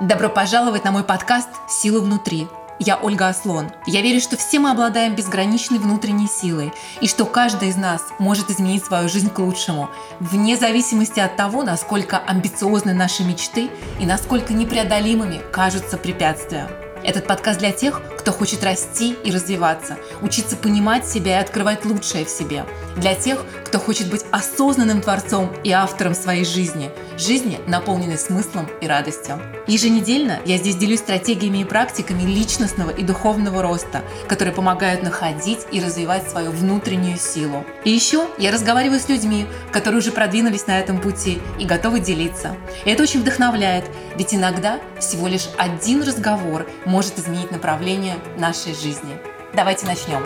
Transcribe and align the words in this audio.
Добро 0.00 0.30
пожаловать 0.30 0.84
на 0.84 0.92
мой 0.92 1.04
подкаст 1.04 1.50
«Сила 1.68 2.00
внутри». 2.00 2.48
Я 2.78 2.96
Ольга 2.96 3.28
Аслон. 3.28 3.70
Я 3.86 4.00
верю, 4.00 4.18
что 4.18 4.38
все 4.38 4.58
мы 4.58 4.70
обладаем 4.70 5.14
безграничной 5.14 5.78
внутренней 5.78 6.26
силой, 6.26 6.72
и 7.02 7.06
что 7.06 7.26
каждый 7.26 7.68
из 7.68 7.76
нас 7.76 8.00
может 8.18 8.48
изменить 8.50 8.82
свою 8.82 9.10
жизнь 9.10 9.28
к 9.28 9.38
лучшему, 9.38 9.90
вне 10.18 10.56
зависимости 10.56 11.20
от 11.20 11.36
того, 11.36 11.64
насколько 11.64 12.16
амбициозны 12.16 12.94
наши 12.94 13.24
мечты 13.24 13.68
и 14.00 14.06
насколько 14.06 14.54
непреодолимыми 14.54 15.42
кажутся 15.52 15.98
препятствия. 15.98 16.70
Этот 17.04 17.26
подкаст 17.26 17.58
для 17.58 17.70
тех, 17.72 18.00
кто 18.20 18.32
хочет 18.32 18.62
расти 18.62 19.16
и 19.24 19.30
развиваться, 19.32 19.96
учиться 20.20 20.54
понимать 20.54 21.06
себя 21.06 21.38
и 21.38 21.42
открывать 21.42 21.86
лучшее 21.86 22.26
в 22.26 22.28
себе. 22.28 22.66
Для 22.96 23.14
тех, 23.14 23.46
кто 23.64 23.78
хочет 23.78 24.10
быть 24.10 24.26
осознанным 24.30 25.00
творцом 25.00 25.50
и 25.64 25.70
автором 25.70 26.14
своей 26.14 26.44
жизни. 26.44 26.90
Жизни, 27.16 27.58
наполненной 27.66 28.18
смыслом 28.18 28.68
и 28.82 28.86
радостью. 28.86 29.40
Еженедельно 29.66 30.40
я 30.44 30.58
здесь 30.58 30.76
делюсь 30.76 30.98
стратегиями 30.98 31.58
и 31.58 31.64
практиками 31.64 32.22
личностного 32.22 32.90
и 32.90 33.02
духовного 33.02 33.62
роста, 33.62 34.02
которые 34.28 34.54
помогают 34.54 35.02
находить 35.02 35.60
и 35.72 35.80
развивать 35.80 36.28
свою 36.28 36.50
внутреннюю 36.50 37.16
силу. 37.16 37.64
И 37.84 37.90
еще 37.90 38.26
я 38.36 38.50
разговариваю 38.50 39.00
с 39.00 39.08
людьми, 39.08 39.46
которые 39.72 40.00
уже 40.00 40.12
продвинулись 40.12 40.66
на 40.66 40.78
этом 40.78 41.00
пути 41.00 41.40
и 41.58 41.64
готовы 41.64 42.00
делиться. 42.00 42.56
И 42.84 42.90
это 42.90 43.04
очень 43.04 43.20
вдохновляет, 43.20 43.84
ведь 44.16 44.34
иногда 44.34 44.78
всего 44.98 45.26
лишь 45.26 45.48
один 45.56 46.02
разговор 46.02 46.66
может 46.84 47.18
изменить 47.18 47.50
направление 47.50 48.09
нашей 48.36 48.74
жизни. 48.74 49.16
Давайте 49.54 49.86
начнем. 49.86 50.22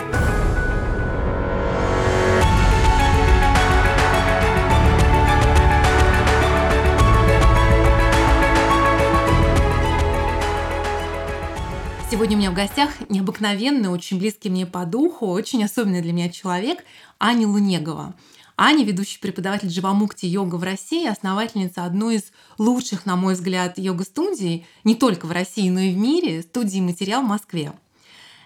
Сегодня 12.15 12.37
у 12.37 12.39
меня 12.39 12.51
в 12.53 12.55
гостях 12.55 12.91
необыкновенный, 13.09 13.89
очень 13.89 14.19
близкий 14.21 14.49
мне 14.49 14.67
по 14.67 14.85
духу, 14.87 15.27
очень 15.27 15.65
особенный 15.65 16.01
для 16.01 16.13
меня 16.13 16.29
человек 16.29 16.85
Аня 17.19 17.49
Лунегова. 17.49 18.15
Аня, 18.57 18.85
ведущий 18.85 19.19
преподаватель 19.19 19.69
Дживамукти 19.69 20.27
йога 20.27 20.55
в 20.57 20.63
России, 20.63 21.09
основательница 21.09 21.85
одной 21.85 22.17
из 22.17 22.31
лучших, 22.57 23.05
на 23.05 23.17
мой 23.17 23.35
взгляд, 23.35 23.79
йога-студий 23.79 24.65
не 24.85 24.95
только 24.95 25.27
в 25.27 25.33
России, 25.33 25.69
но 25.71 25.81
и 25.81 25.93
в 25.93 25.97
мире, 25.97 26.43
студии 26.43 26.79
«Материал» 26.79 27.23
в 27.23 27.27
Москве. 27.27 27.73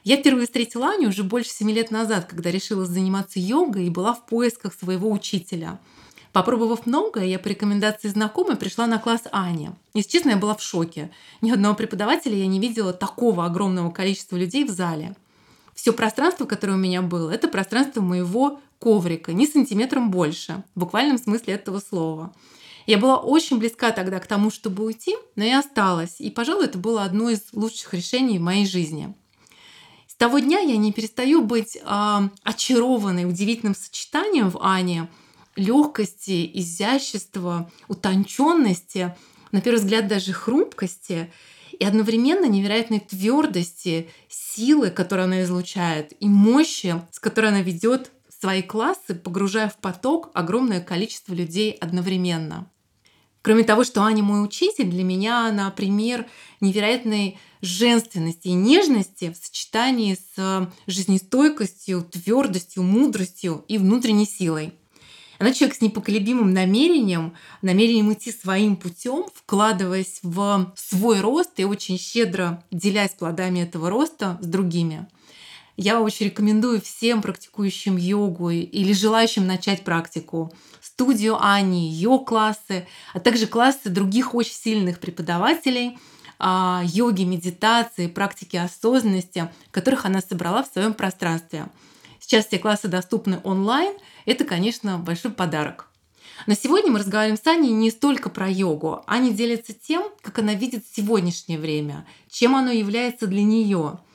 Я 0.05 0.17
впервые 0.17 0.47
встретила 0.47 0.93
Аню 0.93 1.11
уже 1.11 1.25
больше 1.25 1.51
семи 1.51 1.75
лет 1.75 1.91
назад, 1.91 2.25
когда 2.25 2.51
решила 2.51 2.87
заниматься 2.87 3.39
йогой 3.39 3.87
и 3.87 3.91
была 3.91 4.15
в 4.15 4.25
поисках 4.25 4.73
своего 4.73 5.11
учителя. 5.11 5.79
Попробовав 6.33 6.87
многое, 6.87 7.27
я 7.27 7.39
по 7.39 7.49
рекомендации 7.49 8.09
знакомой 8.09 8.57
пришла 8.57 8.87
на 8.87 8.99
класс 8.99 9.23
Ани. 9.31 9.71
Если 9.93 10.11
честно, 10.11 10.31
я 10.31 10.37
была 10.39 10.55
в 10.55 10.63
шоке. 10.63 11.11
Ни 11.43 11.51
одного 11.51 11.75
преподавателя 11.75 12.35
я 12.35 12.47
не 12.47 12.61
видела 12.61 12.95
такого 12.95 13.45
огромного 13.45 13.91
количества 13.91 14.37
людей 14.37 14.65
в 14.65 14.71
зале. 14.71 15.17
Все 15.75 15.93
пространство, 15.93 16.47
которое 16.47 16.73
у 16.75 16.79
меня 16.79 17.03
было, 17.03 17.31
это 17.31 17.47
пространство 17.47 18.01
моего 18.01 18.61
коврика, 18.79 19.33
ни 19.33 19.47
сантиметром 19.47 20.11
больше, 20.11 20.65
в 20.75 20.81
буквальном 20.81 21.19
смысле 21.19 21.55
этого 21.55 21.81
слова. 21.81 22.35
Я 22.87 22.97
была 22.99 23.19
очень 23.19 23.59
близка 23.59 23.91
тогда 23.91 24.19
к 24.19 24.27
тому, 24.27 24.51
чтобы 24.51 24.85
уйти, 24.85 25.17
но 25.37 25.45
я 25.45 25.59
осталась. 25.59 26.21
И, 26.21 26.31
пожалуй, 26.31 26.65
это 26.65 26.79
было 26.79 27.03
одно 27.03 27.29
из 27.29 27.41
лучших 27.53 27.93
решений 27.93 28.39
в 28.39 28.43
моей 28.43 28.67
жизни. 28.67 29.15
С 30.07 30.15
того 30.15 30.39
дня 30.39 30.61
я 30.61 30.77
не 30.79 30.93
перестаю 30.93 31.43
быть 31.43 31.77
э, 31.77 32.29
очарованной 32.43 33.27
удивительным 33.27 33.75
сочетанием 33.75 34.51
в 34.51 34.59
Ане 34.63 35.09
легкости, 35.55 36.51
изящества, 36.55 37.71
утонченности, 37.89 39.15
на 39.53 39.61
первый 39.61 39.81
взгляд 39.81 40.09
даже 40.09 40.33
хрупкости 40.33 41.31
и 41.79 41.85
одновременно 41.85 42.47
невероятной 42.47 43.01
твердости, 43.01 44.09
силы, 44.29 44.91
которую 44.91 45.25
она 45.25 45.43
излучает, 45.43 46.13
и 46.21 46.29
мощи, 46.29 47.03
с 47.11 47.19
которой 47.19 47.49
она 47.49 47.63
ведет 47.63 48.11
свои 48.41 48.63
классы, 48.63 49.15
погружая 49.15 49.69
в 49.69 49.77
поток 49.79 50.31
огромное 50.35 50.81
количество 50.81 51.35
людей 51.35 51.73
одновременно. 51.73 52.71
Кроме 53.43 53.65
того, 53.65 53.85
что 53.85 54.03
Аня 54.03 54.23
мой 54.23 54.45
учитель, 54.45 54.91
для 54.91 55.05
меня 55.05 55.47
она 55.47 55.71
пример 55.71 56.27
невероятной 56.61 57.39
женственности 57.63 58.49
и 58.49 58.53
нежности 58.53 59.33
в 59.33 59.43
сочетании 59.43 60.19
с 60.37 60.71
жизнестойкостью, 60.87 62.03
твердостью, 62.03 62.83
мудростью 62.83 63.65
и 63.69 63.79
внутренней 63.79 64.27
силой. 64.27 64.75
Она 65.39 65.53
человек 65.53 65.77
с 65.77 65.81
непоколебимым 65.81 66.53
намерением, 66.53 67.35
намерением 67.63 68.13
идти 68.13 68.33
своим 68.33 68.77
путем, 68.77 69.25
вкладываясь 69.33 70.19
в 70.23 70.73
свой 70.75 71.21
рост 71.21 71.53
и 71.57 71.65
очень 71.65 71.97
щедро 71.97 72.65
делясь 72.73 73.13
плодами 73.13 73.61
этого 73.61 73.89
роста 73.89 74.39
с 74.43 74.47
другими. 74.47 75.07
Я 75.81 76.01
очень 76.01 76.27
рекомендую 76.27 76.81
всем 76.81 77.23
практикующим 77.23 77.97
йогу 77.97 78.51
или 78.51 78.93
желающим 78.93 79.47
начать 79.47 79.85
практику 79.85 80.53
студию 80.81 81.39
Ани, 81.41 81.89
ее 81.89 82.19
классы, 82.19 82.89
а 83.15 83.21
также 83.21 83.47
классы 83.47 83.89
других 83.89 84.35
очень 84.35 84.55
сильных 84.55 84.99
преподавателей 84.99 85.97
а, 86.41 86.83
йоги, 86.85 87.23
медитации, 87.23 88.09
практики 88.09 88.57
осознанности, 88.57 89.53
которых 89.71 90.05
она 90.05 90.21
собрала 90.21 90.65
в 90.65 90.67
своем 90.67 90.95
пространстве. 90.95 91.69
Сейчас 92.19 92.47
все 92.49 92.59
классы 92.59 92.89
доступны 92.89 93.41
онлайн. 93.45 93.95
Это, 94.27 94.45
конечно, 94.45 94.99
большой 94.99 95.31
подарок. 95.31 95.87
Но 96.49 96.55
сегодня 96.55 96.91
мы 96.91 96.99
разговариваем 96.99 97.39
с 97.41 97.47
Аней 97.47 97.71
не 97.71 97.93
столько 97.93 98.31
про 98.31 98.49
йогу. 98.49 99.05
Аня 99.07 99.31
делится 99.31 99.75
тем, 99.75 100.03
как 100.23 100.41
она 100.41 100.55
видит 100.55 100.85
сегодняшнее 100.93 101.61
время, 101.61 102.05
чем 102.29 102.57
оно 102.57 102.73
является 102.73 103.29
для 103.29 103.45
нее– 103.45 104.01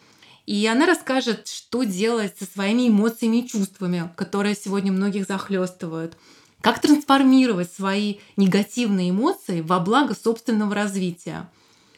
и 0.45 0.65
она 0.67 0.85
расскажет, 0.85 1.47
что 1.47 1.83
делать 1.83 2.35
со 2.37 2.45
своими 2.45 2.89
эмоциями 2.89 3.37
и 3.37 3.47
чувствами, 3.47 4.11
которые 4.15 4.55
сегодня 4.55 4.91
многих 4.91 5.25
захлестывают. 5.25 6.17
Как 6.61 6.79
трансформировать 6.79 7.71
свои 7.71 8.17
негативные 8.35 9.09
эмоции 9.09 9.61
во 9.61 9.79
благо 9.79 10.15
собственного 10.15 10.75
развития. 10.75 11.49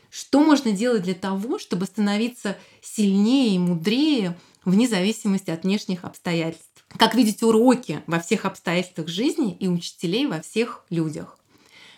Что 0.09 0.44
можно 0.44 0.72
делать 0.72 1.03
для 1.03 1.13
того, 1.13 1.59
чтобы 1.59 1.85
становиться 1.85 2.57
сильнее 2.81 3.56
и 3.56 3.59
мудрее 3.59 4.38
вне 4.63 4.88
зависимости 4.88 5.51
от 5.51 5.63
внешних 5.63 6.03
обстоятельств. 6.03 6.85
Как 6.97 7.16
видеть 7.16 7.44
уроки 7.44 8.01
во 8.07 8.19
всех 8.19 8.45
обстоятельствах 8.45 9.07
жизни 9.07 9.56
и 9.59 9.67
учителей 9.67 10.27
во 10.27 10.41
всех 10.41 10.85
людях. 10.89 11.38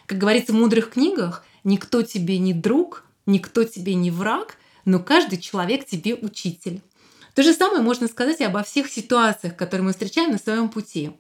Как 0.06 0.18
говорится 0.18 0.54
в 0.54 0.56
мудрых 0.56 0.92
книгах, 0.92 1.46
никто 1.64 2.02
тебе 2.02 2.38
не 2.38 2.54
друг, 2.54 3.06
никто 3.26 3.66
тебе 3.66 3.96
не 3.96 4.12
враг– 4.12 4.58
но 4.88 5.00
каждый 5.00 5.38
человек 5.38 5.86
тебе 5.86 6.16
учитель. 6.16 6.82
То 7.36 7.44
же 7.44 7.54
самое 7.54 7.82
можно 7.82 8.08
сказать 8.08 8.40
и 8.40 8.46
обо 8.46 8.64
всех 8.64 8.88
ситуациях, 8.88 9.58
которые 9.58 9.86
мы 9.86 9.92
встречаем 9.92 10.32
на 10.32 10.38
своем 10.38 10.70
пути. 10.70 11.12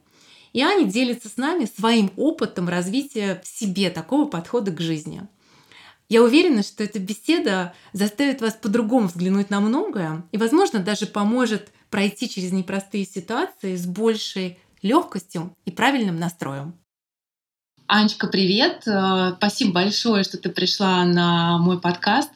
И 0.53 0.61
Аня 0.61 0.85
делится 0.85 1.28
с 1.28 1.35
нами 1.35 1.66
своим 1.66 2.11
опытом 2.16 2.69
развития 2.69 3.41
в 3.44 3.47
себе 3.47 3.89
такого 3.89 4.25
подхода 4.25 4.72
к 4.72 4.79
жизни. 4.79 5.27
Я 6.07 6.23
уверена, 6.23 6.63
что 6.63 6.81
эта 6.81 6.97
беседа 6.97 7.73
заставит 7.91 8.39
вас 8.39 8.53
по-другому 8.53 9.07
взглянуть 9.07 9.50
на 9.50 9.59
многое 9.59 10.23
и, 10.31 10.38
возможно, 10.38 10.79
даже 10.79 11.06
поможет 11.06 11.67
пройти 11.89 12.29
через 12.29 12.53
непростые 12.53 13.06
ситуации 13.06 13.75
с 13.75 13.85
большей 13.85 14.59
легкостью 14.81 15.53
и 15.66 15.72
правильным 15.72 16.17
настроем. 16.17 16.73
Анечка, 17.88 18.27
привет! 18.27 18.88
Э, 18.88 19.33
спасибо 19.38 19.73
большое, 19.73 20.23
что 20.23 20.38
ты 20.38 20.50
пришла 20.50 21.03
на 21.03 21.57
мой 21.57 21.81
подкаст 21.81 22.31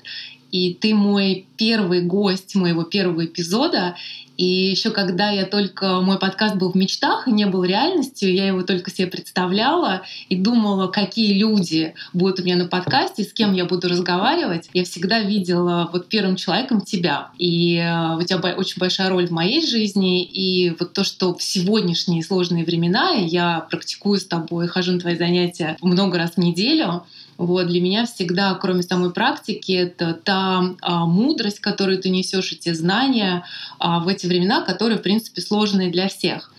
и 0.52 0.74
ты 0.74 0.94
мой 0.94 1.48
первый 1.58 2.02
гость 2.02 2.56
моего 2.56 2.84
первого 2.84 3.26
эпизода. 3.26 3.96
И 4.38 4.72
еще 4.72 4.90
когда 4.90 5.30
я 5.30 5.46
только 5.46 6.02
мой 6.02 6.18
подкаст 6.18 6.56
был 6.56 6.72
в 6.72 6.76
мечтах 6.76 7.28
и 7.28 7.32
не 7.32 7.46
был 7.46 7.64
реальностью, 7.64 8.34
я 8.34 8.48
его 8.48 8.64
только 8.64 8.90
себе 8.90 9.06
представляла 9.06 10.02
и 10.30 10.36
думала, 10.36 10.88
какие 10.88 11.38
люди 11.38 11.94
будут 12.12 12.40
у 12.40 12.44
меня 12.44 12.56
на 12.56 12.66
подкасте, 12.66 13.24
с 13.24 13.34
кем 13.34 13.54
я 13.54 13.66
буду 13.66 13.88
разговаривать. 13.88 14.70
Я 14.74 14.84
всегда 14.84 15.20
видела 15.20 15.90
вот 15.94 16.08
первым 16.08 16.38
человеком 16.38 16.82
тебя. 16.82 17.30
И 17.38 17.78
э, 17.78 18.16
у 18.18 18.24
тебя 18.24 18.56
очень 18.56 18.80
большая 18.80 19.10
роль 19.10 19.28
в 19.28 19.32
моей 19.32 19.66
жизни. 19.66 20.24
И 20.24 20.76
вот 20.80 20.94
то, 20.94 21.04
что 21.04 21.36
в 21.36 21.44
сегодняшние 21.44 22.24
сложные 22.24 22.66
времена 22.66 23.12
я 23.12 23.68
практикую 23.70 24.20
с 24.20 24.26
тобой, 24.26 24.68
хожу 24.68 24.94
на 24.94 25.00
твои 25.00 25.18
занятия 25.18 25.78
много 25.82 26.18
раз 26.18 26.32
в 26.32 26.38
неделю, 26.38 27.04
вот, 27.46 27.68
для 27.68 27.82
меня 27.82 28.06
всегда, 28.06 28.54
кроме 28.56 28.84
самой 28.84 29.12
практики, 29.12 29.72
это 29.72 30.14
та 30.14 30.76
а, 30.82 31.06
мудрость, 31.06 31.60
которую 31.60 31.98
ты 31.98 32.10
несешь, 32.10 32.52
и 32.52 32.56
те 32.56 32.74
знания 32.76 33.44
а, 33.80 34.00
в 34.00 34.08
эти 34.08 34.28
времена, 34.28 34.62
которые, 34.62 35.00
в 35.00 35.02
принципе, 35.02 35.42
сложные 35.42 35.90
для 35.90 36.08
всех. 36.08 36.52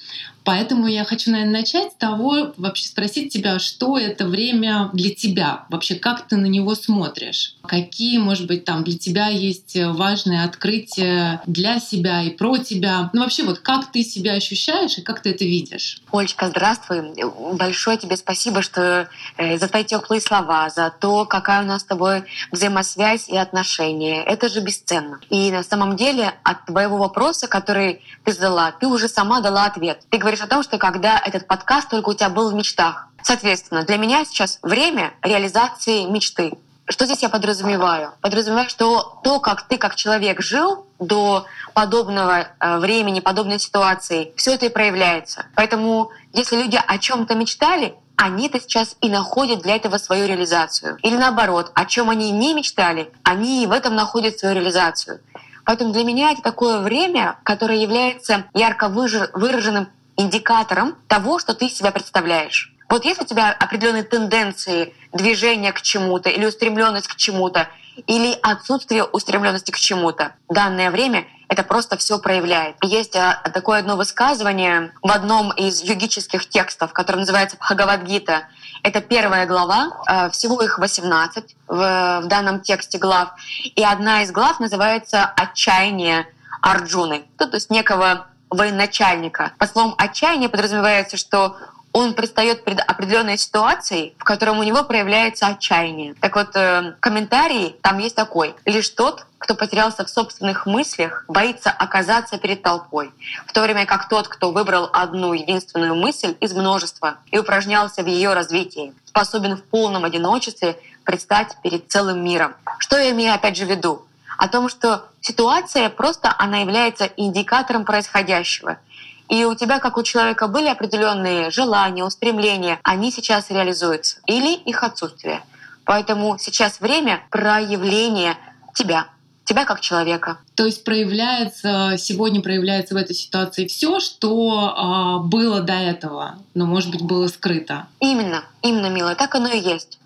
Поэтому 0.44 0.86
я 0.86 1.04
хочу, 1.04 1.30
наверное, 1.30 1.60
начать 1.60 1.92
с 1.92 1.96
того, 1.96 2.52
вообще 2.56 2.86
спросить 2.86 3.32
тебя, 3.32 3.58
что 3.58 3.98
это 3.98 4.26
время 4.26 4.90
для 4.92 5.14
тебя? 5.14 5.66
Вообще, 5.68 5.94
как 5.94 6.26
ты 6.28 6.36
на 6.36 6.46
него 6.46 6.74
смотришь? 6.74 7.56
Какие, 7.62 8.18
может 8.18 8.46
быть, 8.46 8.64
там 8.64 8.84
для 8.84 8.98
тебя 8.98 9.28
есть 9.28 9.76
важные 9.76 10.44
открытия 10.44 11.42
для 11.46 11.80
себя 11.80 12.22
и 12.22 12.30
про 12.30 12.58
тебя? 12.58 13.10
Ну, 13.12 13.22
вообще, 13.22 13.44
вот 13.44 13.60
как 13.60 13.92
ты 13.92 14.02
себя 14.02 14.32
ощущаешь 14.32 14.98
и 14.98 15.02
как 15.02 15.22
ты 15.22 15.30
это 15.30 15.44
видишь? 15.44 16.00
Олечка, 16.12 16.48
здравствуй. 16.48 17.14
Большое 17.54 17.98
тебе 17.98 18.16
спасибо, 18.16 18.62
что 18.62 19.08
э, 19.36 19.58
за 19.58 19.68
твои 19.68 19.84
теплые 19.84 20.20
слова, 20.20 20.70
за 20.70 20.90
то, 20.90 21.24
какая 21.24 21.62
у 21.62 21.66
нас 21.66 21.82
с 21.82 21.84
тобой 21.84 22.24
взаимосвязь 22.50 23.28
и 23.28 23.36
отношения. 23.36 24.22
Это 24.22 24.48
же 24.48 24.60
бесценно. 24.60 25.20
И 25.30 25.50
на 25.50 25.62
самом 25.62 25.96
деле 25.96 26.32
от 26.42 26.66
твоего 26.66 26.96
вопроса, 26.96 27.46
который 27.46 28.02
ты 28.24 28.32
задала, 28.32 28.72
ты 28.72 28.86
уже 28.86 29.08
сама 29.08 29.40
дала 29.40 29.66
ответ. 29.66 30.00
Ты 30.10 30.18
говоришь 30.18 30.31
о 30.40 30.46
том, 30.46 30.62
что 30.62 30.78
когда 30.78 31.18
этот 31.18 31.46
подкаст 31.46 31.88
только 31.88 32.08
у 32.08 32.14
тебя 32.14 32.28
был 32.28 32.50
в 32.50 32.54
мечтах. 32.54 33.08
Соответственно, 33.22 33.84
для 33.84 33.96
меня 33.96 34.24
сейчас 34.24 34.58
время 34.62 35.12
реализации 35.22 36.04
мечты. 36.04 36.52
Что 36.88 37.06
здесь 37.06 37.22
я 37.22 37.28
подразумеваю? 37.28 38.12
Подразумеваю, 38.20 38.68
что 38.68 39.20
то, 39.22 39.38
как 39.38 39.68
ты 39.68 39.78
как 39.78 39.94
человек 39.94 40.42
жил 40.42 40.86
до 40.98 41.46
подобного 41.74 42.48
э, 42.58 42.78
времени, 42.78 43.20
подобной 43.20 43.60
ситуации, 43.60 44.32
все 44.36 44.54
это 44.54 44.66
и 44.66 44.68
проявляется. 44.68 45.46
Поэтому, 45.54 46.10
если 46.32 46.56
люди 46.56 46.80
о 46.84 46.98
чем-то 46.98 47.34
мечтали, 47.34 47.94
они-то 48.16 48.60
сейчас 48.60 48.96
и 49.00 49.08
находят 49.08 49.62
для 49.62 49.76
этого 49.76 49.98
свою 49.98 50.26
реализацию. 50.26 50.98
Или 51.02 51.16
наоборот, 51.16 51.70
о 51.74 51.86
чем 51.86 52.10
они 52.10 52.30
не 52.30 52.52
мечтали, 52.52 53.10
они 53.22 53.66
в 53.66 53.72
этом 53.72 53.94
находят 53.94 54.38
свою 54.38 54.54
реализацию. 54.54 55.20
Поэтому 55.64 55.92
для 55.92 56.04
меня 56.04 56.32
это 56.32 56.42
такое 56.42 56.80
время, 56.80 57.38
которое 57.44 57.78
является 57.78 58.44
ярко 58.54 58.88
выраженным 58.88 59.88
индикатором 60.22 60.96
того, 61.08 61.38
что 61.38 61.54
ты 61.54 61.68
себя 61.68 61.90
представляешь. 61.90 62.72
Вот 62.88 63.04
есть 63.04 63.22
у 63.22 63.24
тебя 63.24 63.50
определенные 63.50 64.02
тенденции 64.02 64.94
движения 65.12 65.72
к 65.72 65.80
чему-то 65.82 66.28
или 66.28 66.44
устремленность 66.44 67.08
к 67.08 67.16
чему-то, 67.16 67.68
или 68.06 68.38
отсутствие 68.42 69.04
устремленности 69.04 69.70
к 69.70 69.76
чему-то. 69.76 70.32
Данное 70.48 70.90
время 70.90 71.26
это 71.48 71.62
просто 71.62 71.96
все 71.98 72.18
проявляет. 72.18 72.76
Есть 72.82 73.14
а, 73.14 73.42
такое 73.52 73.80
одно 73.80 73.96
высказывание 73.96 74.92
в 75.02 75.10
одном 75.10 75.52
из 75.52 75.82
йогических 75.82 76.48
текстов, 76.48 76.92
который 76.92 77.18
называется 77.18 77.56
Бхагавадгита. 77.58 78.44
Это 78.82 79.00
первая 79.02 79.46
глава, 79.46 80.02
а, 80.06 80.30
всего 80.30 80.62
их 80.62 80.78
18 80.78 81.56
в, 81.68 82.20
в 82.22 82.26
данном 82.26 82.60
тексте 82.60 82.98
глав. 82.98 83.30
И 83.74 83.82
одна 83.84 84.22
из 84.22 84.32
глав 84.32 84.60
называется 84.60 85.24
«Отчаяние 85.24 86.26
Арджуны», 86.62 87.24
то 87.36 87.48
есть 87.52 87.70
некого 87.70 88.28
военачальника. 88.52 89.52
По 89.58 89.66
словам 89.66 89.94
отчаяние 89.98 90.48
подразумевается, 90.48 91.16
что 91.16 91.56
он 91.92 92.14
предстает 92.14 92.64
перед 92.64 92.80
определенной 92.80 93.36
ситуацией, 93.36 94.14
в 94.18 94.24
котором 94.24 94.58
у 94.58 94.62
него 94.62 94.82
проявляется 94.84 95.46
отчаяние. 95.46 96.14
Так 96.20 96.36
вот, 96.36 96.56
э, 96.56 96.94
комментарий 97.00 97.76
там 97.82 97.98
есть 97.98 98.16
такой. 98.16 98.54
Лишь 98.64 98.88
тот, 98.88 99.26
кто 99.38 99.54
потерялся 99.54 100.04
в 100.04 100.10
собственных 100.10 100.66
мыслях, 100.66 101.24
боится 101.28 101.70
оказаться 101.70 102.38
перед 102.38 102.62
толпой, 102.62 103.12
в 103.46 103.52
то 103.52 103.60
время 103.60 103.84
как 103.84 104.08
тот, 104.08 104.28
кто 104.28 104.52
выбрал 104.52 104.88
одну 104.92 105.34
единственную 105.34 105.94
мысль 105.94 106.34
из 106.40 106.54
множества 106.54 107.16
и 107.30 107.38
упражнялся 107.38 108.02
в 108.02 108.06
ее 108.06 108.32
развитии, 108.32 108.94
способен 109.04 109.56
в 109.56 109.62
полном 109.64 110.04
одиночестве 110.04 110.78
предстать 111.04 111.56
перед 111.62 111.90
целым 111.90 112.24
миром. 112.24 112.54
Что 112.78 112.96
я 112.96 113.10
имею 113.10 113.34
опять 113.34 113.56
же 113.56 113.66
в 113.66 113.70
виду? 113.70 114.06
О 114.42 114.48
том, 114.48 114.68
что 114.68 115.04
ситуация 115.20 115.88
просто 115.88 116.34
она 116.36 116.58
является 116.58 117.04
индикатором 117.16 117.84
происходящего— 117.84 118.78
и 119.28 119.46
у 119.46 119.54
тебя, 119.54 119.78
как 119.78 119.96
у 119.96 120.02
человека, 120.02 120.46
были 120.46 120.66
определенные 120.66 121.50
желания, 121.50 122.04
устремления, 122.04 122.78
они 122.82 123.10
сейчас 123.10 123.48
реализуются. 123.48 124.18
Или 124.26 124.52
их 124.52 124.82
отсутствие. 124.82 125.40
Поэтому 125.86 126.36
сейчас 126.38 126.80
время 126.80 127.22
проявления 127.30 128.36
тебя, 128.74 129.06
тебя 129.44 129.64
как 129.64 129.80
человека. 129.80 130.36
То 130.54 130.66
есть 130.66 130.84
проявляется, 130.84 131.94
сегодня 131.96 132.42
проявляется 132.42 132.92
в 132.92 132.98
этой 132.98 133.16
ситуации 133.16 133.66
все, 133.68 134.00
что 134.00 135.22
э, 135.24 135.26
было 135.26 135.62
до 135.62 135.74
этого, 135.74 136.34
но, 136.52 136.66
может 136.66 136.90
быть, 136.90 137.00
было 137.00 137.26
скрыто. 137.28 137.86
Именно, 138.00 138.44
именно, 138.60 138.88
милая, 138.90 139.14
так 139.14 139.34
оно 139.34 139.48
и 139.48 139.58
есть. 139.58 139.98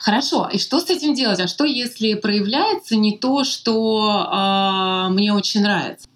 Хорошо, 0.00 0.48
и 0.52 0.58
что 0.58 0.80
с 0.80 0.90
этим 0.90 1.14
делать? 1.14 1.40
А 1.40 1.46
что, 1.46 1.64
если 1.64 2.14
проявляется 2.14 2.96
не 2.96 3.16
то, 3.18 3.44
что 3.44 4.28
э, 5.08 5.08
мне 5.10 5.32
очень 5.32 5.62
нравится? 5.62 6.08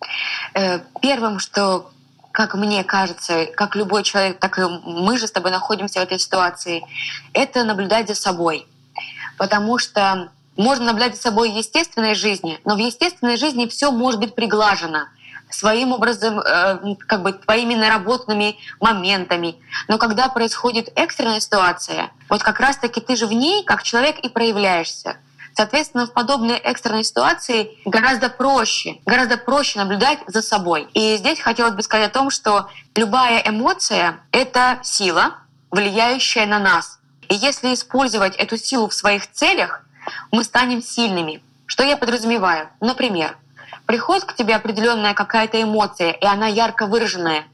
Э, 0.55 0.81
первым, 1.01 1.39
что 1.39 1.91
как 2.33 2.55
мне 2.55 2.85
кажется, 2.85 3.47
как 3.57 3.77
любой 3.77 4.03
человек, 4.03 4.39
так 4.39 4.59
и 4.59 4.63
мы 4.85 5.17
же 5.17 5.27
с 5.27 5.33
тобой 5.33 5.51
находимся 5.51 6.01
в 6.01 6.03
этой 6.03 6.19
ситуации, 6.19 6.85
это 7.33 7.65
наблюдать 7.65 8.09
за 8.09 8.15
собой. 8.15 8.67
Потому 9.39 9.79
что 9.79 10.31
можно 10.57 10.87
наблюдать 10.87 11.17
за 11.17 11.23
собой 11.23 11.51
в 11.51 11.57
естественной 11.57 12.15
жизни, 12.15 12.61
но 12.65 12.75
в 12.75 12.79
естественной 12.79 13.37
жизни 13.37 13.67
все 13.67 13.91
может 13.91 14.21
быть 14.21 14.35
приглажено 14.35 15.07
своим 15.51 15.93
образом, 15.93 16.41
э, 16.41 16.97
как 17.07 17.23
бы 17.23 17.33
твоими 17.33 17.75
наработанными 17.75 18.57
моментами. 18.81 19.57
Но 19.89 19.99
когда 19.99 20.29
происходит 20.29 20.91
экстренная 20.97 21.41
ситуация, 21.41 22.11
вот 22.29 22.43
как 22.43 22.61
раз-таки 22.61 23.01
ты 23.01 23.17
же 23.17 23.27
в 23.27 23.33
ней 23.33 23.65
как 23.65 23.83
человек 23.83 24.19
и 24.19 24.29
проявляешься. 24.29 25.17
Соответственно, 25.57 26.07
в 26.07 26.13
подобной 26.13 26.59
экстренной 26.59 27.03
ситуации 27.03 27.79
гораздо 27.87 28.29
проще, 28.29 28.99
гораздо 29.07 29.39
проще 29.39 29.79
наблюдать 29.79 30.19
за 30.27 30.43
собой. 30.43 30.87
И 30.93 31.17
здесь 31.17 31.41
хотелось 31.41 31.75
бы 31.75 31.83
сказать 31.83 32.11
о 32.11 32.13
том, 32.13 32.31
что 32.31 32.69
любая 32.95 33.43
эмоция— 33.47 34.21
это 34.33 34.81
сила, 34.83 35.39
влияющая 35.71 36.45
на 36.45 36.59
нас. 36.59 36.99
И 37.29 37.35
если 37.35 37.73
использовать 37.73 38.37
эту 38.37 38.59
силу 38.59 38.89
в 38.89 38.95
своих 38.95 39.33
целях, 39.33 39.83
мы 40.31 40.45
станем 40.45 40.83
сильными. 40.83 41.43
Что 41.65 41.85
я 41.85 41.97
подразумеваю? 41.97 42.69
Например, 42.81 43.37
приходит 43.87 44.25
к 44.25 44.35
тебе 44.35 44.57
определенная 44.57 45.15
какая-то 45.15 45.63
эмоция, 45.63 46.11
и 46.11 46.27
она 46.27 46.47
ярко 46.47 46.87
выраженная. 46.87 47.45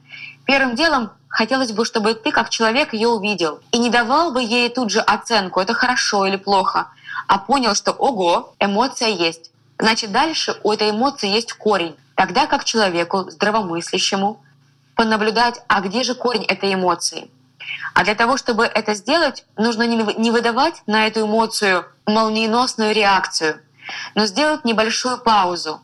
Первым 0.44 0.74
делом 0.74 1.10
хотелось 1.28 1.72
бы, 1.72 1.84
чтобы 1.84 2.14
ты 2.14 2.32
как 2.32 2.50
человек 2.50 2.92
ее 2.92 3.08
увидел 3.08 3.60
и 3.70 3.78
не 3.78 3.90
давал 3.90 4.32
бы 4.32 4.42
ей 4.42 4.68
тут 4.68 4.90
же 4.90 5.00
оценку, 5.00 5.60
это 5.60 5.74
хорошо 5.74 6.26
или 6.26 6.36
плохо, 6.36 6.88
а 7.28 7.38
понял, 7.38 7.74
что 7.74 7.92
ого, 7.92 8.54
эмоция 8.58 9.08
есть. 9.08 9.50
Значит, 9.78 10.12
дальше 10.12 10.58
у 10.62 10.72
этой 10.72 10.90
эмоции 10.90 11.28
есть 11.28 11.52
корень. 11.52 11.96
Тогда 12.14 12.46
как 12.46 12.64
человеку, 12.64 13.30
здравомыслящему, 13.30 14.42
понаблюдать, 14.94 15.62
а 15.68 15.80
где 15.80 16.02
же 16.02 16.14
корень 16.14 16.44
этой 16.44 16.74
эмоции. 16.74 17.30
А 17.94 18.04
для 18.04 18.14
того, 18.14 18.36
чтобы 18.36 18.64
это 18.64 18.94
сделать, 18.94 19.44
нужно 19.56 19.84
не 19.84 20.30
выдавать 20.30 20.82
на 20.86 21.06
эту 21.06 21.22
эмоцию 21.22 21.86
молниеносную 22.06 22.94
реакцию, 22.94 23.60
но 24.14 24.26
сделать 24.26 24.64
небольшую 24.64 25.18
паузу. 25.18 25.80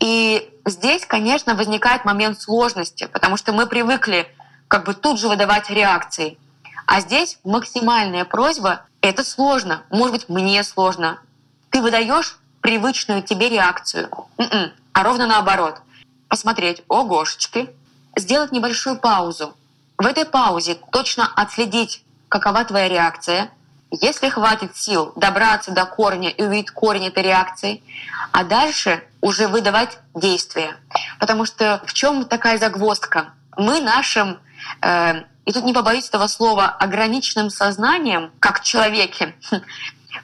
И 0.00 0.50
здесь, 0.66 1.06
конечно, 1.06 1.54
возникает 1.54 2.04
момент 2.04 2.40
сложности, 2.40 3.06
потому 3.12 3.36
что 3.36 3.52
мы 3.52 3.66
привыкли 3.66 4.26
как 4.68 4.84
бы 4.84 4.94
тут 4.94 5.20
же 5.20 5.28
выдавать 5.28 5.70
реакции. 5.70 6.38
А 6.86 7.00
здесь 7.00 7.38
максимальная 7.44 8.24
просьба 8.24 8.82
это 9.00 9.24
сложно. 9.24 9.82
Может 9.90 10.12
быть, 10.12 10.28
мне 10.28 10.62
сложно. 10.64 11.18
Ты 11.70 11.80
выдаешь 11.80 12.38
привычную 12.60 13.22
тебе 13.22 13.48
реакцию. 13.48 14.08
М-м. 14.38 14.72
А 14.92 15.02
ровно 15.02 15.26
наоборот. 15.26 15.80
Посмотреть, 16.28 16.82
огошечки, 16.88 17.70
сделать 18.16 18.52
небольшую 18.52 18.98
паузу. 18.98 19.54
В 19.98 20.06
этой 20.06 20.24
паузе 20.24 20.76
точно 20.90 21.30
отследить, 21.36 22.02
какова 22.28 22.64
твоя 22.64 22.88
реакция. 22.88 23.50
Если 24.00 24.28
хватит 24.28 24.76
сил 24.76 25.12
добраться 25.16 25.70
до 25.70 25.84
корня 25.84 26.30
и 26.30 26.42
увидеть 26.42 26.70
корень 26.70 27.06
этой 27.06 27.22
реакции, 27.22 27.82
а 28.32 28.44
дальше 28.44 29.02
уже 29.20 29.48
выдавать 29.48 29.98
действия. 30.14 30.76
Потому 31.18 31.44
что 31.44 31.82
в 31.86 31.92
чем 31.92 32.24
такая 32.24 32.58
загвоздка? 32.58 33.34
Мы 33.56 33.80
нашим 33.80 34.38
э, 34.82 35.22
и 35.44 35.52
тут 35.52 35.64
не 35.64 35.72
побоюсь 35.72 36.08
этого 36.08 36.26
слова, 36.26 36.66
ограниченным 36.68 37.50
сознанием, 37.50 38.32
как 38.40 38.62
человеке, 38.62 39.34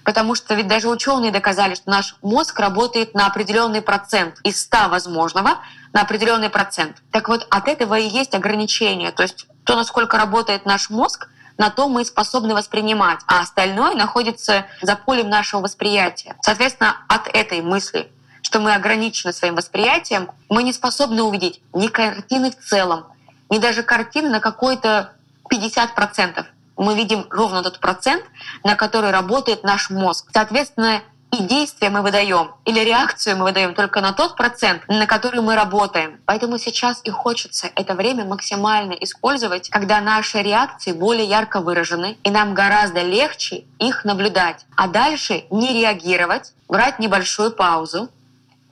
Потому 0.05 0.35
что 0.35 0.55
ведь 0.55 0.69
даже 0.69 0.89
ученые 0.89 1.33
доказали, 1.33 1.75
что 1.75 1.91
наш 1.91 2.17
мозг 2.23 2.59
работает 2.59 3.15
на 3.15 3.27
определенный 3.27 3.83
процент 3.83 4.39
из 4.45 4.61
100 4.62 4.89
возможного 4.89 5.59
на 5.93 6.03
определенный 6.03 6.49
процент. 6.49 7.03
Так 7.11 7.29
вот, 7.29 7.47
от 7.50 7.69
этого 7.69 7.99
и 7.99 8.09
есть 8.09 8.35
ограничение. 8.35 9.11
То 9.11 9.25
есть 9.25 9.47
то, 9.65 9.77
насколько 9.77 10.17
работает 10.17 10.65
наш 10.65 10.91
мозг, 10.91 11.29
на 11.61 11.69
то 11.69 11.90
мы 11.90 12.07
способны 12.07 12.55
воспринимать, 12.55 13.21
а 13.26 13.40
остальное 13.40 13.95
находится 13.95 14.64
за 14.81 14.97
полем 14.97 15.29
нашего 15.29 15.61
восприятия. 15.61 16.35
Соответственно, 16.40 16.97
от 17.07 17.29
этой 17.29 17.61
мысли, 17.61 18.11
что 18.40 18.61
мы 18.61 18.75
ограничены 18.75 19.35
своим 19.35 19.57
восприятием, 19.57 20.31
мы 20.49 20.62
не 20.62 20.73
способны 20.73 21.23
увидеть 21.23 21.61
ни 21.75 21.88
картины 21.88 22.50
в 22.50 22.57
целом, 22.57 23.05
не 23.50 23.59
даже 23.59 23.83
картины 23.83 24.31
на 24.31 24.40
какой-то 24.40 25.12
50%. 25.52 26.47
Мы 26.79 26.95
видим 26.95 27.26
ровно 27.29 27.62
тот 27.62 27.79
процент, 27.79 28.25
на 28.64 28.75
который 28.75 29.11
работает 29.11 29.62
наш 29.62 29.90
мозг. 29.90 30.31
Соответственно, 30.33 31.02
И 31.33 31.45
действие 31.45 31.91
мы 31.91 32.03
выдаем 32.03 32.53
или 32.65 32.81
реакцию 32.81 33.37
мы 33.37 33.45
выдаем 33.45 33.75
только 33.75 34.01
на 34.01 34.13
тот 34.13 34.37
процент, 34.37 34.83
на 34.89 35.07
который 35.07 35.41
мы 35.41 35.55
работаем. 35.55 36.21
Поэтому 36.27 36.59
сейчас 36.59 37.01
и 37.05 37.11
хочется 37.11 37.71
это 37.77 37.95
время 37.95 38.25
максимально 38.25 38.95
использовать, 38.95 39.69
когда 39.71 40.01
наши 40.01 40.43
реакции 40.43 40.93
более 40.93 41.27
ярко 41.27 41.61
выражены, 41.61 42.19
и 42.25 42.31
нам 42.31 42.53
гораздо 42.55 43.03
легче 43.03 43.65
их 43.79 44.05
наблюдать. 44.05 44.67
А 44.77 44.89
дальше 44.89 45.45
не 45.51 45.73
реагировать, 45.73 46.53
брать 46.69 46.99
небольшую 46.99 47.53
паузу. 47.53 48.09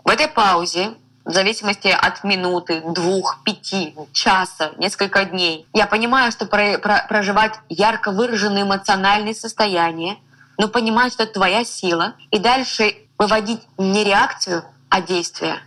В 0.04 0.10
этой 0.10 0.26
паузе 0.26 0.94
в 1.28 1.32
зависимости 1.32 1.88
от 1.88 2.24
минуты, 2.24 2.80
двух, 2.80 3.42
пяти, 3.44 3.94
часа, 4.12 4.72
несколько 4.78 5.26
дней. 5.26 5.66
Я 5.74 5.86
понимаю, 5.86 6.32
что 6.32 6.46
про, 6.46 6.78
про, 6.78 7.04
проживать 7.06 7.52
ярко 7.68 8.12
выраженные 8.12 8.64
эмоциональные 8.64 9.34
состояния, 9.34 10.16
но 10.58 10.68
понимать, 10.68 11.12
что 11.12 11.22
это 11.22 11.34
твоя 11.34 11.64
сила, 11.64 12.14
и 12.30 12.38
дальше 12.38 12.96
выводить 13.16 13.62
не 13.78 14.04
реакцию, 14.04 14.64
а 14.90 15.00
действие. 15.00 15.62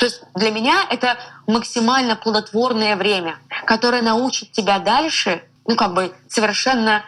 То 0.00 0.06
есть 0.06 0.22
для 0.34 0.50
меня 0.50 0.84
это 0.90 1.16
максимально 1.46 2.16
плодотворное 2.16 2.96
время, 2.96 3.38
которое 3.64 4.02
научит 4.02 4.52
тебя 4.52 4.80
дальше, 4.80 5.44
ну 5.66 5.76
как 5.76 5.94
бы 5.94 6.12
совершенно 6.28 7.04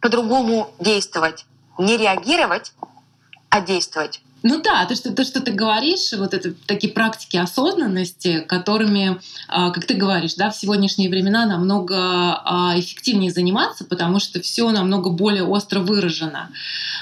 по-другому 0.00 0.74
действовать. 0.78 1.44
Не 1.78 1.96
реагировать, 1.96 2.72
а 3.50 3.60
действовать. 3.60 4.22
Ну 4.46 4.60
да, 4.60 4.84
то, 4.84 4.94
что, 4.94 5.10
то, 5.10 5.24
что 5.24 5.40
ты 5.40 5.52
говоришь, 5.52 6.12
вот 6.12 6.34
это 6.34 6.52
такие 6.66 6.92
практики 6.92 7.38
осознанности, 7.38 8.44
которыми, 8.46 9.18
а, 9.48 9.70
как 9.70 9.86
ты 9.86 9.94
говоришь, 9.94 10.34
да, 10.34 10.50
в 10.50 10.56
сегодняшние 10.56 11.08
времена 11.08 11.46
намного 11.46 11.96
а, 11.96 12.78
эффективнее 12.78 13.30
заниматься, 13.30 13.86
потому 13.86 14.20
что 14.20 14.42
все 14.42 14.70
намного 14.70 15.08
более 15.08 15.44
остро 15.44 15.80
выражено. 15.80 16.50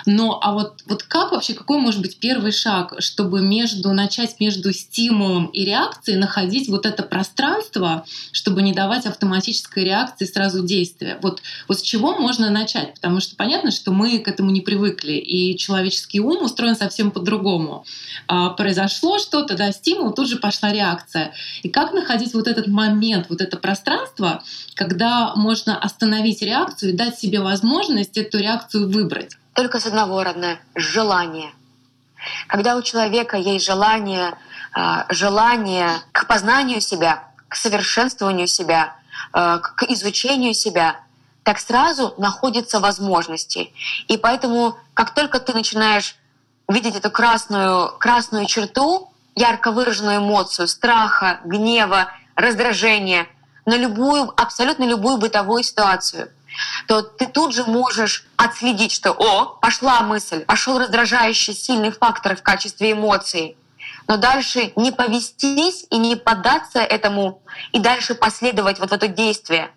Но 0.07 0.39
а 0.41 0.53
вот, 0.53 0.85
вот 0.87 1.03
как 1.03 1.33
вообще, 1.33 1.55
какой 1.55 1.81
может 1.81 2.01
быть 2.01 2.19
первый 2.21 2.53
шаг, 2.53 2.95
чтобы 3.01 3.43
между, 3.43 3.93
начать 3.93 4.39
между 4.39 4.73
стимулом 4.73 5.47
и 5.47 5.65
реакцией 5.65 6.19
находить 6.19 6.69
вот 6.69 6.87
это 6.87 7.03
пространство, 7.03 8.05
чтобы 8.31 8.63
не 8.63 8.73
давать 8.73 9.05
автоматической 9.05 9.83
реакции 9.83 10.27
сразу 10.27 10.65
действия? 10.65 11.19
Вот, 11.21 11.43
вот 11.67 11.81
с 11.81 11.83
чего 11.83 12.17
можно 12.17 12.51
начать? 12.51 12.95
Потому 12.95 13.19
что 13.19 13.35
понятно, 13.35 13.73
что 13.73 13.91
мы 13.91 14.21
к 14.21 14.29
этому 14.29 14.53
не 14.53 14.61
привыкли, 14.61 15.15
и 15.15 15.59
человеческий 15.59 16.21
ум 16.21 16.45
устроен 16.45 16.77
совсем 16.77 17.11
по-другому 17.11 17.32
по-другому. 17.33 17.85
А, 18.29 18.51
произошло 18.51 19.19
что-то, 19.19 19.57
да, 19.57 19.73
стимул, 19.73 20.13
тут 20.13 20.29
же 20.29 20.37
пошла 20.37 20.73
реакция. 20.73 21.33
И 21.63 21.69
как 21.69 21.93
находить 21.93 22.35
вот 22.35 22.47
этот 22.47 22.67
момент, 22.67 23.27
вот 23.31 23.41
это 23.41 23.57
пространство, 23.57 24.43
когда 24.75 25.35
можно 25.35 25.79
остановить 25.79 26.43
реакцию 26.43 26.93
и 26.93 26.97
дать 26.97 27.19
себе 27.19 27.41
возможность 27.41 28.19
эту 28.19 28.39
реакцию 28.39 28.91
выбрать? 28.91 29.37
Только 29.55 29.81
с 29.81 29.87
одного, 29.87 30.23
родная, 30.23 30.61
желание. 30.75 31.51
Когда 32.47 32.77
у 32.77 32.83
человека 32.83 33.37
есть 33.37 33.65
желание, 33.65 34.35
а, 34.73 35.07
желание 35.09 35.89
к 36.13 36.27
познанию 36.27 36.81
себя, 36.81 37.25
к 37.49 37.57
совершенствованию 37.57 38.47
себя, 38.47 38.95
а, 39.33 39.59
к 39.59 39.85
изучению 39.89 40.55
себя, 40.55 40.97
так 41.45 41.59
сразу 41.59 42.15
находятся 42.19 42.79
возможности. 42.79 43.73
И 44.07 44.17
поэтому, 44.17 44.77
как 44.95 45.13
только 45.13 45.41
ты 45.41 45.53
начинаешь 45.53 46.15
видеть 46.69 46.97
эту 46.97 47.11
красную, 47.11 47.93
красную 47.99 48.47
черту, 48.47 49.13
ярко 49.35 49.73
выраженную 49.73 50.19
эмоцию 50.19 50.69
страха, 50.69 51.41
гнева, 51.45 52.09
раздражения 52.37 53.27
на 53.67 53.77
любую, 53.77 54.33
абсолютно 54.41 54.85
любую 54.85 55.19
бытовую 55.19 55.63
ситуацию, 55.63 56.31
то 56.87 57.03
ты 57.03 57.27
тут 57.27 57.55
же 57.55 57.65
можешь 57.65 58.27
отследить, 58.37 58.93
что 58.93 59.13
«О, 59.13 59.47
пошла 59.61 60.01
мысль, 60.01 60.45
пошел 60.45 60.79
раздражающий 60.79 61.55
сильный 61.55 61.91
фактор 61.91 62.37
в 62.37 62.43
качестве 62.43 62.93
эмоции». 62.93 63.57
Но 64.09 64.17
дальше 64.17 64.73
не 64.75 64.91
повестись 64.91 65.87
и 65.91 65.97
не 65.97 66.17
поддаться 66.17 66.81
этому, 66.81 67.41
и 67.71 67.79
дальше 67.79 68.15
последовать 68.15 68.81
вот 68.81 68.91
в 68.91 68.93
это 68.93 69.07
действие, 69.07 69.71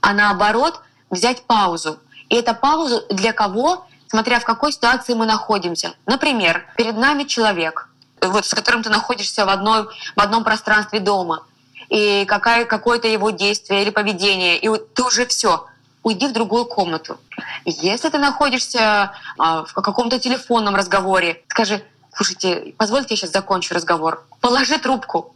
а 0.00 0.12
наоборот 0.12 0.80
взять 1.10 1.42
паузу. 1.42 1.98
И 2.28 2.36
эта 2.36 2.54
пауза 2.54 3.04
для 3.10 3.32
кого? 3.32 3.86
Смотря 4.14 4.38
в 4.38 4.44
какой 4.44 4.70
ситуации 4.70 5.12
мы 5.14 5.26
находимся. 5.26 5.94
Например, 6.06 6.64
перед 6.76 6.96
нами 6.96 7.24
человек, 7.24 7.88
вот, 8.20 8.46
с 8.46 8.54
которым 8.54 8.84
ты 8.84 8.88
находишься 8.88 9.44
в, 9.44 9.48
одной, 9.48 9.88
в 10.14 10.20
одном 10.20 10.44
пространстве 10.44 11.00
дома, 11.00 11.42
и 11.88 12.24
какая, 12.24 12.64
какое-то 12.64 13.08
его 13.08 13.30
действие 13.30 13.82
или 13.82 13.90
поведение, 13.90 14.56
и 14.56 14.68
вот 14.68 14.94
ты 14.94 15.02
уже 15.02 15.26
все, 15.26 15.66
уйди 16.04 16.28
в 16.28 16.32
другую 16.32 16.64
комнату. 16.64 17.18
Если 17.64 18.08
ты 18.08 18.18
находишься 18.18 19.10
а, 19.36 19.64
в 19.64 19.72
каком-то 19.72 20.20
телефонном 20.20 20.76
разговоре, 20.76 21.42
скажи, 21.48 21.82
слушайте, 22.14 22.72
позвольте 22.78 23.14
я 23.14 23.16
сейчас 23.16 23.32
закончу 23.32 23.74
разговор. 23.74 24.24
Положи 24.40 24.78
трубку. 24.78 25.34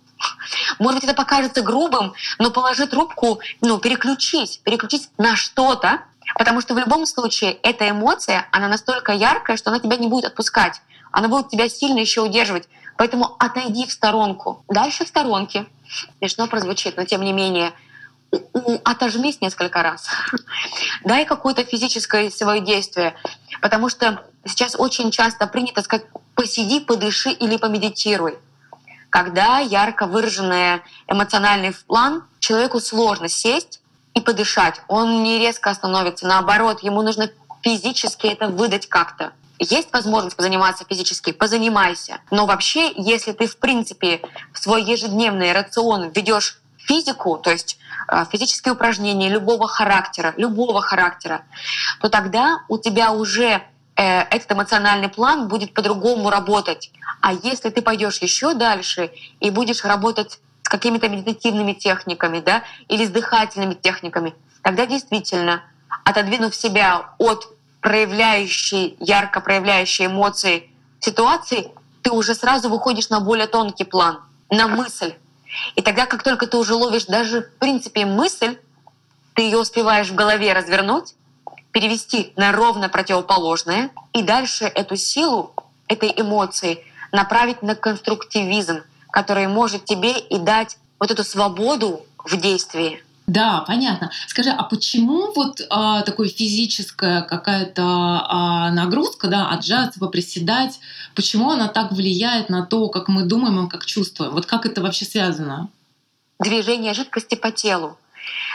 Может 0.78 1.00
быть, 1.00 1.11
это 1.11 1.14
покажется 1.14 1.62
грубым, 1.62 2.12
но 2.38 2.52
положи 2.52 2.87
трубку, 2.87 3.40
ну, 3.61 3.78
переключись, 3.78 4.58
переключись 4.58 5.08
на 5.18 5.35
что-то, 5.35 6.02
Потому 6.35 6.61
что 6.61 6.75
в 6.75 6.78
любом 6.78 7.06
случае 7.06 7.52
эта 7.62 7.88
эмоция, 7.88 8.47
она 8.52 8.68
настолько 8.68 9.12
яркая, 9.12 9.56
что 9.56 9.70
она 9.70 9.80
тебя 9.80 9.97
не 9.97 10.08
будет 10.08 10.26
отпускать. 10.26 10.80
Она 11.11 11.28
будет 11.28 11.49
тебя 11.49 11.68
сильно 11.68 11.99
еще 11.99 12.20
удерживать. 12.20 12.68
Поэтому 12.97 13.37
отойди 13.38 13.87
в 13.87 13.92
сторонку. 13.92 14.64
Дальше 14.68 15.04
в 15.04 15.08
сторонке. 15.08 15.66
Смешно 16.18 16.47
прозвучит, 16.47 16.97
но 16.97 17.04
тем 17.04 17.23
не 17.23 17.32
менее 17.32 17.73
отожмись 18.85 19.40
несколько 19.40 19.82
раз. 19.82 20.08
Дай 21.04 21.25
какое-то 21.25 21.64
физическое 21.64 22.30
свое 22.30 22.61
действие. 22.61 23.14
Потому 23.62 23.88
что 23.88 24.23
сейчас 24.44 24.75
очень 24.78 25.11
часто 25.11 25.47
принято 25.47 25.82
сказать 25.82 26.06
«посиди, 26.35 26.80
подыши 26.80 27.30
или 27.30 27.56
помедитируй». 27.56 28.37
Когда 29.11 29.58
ярко 29.61 30.06
выраженный 30.06 30.82
эмоциональный 31.06 31.75
план, 31.87 32.25
человеку 32.40 32.78
сложно 32.80 33.28
сесть 33.28 33.80
и 34.18 34.20
подышать. 34.20 34.80
Он 34.88 35.22
не 35.22 35.38
резко 35.38 35.70
остановится, 35.70 36.26
наоборот, 36.26 36.82
ему 36.82 37.02
нужно 37.02 37.30
физически 37.62 38.26
это 38.26 38.48
выдать 38.48 38.88
как-то. 38.88 39.32
Есть 39.58 39.92
возможность 39.92 40.37
позаниматься 40.37 40.84
физически, 40.88 41.32
позанимайся. 41.32 42.18
Но 42.30 42.46
вообще, 42.46 42.92
если 42.94 43.32
ты, 43.32 43.46
в 43.46 43.58
принципе, 43.58 44.20
в 44.52 44.58
свой 44.58 44.84
ежедневный 44.84 45.52
рацион 45.52 46.10
ведешь 46.10 46.60
физику, 46.76 47.38
то 47.38 47.50
есть 47.50 47.78
э, 48.08 48.25
физические 48.30 48.75
упражнения 48.75 49.28
любого 49.28 49.66
характера, 49.66 50.32
любого 50.37 50.80
характера, 50.80 51.42
то 52.00 52.08
тогда 52.08 52.60
у 52.68 52.78
тебя 52.78 53.10
уже 53.10 53.62
э, 53.96 54.20
этот 54.30 54.52
эмоциональный 54.52 55.08
план 55.08 55.48
будет 55.48 55.75
по-другому 55.75 56.30
работать. 56.30 56.92
А 57.20 57.32
если 57.32 57.70
ты 57.70 57.82
пойдешь 57.82 58.22
еще 58.22 58.54
дальше 58.54 59.10
и 59.40 59.50
будешь 59.50 59.84
работать 59.84 60.38
с 60.68 60.70
какими-то 60.70 61.08
медитативными 61.08 61.72
техниками, 61.72 62.40
да, 62.40 62.62
или 62.88 63.06
с 63.06 63.08
дыхательными 63.08 63.72
техниками, 63.72 64.34
тогда 64.62 64.84
действительно, 64.84 65.62
отодвинув 66.04 66.54
себя 66.54 67.14
от 67.16 67.48
проявляющей, 67.80 68.94
ярко 69.00 69.40
проявляющей 69.40 70.04
эмоции 70.04 70.70
ситуации, 71.00 71.70
ты 72.02 72.10
уже 72.10 72.34
сразу 72.34 72.68
выходишь 72.68 73.08
на 73.08 73.20
более 73.20 73.46
тонкий 73.46 73.84
план, 73.84 74.20
на 74.50 74.68
мысль. 74.68 75.14
И 75.75 75.80
тогда, 75.80 76.04
как 76.04 76.22
только 76.22 76.46
ты 76.46 76.58
уже 76.58 76.75
ловишь 76.75 77.06
даже, 77.06 77.44
в 77.44 77.58
принципе, 77.58 78.04
мысль, 78.04 78.58
ты 79.32 79.42
ее 79.44 79.56
успеваешь 79.56 80.10
в 80.10 80.14
голове 80.14 80.52
развернуть, 80.52 81.14
перевести 81.72 82.34
на 82.37 82.52
ровно 82.52 82.90
противоположное, 82.90 83.88
и 84.12 84.22
дальше 84.22 84.66
эту 84.66 84.96
силу 84.96 85.54
этой 85.87 86.12
эмоции 86.14 86.84
направить 87.10 87.62
на 87.62 87.75
конструктивизм, 87.75 88.82
который 89.11 89.47
может 89.49 89.85
тебе 89.85 90.19
и 90.19 90.38
дать 90.38 90.79
вот 90.99 91.11
эту 91.11 91.25
свободу 91.25 92.07
в 92.25 92.37
действии. 92.37 93.03
Да, 93.27 93.62
понятно. 93.67 94.11
Скажи, 94.27 94.49
а 94.49 94.62
почему 94.62 95.33
вот 95.35 95.61
а, 95.69 96.00
такой 96.00 96.29
физическая 96.29 97.21
какая-то 97.21 97.83
а, 97.85 98.71
нагрузка, 98.71 99.29
да, 99.29 99.50
отжаться, 99.50 100.00
поприседать, 100.00 100.81
почему 101.15 101.50
она 101.50 101.69
так 101.69 101.93
влияет 101.93 102.49
на 102.49 102.65
то, 102.65 102.88
как 102.88 103.09
мы 103.09 103.25
думаем 103.25 103.67
и 103.67 103.69
как 103.69 103.85
чувствуем? 103.85 104.33
Вот 104.33 104.47
как 104.47 104.65
это 104.65 104.81
вообще 104.81 105.05
связано? 105.05 105.69
Движение 106.41 106.95
жидкости 106.95 107.35
по 107.35 107.50
телу. 107.50 107.99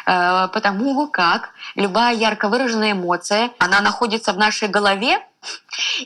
Э, 0.06 0.48
потому 0.52 1.08
как 1.08 1.52
любая 1.76 2.16
ярко 2.16 2.50
выраженная 2.50 2.94
эмоция, 2.94 3.52
она 3.60 3.82
находится 3.82 4.34
в 4.34 4.38
нашей 4.38 4.68
голове, 4.68 5.20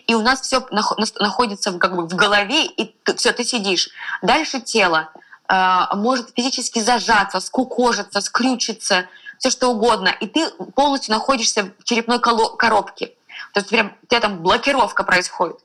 и 0.05 0.15
у 0.15 0.21
нас 0.21 0.41
все 0.41 0.65
находится 0.71 1.71
как 1.73 1.95
бы 1.95 2.07
в 2.07 2.15
голове, 2.15 2.65
и 2.65 2.95
все, 3.15 3.31
ты 3.31 3.43
сидишь. 3.43 3.89
Дальше 4.21 4.61
тело 4.61 5.09
э, 5.47 5.85
может 5.95 6.31
физически 6.35 6.79
зажаться, 6.79 7.39
скукожиться, 7.39 8.21
скрючиться, 8.21 9.07
все 9.37 9.49
что 9.49 9.69
угодно, 9.69 10.09
и 10.09 10.27
ты 10.27 10.49
полностью 10.75 11.13
находишься 11.13 11.71
в 11.79 11.83
черепной 11.83 12.19
коробке. 12.19 13.13
То 13.53 13.59
есть 13.59 13.69
прям, 13.69 13.93
у 14.01 14.07
тебя 14.07 14.19
там 14.19 14.41
блокировка 14.41 15.03
происходит. 15.03 15.57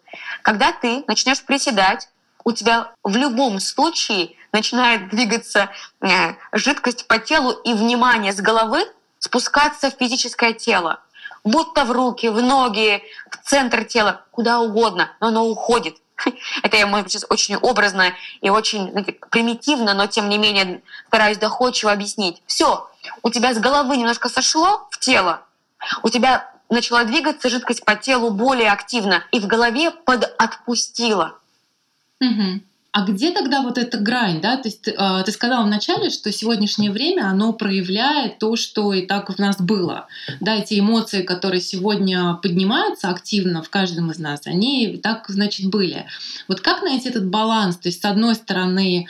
Когда 0.43 0.73
ты 0.73 1.05
начнешь 1.07 1.43
приседать, 1.43 2.09
у 2.45 2.53
тебя 2.53 2.93
в 3.03 3.17
любом 3.17 3.61
случае 3.61 4.35
начинает 4.53 5.09
двигаться 5.09 5.71
э, 6.01 6.35
жидкость 6.53 7.07
по 7.07 7.19
телу 7.19 7.53
и 7.53 7.73
внимание 7.73 8.33
с 8.33 8.41
головы 8.41 8.85
спускаться 9.19 9.91
в 9.91 9.95
физическое 9.95 10.53
тело. 10.53 11.01
Будто 11.45 11.85
в 11.85 11.93
руки, 11.93 12.29
в 12.29 12.41
ноги, 12.43 13.03
в 13.31 13.49
центр 13.49 13.85
тела, 13.85 14.25
куда 14.31 14.61
угодно, 14.61 15.11
но 15.21 15.29
оно 15.29 15.47
уходит. 15.47 15.97
Это 16.63 16.77
я, 16.77 16.87
может 16.87 17.05
быть, 17.05 17.13
сейчас 17.13 17.27
очень 17.29 17.57
образно 17.57 18.13
и 18.41 18.51
очень 18.51 18.91
знаете, 18.91 19.17
примитивно, 19.31 19.95
но 19.95 20.07
тем 20.07 20.29
не 20.29 20.39
менее 20.39 20.83
стараюсь 21.09 21.39
доходчиво 21.39 21.93
объяснить. 21.93 22.43
Все, 22.47 22.89
у 23.23 23.31
тебя 23.31 23.55
с 23.55 23.59
головы 23.59 23.97
немножко 23.97 24.29
сошло 24.29 24.87
в 24.91 24.99
тело, 24.99 25.43
у 26.03 26.09
тебя 26.09 26.51
начала 26.69 27.05
двигаться 27.05 27.51
жидкость 27.51 27.85
по 27.85 27.97
телу 27.97 28.31
более 28.31 28.71
активно, 28.71 29.25
и 29.31 29.41
в 29.41 29.47
голове 29.47 29.91
подотпустила. 29.91 31.39
Угу. 32.21 32.61
А 32.93 33.07
где 33.07 33.31
тогда 33.31 33.63
вот 33.63 33.79
эта 33.79 33.97
грань, 33.97 34.43
да? 34.43 34.59
То 34.59 34.69
есть 34.69 34.87
э, 34.87 35.23
ты 35.25 35.33
сказала 35.33 35.65
вначале, 35.65 36.11
что 36.11 36.31
сегодняшнее 36.31 36.91
время 36.91 37.27
оно 37.27 37.55
проявляет 37.55 38.39
то, 38.39 38.55
что 38.57 38.93
и 38.93 39.07
так 39.07 39.31
в 39.31 39.39
нас 39.39 39.59
было, 39.59 40.09
да, 40.41 40.57
эти 40.57 40.79
эмоции, 40.79 41.23
которые 41.23 41.63
сегодня 41.63 42.39
поднимаются 42.43 43.09
активно 43.09 43.63
в 43.63 43.71
каждом 43.71 44.11
из 44.11 44.19
нас, 44.19 44.43
они 44.45 45.01
так, 45.03 45.25
значит, 45.29 45.71
были. 45.71 46.05
Вот 46.49 46.61
как 46.61 46.83
найти 46.83 47.09
этот 47.09 47.27
баланс? 47.29 47.79
То 47.79 47.89
есть 47.89 48.03
с 48.03 48.05
одной 48.05 48.35
стороны 48.35 49.07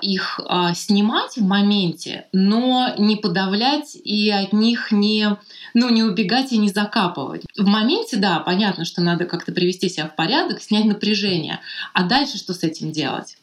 их 0.00 0.40
э, 0.40 0.74
снимать 0.74 1.36
в 1.36 1.44
моменте, 1.44 2.26
но 2.32 2.94
не 2.96 3.16
подавлять 3.16 3.94
и 3.94 4.30
от 4.30 4.52
них 4.52 4.92
не, 4.92 5.36
ну, 5.74 5.90
не 5.90 6.02
убегать 6.02 6.52
и 6.52 6.58
не 6.58 6.70
закапывать. 6.70 7.42
В 7.58 7.66
моменте, 7.66 8.16
да, 8.16 8.38
понятно, 8.40 8.84
что 8.84 9.02
надо 9.02 9.26
как-то 9.26 9.52
привести 9.52 9.88
себя 9.88 10.08
в 10.08 10.16
порядок, 10.16 10.62
снять 10.62 10.86
напряжение. 10.86 11.60
А 11.92 12.04
дальше 12.04 12.38
что 12.38 12.54
с 12.54 12.62
этим 12.62 12.92
делать? 12.92 13.00
делать? 13.00 13.38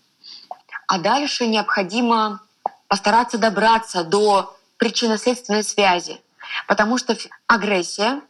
А 0.88 1.00
дальше 1.00 1.48
необходимо 1.48 2.42
постараться 2.88 3.38
добраться 3.38 4.04
до 4.04 4.56
причинно-следственной 4.78 5.64
связи, 5.64 6.22
потому 6.68 6.98
что 6.98 7.18
агрессия 7.48 8.22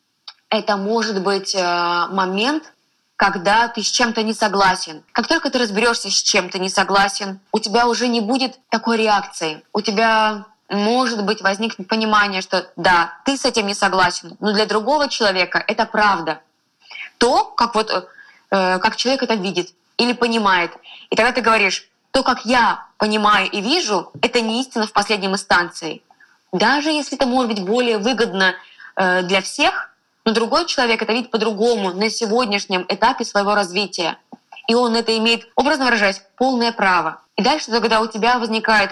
—это 0.48 0.76
может 0.76 1.22
быть 1.22 1.54
э, 1.54 2.06
момент, 2.10 2.72
когда 3.16 3.68
ты 3.68 3.82
с 3.82 3.90
чем-то 3.90 4.22
не 4.22 4.34
согласен. 4.34 5.02
Как 5.12 5.26
только 5.26 5.50
ты 5.50 5.58
разберешься, 5.58 6.10
с 6.10 6.22
чем 6.22 6.50
ты 6.50 6.58
не 6.58 6.68
согласен, 6.68 7.40
у 7.50 7.58
тебя 7.58 7.88
уже 7.88 8.08
не 8.08 8.20
будет 8.20 8.58
такой 8.68 8.98
реакции. 8.98 9.62
У 9.72 9.80
тебя 9.80 10.44
может 10.68 11.24
быть 11.24 11.40
возникнет 11.40 11.88
понимание, 11.88 12.42
что 12.42 12.70
да, 12.76 13.14
ты 13.24 13.36
с 13.36 13.44
этим 13.44 13.66
не 13.66 13.74
согласен, 13.74 14.36
но 14.40 14.52
для 14.52 14.66
другого 14.66 15.08
человека 15.08 15.64
это 15.66 15.86
правда. 15.86 16.40
То, 17.18 17.44
как 17.44 17.74
вот 17.74 17.90
э, 18.50 18.78
как 18.78 18.96
человек 18.96 19.22
это 19.22 19.34
видит 19.34 19.70
или 19.96 20.12
понимает. 20.12 20.72
И 21.08 21.16
тогда 21.16 21.32
ты 21.32 21.40
говоришь, 21.40 21.88
то, 22.10 22.22
как 22.22 22.44
я 22.44 22.86
понимаю 22.98 23.48
и 23.50 23.60
вижу, 23.60 24.10
это 24.20 24.40
не 24.40 24.60
истина 24.60 24.86
в 24.86 24.92
последней 24.92 25.28
инстанции. 25.28 26.02
Даже 26.52 26.90
если 26.90 27.16
это 27.16 27.26
может 27.26 27.50
быть 27.50 27.64
более 27.64 27.98
выгодно 27.98 28.54
э, 28.96 29.22
для 29.22 29.40
всех, 29.40 29.90
но 30.26 30.32
другой 30.32 30.66
человек 30.66 31.00
это 31.00 31.12
видит 31.12 31.30
по-другому 31.30 31.92
на 31.92 32.10
сегодняшнем 32.10 32.84
этапе 32.88 33.24
своего 33.24 33.54
развития. 33.54 34.18
И 34.66 34.74
он 34.74 34.96
это 34.96 35.16
имеет, 35.16 35.48
образно 35.54 35.84
выражаясь, 35.84 36.20
полное 36.36 36.72
право. 36.72 37.22
И 37.36 37.42
дальше, 37.42 37.70
когда 37.70 38.00
у 38.00 38.08
тебя 38.08 38.38
возникает, 38.40 38.90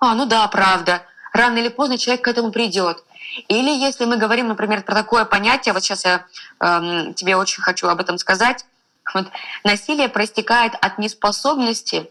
а, 0.00 0.14
ну 0.16 0.26
да, 0.26 0.46
правда, 0.48 1.02
рано 1.32 1.58
или 1.58 1.68
поздно 1.68 1.98
человек 1.98 2.24
к 2.24 2.28
этому 2.28 2.50
придет. 2.50 3.04
Или 3.46 3.70
если 3.70 4.04
мы 4.06 4.16
говорим, 4.16 4.48
например, 4.48 4.82
про 4.82 4.96
такое 4.96 5.24
понятие, 5.24 5.72
вот 5.72 5.84
сейчас 5.84 6.04
я 6.04 6.26
э, 6.60 7.12
тебе 7.14 7.36
очень 7.36 7.62
хочу 7.62 7.86
об 7.86 8.00
этом 8.00 8.18
сказать, 8.18 8.66
вот 9.14 9.28
насилие 9.62 10.08
проистекает 10.08 10.74
от 10.80 10.98
неспособности 10.98 12.10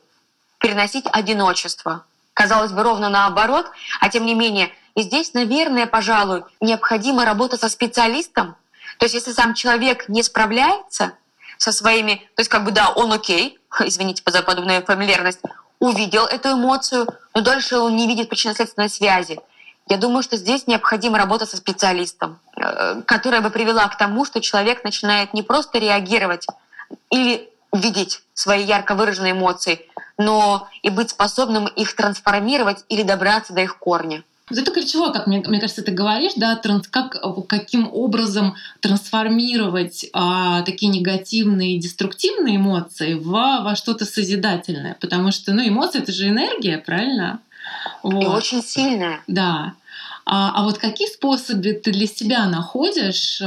переносить 0.60 1.06
одиночество. 1.12 2.06
Казалось 2.34 2.72
бы, 2.72 2.82
ровно 2.84 3.10
наоборот, 3.10 3.70
а 4.00 4.08
тем 4.08 4.26
не 4.26 4.34
менее, 4.34 4.72
и 4.96 5.02
здесь, 5.02 5.34
наверное, 5.34 5.88
пожалуй, 5.88 6.44
необходима 6.62 7.26
работа 7.26 7.58
со 7.58 7.68
специалистом. 7.68 8.56
То 9.02 9.06
есть, 9.06 9.16
если 9.16 9.32
сам 9.32 9.56
человек 9.56 10.10
не 10.10 10.22
справляется 10.22 11.14
со 11.58 11.72
своими, 11.72 12.18
то 12.36 12.42
есть, 12.42 12.52
как 12.52 12.64
бы, 12.64 12.70
да, 12.70 12.92
он 12.92 13.12
окей, 13.12 13.58
извините 13.80 14.22
за 14.28 14.44
подобную 14.44 14.86
фамильярность, 14.86 15.40
увидел 15.80 16.28
эту 16.28 16.52
эмоцию, 16.52 17.08
но 17.34 17.42
дальше 17.42 17.80
он 17.80 17.96
не 17.96 18.08
видит 18.08 18.30
причинно-следственной 18.30 18.90
связи. 18.90 19.40
Я 19.88 19.98
думаю, 19.98 20.22
что 20.22 20.38
здесь 20.38 20.68
необходима 20.68 21.18
работа 21.18 21.48
со 21.48 21.58
специалистом, 21.58 22.38
э, 22.56 23.02
которая 23.08 23.42
бы 23.42 23.50
привела 23.50 23.88
к 23.88 23.98
тому, 23.98 24.24
что 24.24 24.40
человек 24.40 24.84
начинает 24.84 25.34
не 25.34 25.42
просто 25.42 25.80
реагировать 25.80 26.46
или 27.10 27.50
видеть 27.74 28.22
свои 28.36 28.64
ярко 28.64 28.94
выраженные 28.94 29.32
эмоции, 29.32 29.84
но 30.20 30.68
и 30.84 30.92
быть 30.92 31.10
способным 31.10 31.66
их 31.66 31.96
трансформировать 31.96 32.86
или 32.88 33.02
добраться 33.02 33.52
до 33.54 33.62
их 33.62 33.80
корня. 33.80 34.24
Это 34.58 34.72
ключевое, 34.72 35.12
как 35.12 35.28
мне, 35.28 35.44
мне 35.46 35.60
кажется, 35.60 35.84
ты 35.84 35.92
говоришь, 35.92 36.34
да, 36.36 36.56
транс, 36.56 36.88
как, 36.88 37.18
каким 37.48 37.90
образом 37.92 38.56
трансформировать 38.80 40.06
а, 40.14 40.62
такие 40.64 40.92
негативные, 40.92 41.80
деструктивные 41.80 42.58
эмоции 42.58 43.14
в, 43.14 43.30
во 43.30 43.76
что-то 43.76 44.06
созидательное. 44.06 44.98
Потому 45.00 45.32
что, 45.32 45.54
ну, 45.54 45.68
эмоции— 45.68 46.02
это 46.02 46.12
же 46.12 46.30
энергия, 46.30 46.78
правильно? 46.78 47.40
Вот. 48.04 48.24
И 48.24 48.26
очень 48.26 48.62
сильная. 48.64 49.22
Да. 49.28 49.74
А, 50.26 50.52
а 50.56 50.64
вот 50.64 50.78
какие 50.78 51.08
способы 51.08 51.74
ты 51.74 51.92
для 51.92 52.08
себя 52.08 52.46
находишь? 52.48 53.42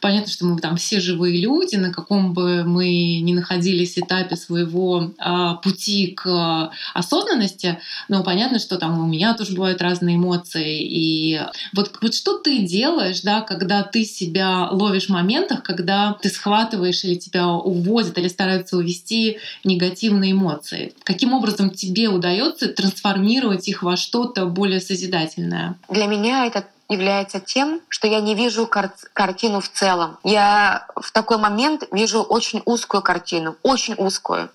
Понятно, 0.00 0.30
что 0.30 0.46
мы 0.46 0.60
там 0.60 0.76
все 0.76 1.00
живые 1.00 1.40
люди, 1.40 1.76
на 1.76 1.92
каком 1.92 2.34
бы 2.34 2.64
мы 2.64 3.20
ни 3.20 3.32
находились 3.32 3.98
этапе 3.98 4.36
своего 4.36 5.10
а, 5.18 5.54
пути 5.54 6.08
к 6.08 6.70
осознанности, 6.94 7.78
но 8.08 8.22
понятно, 8.22 8.58
что 8.58 8.78
там 8.78 8.98
у 8.98 9.06
меня 9.06 9.34
тоже 9.34 9.54
бывают 9.54 9.80
разные 9.80 10.16
эмоции. 10.16 10.82
И 10.82 11.40
вот, 11.74 11.92
вот 12.00 12.14
что 12.14 12.38
ты 12.38 12.58
делаешь, 12.58 13.20
да, 13.22 13.40
когда 13.40 13.82
ты 13.82 14.04
себя 14.04 14.68
ловишь 14.70 15.06
в 15.06 15.10
моментах, 15.10 15.62
когда 15.62 16.16
ты 16.20 16.28
схватываешь 16.28 17.04
или 17.04 17.14
тебя 17.14 17.48
уводят, 17.48 18.18
или 18.18 18.28
стараются 18.28 18.76
увести 18.76 19.38
негативные 19.64 20.32
эмоции? 20.32 20.92
Каким 21.04 21.32
образом 21.32 21.70
тебе 21.70 22.08
удается 22.08 22.68
трансформировать 22.68 23.68
их 23.68 23.82
во 23.82 23.96
что-то 23.96 24.46
более 24.46 24.80
созидательное? 24.80 25.75
Для 25.88 26.06
меня 26.06 26.46
это 26.46 26.64
является 26.88 27.40
тем, 27.40 27.80
что 27.88 28.06
я 28.06 28.20
не 28.20 28.34
вижу 28.34 28.66
кар- 28.66 28.92
картину 29.12 29.60
в 29.60 29.68
целом. 29.68 30.18
Я 30.22 30.86
в 30.94 31.10
такой 31.12 31.38
момент 31.38 31.84
вижу 31.90 32.22
очень 32.22 32.62
узкую 32.64 33.02
картину, 33.02 33.56
очень 33.62 33.94
узкую. 33.94 34.50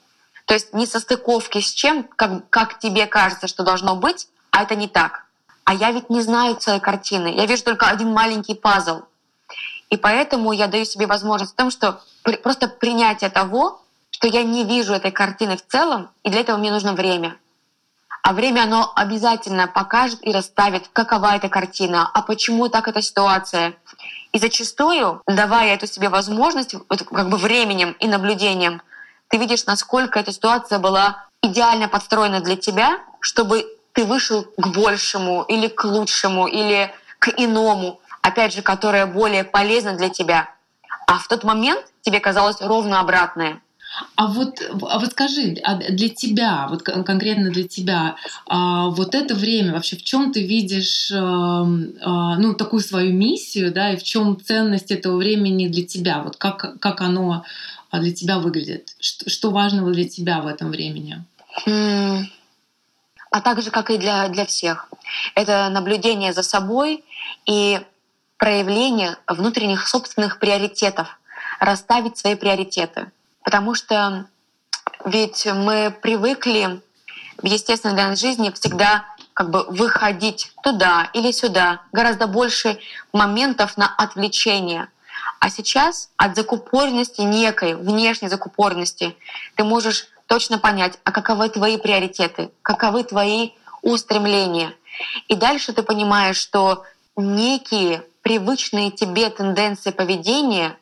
То 0.45 0.53
есть 0.53 0.73
не 0.73 0.86
состыковки 0.86 1.60
с 1.60 1.71
чем, 1.71 2.03
как, 2.03 2.49
как 2.49 2.79
тебе 2.79 3.05
кажется, 3.05 3.47
что 3.47 3.63
должно 3.63 3.95
быть, 3.95 4.27
а 4.51 4.63
это 4.63 4.75
не 4.75 4.88
так. 4.88 5.25
А 5.63 5.73
я 5.73 5.91
ведь 5.91 6.10
не 6.10 6.21
знаю 6.21 6.55
целой 6.55 6.79
картины. 6.79 7.27
Я 7.36 7.45
вижу 7.45 7.63
только 7.63 7.88
один 7.88 8.12
маленький 8.12 8.55
пазл. 8.55 9.01
И 9.89 9.97
поэтому 9.97 10.51
я 10.53 10.67
даю 10.67 10.86
себе 10.86 11.05
возможность 11.05 11.53
в 11.53 11.55
том, 11.55 11.69
что 11.69 12.01
просто 12.43 12.67
принятие 12.67 13.29
того, 13.29 13.81
что 14.10 14.27
я 14.27 14.43
не 14.43 14.63
вижу 14.63 14.93
этой 14.93 15.12
картины 15.12 15.57
в 15.57 15.65
целом, 15.65 16.10
и 16.23 16.29
для 16.29 16.41
этого 16.41 16.57
мне 16.57 16.71
нужно 16.71 16.93
время. 16.93 17.38
А 18.23 18.34
время 18.34 18.63
оно 18.63 18.91
обязательно 18.95 19.67
покажет 19.67 20.19
и 20.21 20.31
расставит, 20.31 20.88
какова 20.93 21.36
эта 21.36 21.49
картина, 21.49 22.10
а 22.13 22.21
почему 22.21 22.69
так 22.69 22.88
эта 22.88 23.01
ситуация. 23.01 23.73
И 24.31 24.39
зачастую, 24.39 25.21
давая 25.27 25.73
эту 25.73 25.88
себе 25.88 26.10
возможность, 26.10 26.75
как 26.88 27.29
бы 27.29 27.38
временем 27.38 27.95
и 27.99 28.07
наблюдением, 28.07 28.81
ты 29.27 29.38
видишь, 29.38 29.65
насколько 29.65 30.19
эта 30.19 30.31
ситуация 30.31 30.77
была 30.77 31.25
идеально 31.41 31.88
подстроена 31.88 32.41
для 32.41 32.55
тебя, 32.55 32.99
чтобы 33.19 33.65
ты 33.93 34.05
вышел 34.05 34.43
к 34.57 34.67
большему 34.67 35.43
или 35.43 35.67
к 35.67 35.84
лучшему 35.84 36.47
или 36.47 36.93
к 37.19 37.29
иному, 37.38 37.99
опять 38.21 38.53
же, 38.53 38.62
которое 38.62 39.05
более 39.05 39.43
полезно 39.43 39.93
для 39.93 40.10
тебя. 40.10 40.49
А 41.07 41.17
в 41.17 41.27
тот 41.27 41.43
момент 41.43 41.86
тебе 42.01 42.19
казалось 42.19 42.62
ровно 42.62 42.99
обратное. 42.99 43.62
А 44.15 44.27
вот, 44.27 44.62
а 44.82 44.99
вот 44.99 45.12
скажи, 45.12 45.58
а 45.63 45.75
для 45.75 46.10
тебя, 46.10 46.67
вот 46.69 46.84
конкретно 46.84 47.49
для 47.49 47.67
тебя, 47.67 48.15
а 48.45 48.88
вот 48.89 49.15
это 49.15 49.36
время 49.36 49.73
вообще 49.73 49.97
в 49.97 50.04
чем 50.04 50.32
ты 50.32 50.45
видишь 50.45 51.12
а, 51.12 51.65
ну, 51.65 52.54
такую 52.54 52.82
свою 52.82 53.13
миссию, 53.13 53.71
да, 53.71 53.91
и 53.91 53.97
в 53.97 54.04
чем 54.04 54.39
ценность 54.39 54.91
этого 54.91 55.17
времени 55.17 55.67
для 55.67 55.86
тебя? 55.86 56.21
Вот 56.21 56.38
как, 56.38 56.80
как 56.80 57.01
оно 57.01 57.43
для 57.91 58.13
тебя 58.13 58.39
выглядит? 58.39 58.95
Что, 58.99 59.30
что 59.30 59.51
важного 59.51 59.91
для 59.91 60.08
тебя 60.08 60.41
в 60.41 60.47
этом 60.47 60.71
времени? 60.71 61.23
А 61.65 63.41
также, 63.41 63.71
как 63.71 63.89
и 63.89 63.97
для, 63.97 64.27
для 64.30 64.45
всех. 64.45 64.89
Это 65.36 65.69
наблюдение 65.69 66.34
за 66.34 66.43
собой 66.43 67.04
и 67.45 67.82
проявление 68.38 69.17
внутренних 69.27 69.88
собственных 69.88 70.39
приоритетов, 70.39 71.19
расставить 71.60 72.17
свои 72.17 72.36
приоритеты 72.36 73.12
потому 73.43 73.75
что 73.75 74.25
ведь 75.06 75.45
мы 75.45 75.95
привыкли 76.01 76.82
в 77.38 77.45
естественной 77.45 77.95
для 77.95 78.10
нас 78.10 78.19
жизни 78.19 78.51
всегда 78.51 79.06
как 79.34 79.49
бы 79.49 79.63
выходить 79.69 80.51
туда 80.63 81.10
или 81.13 81.32
сюда, 81.32 81.82
гораздо 81.91 82.27
больше 82.27 82.80
моментов 83.13 83.77
на 83.77 83.93
отвлечение. 83.95 84.89
А 85.39 85.49
сейчас 85.49 86.10
от 86.17 86.36
закупоренности 86.36 87.21
некой, 87.21 87.75
внешней 87.75 88.27
закупоренности, 88.27 89.15
ты 89.56 89.63
можешь 89.63 90.08
точно 90.27 90.60
понять, 90.60 90.99
а 91.04 91.12
каковы 91.12 91.49
твои 91.49 91.77
приоритеты, 91.77 92.51
каковы 92.62 93.04
твои 93.04 93.51
устремления. 93.82 94.73
И 95.27 95.36
дальше 95.36 95.73
ты 95.73 95.82
понимаешь, 95.82 96.38
что 96.38 96.84
некие 97.15 98.04
привычные 98.21 98.91
тебе 98.91 99.30
тенденции 99.30 99.91
поведения 99.91 100.77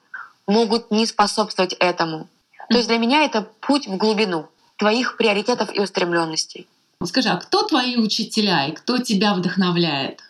могут 0.45 0.91
не 0.91 1.05
способствовать 1.05 1.73
этому. 1.73 2.27
То 2.69 2.77
есть 2.77 2.87
для 2.87 2.97
меня 2.97 3.23
это 3.23 3.41
путь 3.61 3.87
в 3.87 3.97
глубину 3.97 4.47
твоих 4.77 5.17
приоритетов 5.17 5.73
и 5.73 5.79
устремленностей. 5.79 6.67
Скажи, 7.03 7.29
а 7.29 7.37
кто 7.37 7.63
твои 7.63 7.97
учителя 7.97 8.67
и 8.67 8.71
кто 8.71 8.97
тебя 8.97 9.33
вдохновляет? 9.33 10.21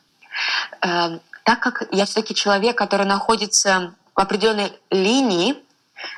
Э, 0.82 1.20
так 1.44 1.60
как 1.60 1.88
я 1.92 2.06
все-таки 2.06 2.36
человек, 2.36 2.78
который 2.78 3.06
находится 3.06 3.94
в 4.16 4.20
определенной 4.20 4.72
линии, 4.92 5.54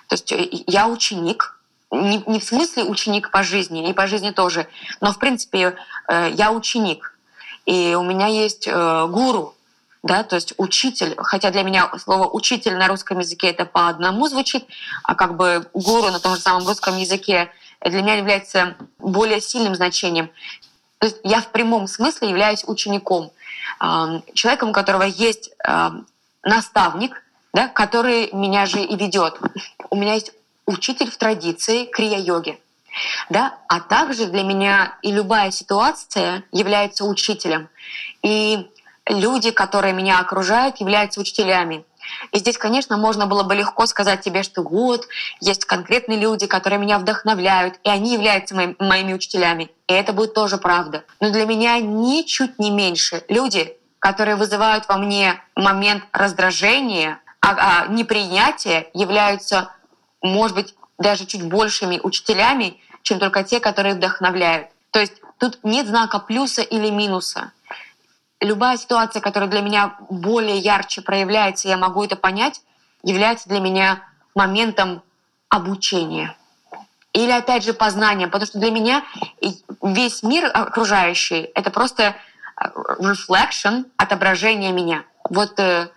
то 0.07 0.15
есть 0.15 0.31
э, 0.31 0.47
я 0.67 0.87
ученик, 0.87 1.57
не, 1.89 2.23
не 2.27 2.39
в 2.39 2.43
смысле 2.43 2.83
ученик 2.83 3.31
по 3.31 3.43
жизни, 3.43 3.89
и 3.89 3.93
по 3.93 4.07
жизни 4.07 4.31
тоже, 4.31 4.67
но 4.99 5.11
в 5.11 5.19
принципе 5.19 5.75
э, 6.07 6.31
я 6.33 6.51
ученик, 6.51 7.17
и 7.65 7.95
у 7.95 8.03
меня 8.03 8.27
есть 8.27 8.67
э, 8.67 9.07
гуру, 9.07 9.55
да, 10.03 10.23
то 10.23 10.35
есть 10.35 10.53
учитель, 10.57 11.15
хотя 11.17 11.51
для 11.51 11.63
меня 11.63 11.91
слово 11.97 12.27
учитель 12.27 12.75
на 12.75 12.87
русском 12.87 13.19
языке 13.19 13.49
это 13.49 13.65
по 13.65 13.87
одному 13.87 14.27
звучит, 14.27 14.65
а 15.03 15.15
как 15.15 15.37
бы 15.37 15.69
гуру 15.73 16.09
на 16.09 16.19
том 16.19 16.35
же 16.35 16.41
самом 16.41 16.67
русском 16.67 16.97
языке 16.97 17.51
для 17.81 18.01
меня 18.01 18.15
является 18.15 18.75
более 18.97 19.41
сильным 19.41 19.75
значением. 19.75 20.31
То 20.97 21.07
есть 21.07 21.17
я 21.23 21.41
в 21.41 21.47
прямом 21.51 21.87
смысле 21.87 22.29
являюсь 22.29 22.63
учеником, 22.65 23.31
человеком, 24.33 24.69
у 24.69 24.73
которого 24.73 25.03
есть 25.03 25.51
наставник, 26.43 27.23
да, 27.53 27.67
который 27.67 28.31
меня 28.31 28.65
же 28.65 28.81
и 28.81 28.95
ведет. 28.95 29.39
У 29.89 29.95
меня 29.95 30.13
есть 30.13 30.31
учитель 30.65 31.11
в 31.11 31.17
традиции 31.17 31.85
крия-йоги. 31.85 32.59
Да? 33.29 33.57
А 33.67 33.79
также 33.79 34.25
для 34.25 34.43
меня 34.43 34.97
и 35.01 35.11
любая 35.11 35.51
ситуация 35.51 36.43
является 36.51 37.05
учителем. 37.05 37.69
И 38.21 38.69
люди, 39.11 39.51
которые 39.51 39.93
меня 39.93 40.19
окружают, 40.19 40.77
являются 40.77 41.19
учителями. 41.19 41.85
И 42.31 42.39
здесь, 42.39 42.57
конечно, 42.57 42.97
можно 42.97 43.27
было 43.27 43.43
бы 43.43 43.55
легко 43.55 43.85
сказать 43.85 44.21
тебе, 44.21 44.43
что 44.43 44.63
вот, 44.63 45.07
есть 45.39 45.65
конкретные 45.65 46.19
люди, 46.19 46.47
которые 46.47 46.79
меня 46.79 46.97
вдохновляют, 46.97 47.79
и 47.83 47.89
они 47.89 48.13
являются 48.13 48.55
моими, 48.55 48.75
моими 48.79 49.13
учителями. 49.13 49.69
И 49.87 49.93
это 49.93 50.13
будет 50.13 50.33
тоже 50.33 50.57
правда. 50.57 51.03
Но 51.19 51.31
для 51.31 51.45
меня 51.45 51.79
ничуть 51.79 52.59
не 52.59 52.71
меньше 52.71 53.23
люди, 53.27 53.77
которые 53.99 54.35
вызывают 54.35 54.87
во 54.87 54.97
мне 54.97 55.41
момент 55.55 56.03
раздражения, 56.11 57.19
а, 57.39 57.83
а 57.83 57.87
непринятия, 57.87 58.87
являются, 58.93 59.69
может 60.21 60.55
быть, 60.55 60.75
даже 60.97 61.25
чуть 61.25 61.43
большими 61.43 61.99
учителями, 62.01 62.79
чем 63.03 63.19
только 63.19 63.43
те, 63.43 63.59
которые 63.59 63.95
вдохновляют. 63.95 64.67
То 64.91 64.99
есть 64.99 65.13
тут 65.39 65.59
нет 65.63 65.87
знака 65.87 66.19
плюса 66.19 66.61
или 66.61 66.89
минуса 66.89 67.51
любая 68.41 68.77
ситуация, 68.77 69.21
которая 69.21 69.49
для 69.49 69.61
меня 69.61 69.95
более 70.09 70.57
ярче 70.57 71.01
проявляется, 71.01 71.67
я 71.67 71.77
могу 71.77 72.03
это 72.03 72.15
понять, 72.15 72.61
является 73.03 73.47
для 73.47 73.59
меня 73.59 74.03
моментом 74.35 75.01
обучения. 75.49 76.35
Или 77.13 77.31
опять 77.31 77.63
же 77.63 77.73
познания, 77.73 78.27
потому 78.27 78.45
что 78.45 78.59
для 78.59 78.71
меня 78.71 79.03
весь 79.81 80.23
мир 80.23 80.49
окружающий— 80.53 81.49
это 81.55 81.69
просто 81.69 82.15
э, 82.55 82.65
reflection, 82.99 83.85
отображение 83.97 84.71
меня. 84.71 85.03
Вот, 85.29 85.59
э, 85.59 85.89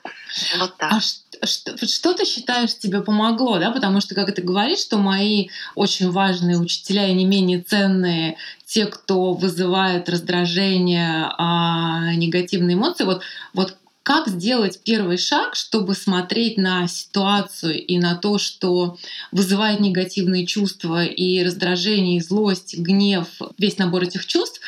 вот 0.58 0.76
так. 0.76 0.92
А 0.92 1.00
что, 1.46 1.86
что 1.86 2.14
ты 2.14 2.24
считаешь 2.24 2.76
тебе 2.76 3.00
помогло, 3.00 3.58
да? 3.58 3.70
Потому 3.70 4.00
что, 4.00 4.14
как 4.14 4.34
ты 4.34 4.42
говоришь, 4.42 4.80
что 4.80 4.98
мои 4.98 5.48
очень 5.76 6.10
важные 6.10 6.58
учителя 6.58 7.06
и 7.06 7.14
не 7.14 7.24
менее 7.24 7.62
ценные 7.62 8.36
те, 8.74 8.86
кто 8.86 9.34
вызывает 9.34 10.08
раздражение, 10.08 11.30
а, 11.38 12.12
негативные 12.16 12.74
эмоции. 12.74 13.04
Вот, 13.04 13.22
вот 13.52 13.76
как 14.02 14.26
сделать 14.26 14.80
первый 14.82 15.16
шаг, 15.16 15.54
чтобы 15.54 15.94
смотреть 15.94 16.58
на 16.58 16.88
ситуацию 16.88 17.80
и 17.80 17.98
на 17.98 18.16
то, 18.16 18.36
что 18.38 18.98
вызывает 19.30 19.78
негативные 19.78 20.44
чувства 20.44 21.04
и 21.04 21.44
раздражение, 21.44 22.16
и 22.16 22.20
злость, 22.20 22.76
гнев, 22.76 23.28
весь 23.58 23.78
набор 23.78 24.02
этих 24.02 24.26
чувств, 24.26 24.60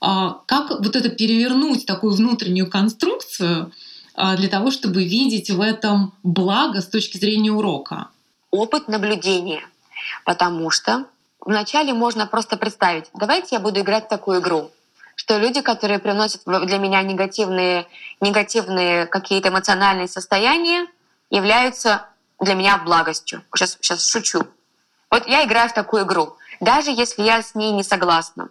а, 0.00 0.40
как 0.46 0.70
вот 0.70 0.96
это 0.96 1.08
перевернуть 1.08 1.86
такую 1.86 2.14
внутреннюю 2.14 2.68
конструкцию 2.68 3.70
а, 4.16 4.36
для 4.36 4.48
того, 4.48 4.72
чтобы 4.72 5.04
видеть 5.04 5.50
в 5.50 5.60
этом 5.60 6.12
благо 6.24 6.80
с 6.80 6.88
точки 6.88 7.18
зрения 7.18 7.52
урока? 7.52 8.08
Опыт 8.50 8.88
наблюдения. 8.88 9.62
Потому 10.24 10.70
что 10.70 11.06
вначале 11.44 11.92
можно 11.92 12.26
просто 12.26 12.56
представить, 12.56 13.10
давайте 13.14 13.56
я 13.56 13.60
буду 13.60 13.80
играть 13.80 14.06
в 14.06 14.08
такую 14.08 14.40
игру, 14.40 14.70
что 15.16 15.38
люди, 15.38 15.60
которые 15.60 15.98
приносят 15.98 16.42
для 16.44 16.78
меня 16.78 17.02
негативные, 17.02 17.86
негативные 18.20 19.06
какие-то 19.06 19.48
эмоциональные 19.48 20.08
состояния, 20.08 20.86
являются 21.30 22.06
для 22.40 22.54
меня 22.54 22.78
благостью. 22.78 23.42
Сейчас, 23.54 23.78
сейчас 23.80 24.08
шучу. 24.08 24.46
Вот 25.10 25.26
я 25.26 25.44
играю 25.44 25.68
в 25.68 25.74
такую 25.74 26.04
игру, 26.04 26.36
даже 26.60 26.90
если 26.90 27.22
я 27.22 27.42
с 27.42 27.54
ней 27.54 27.72
не 27.72 27.84
согласна. 27.84 28.48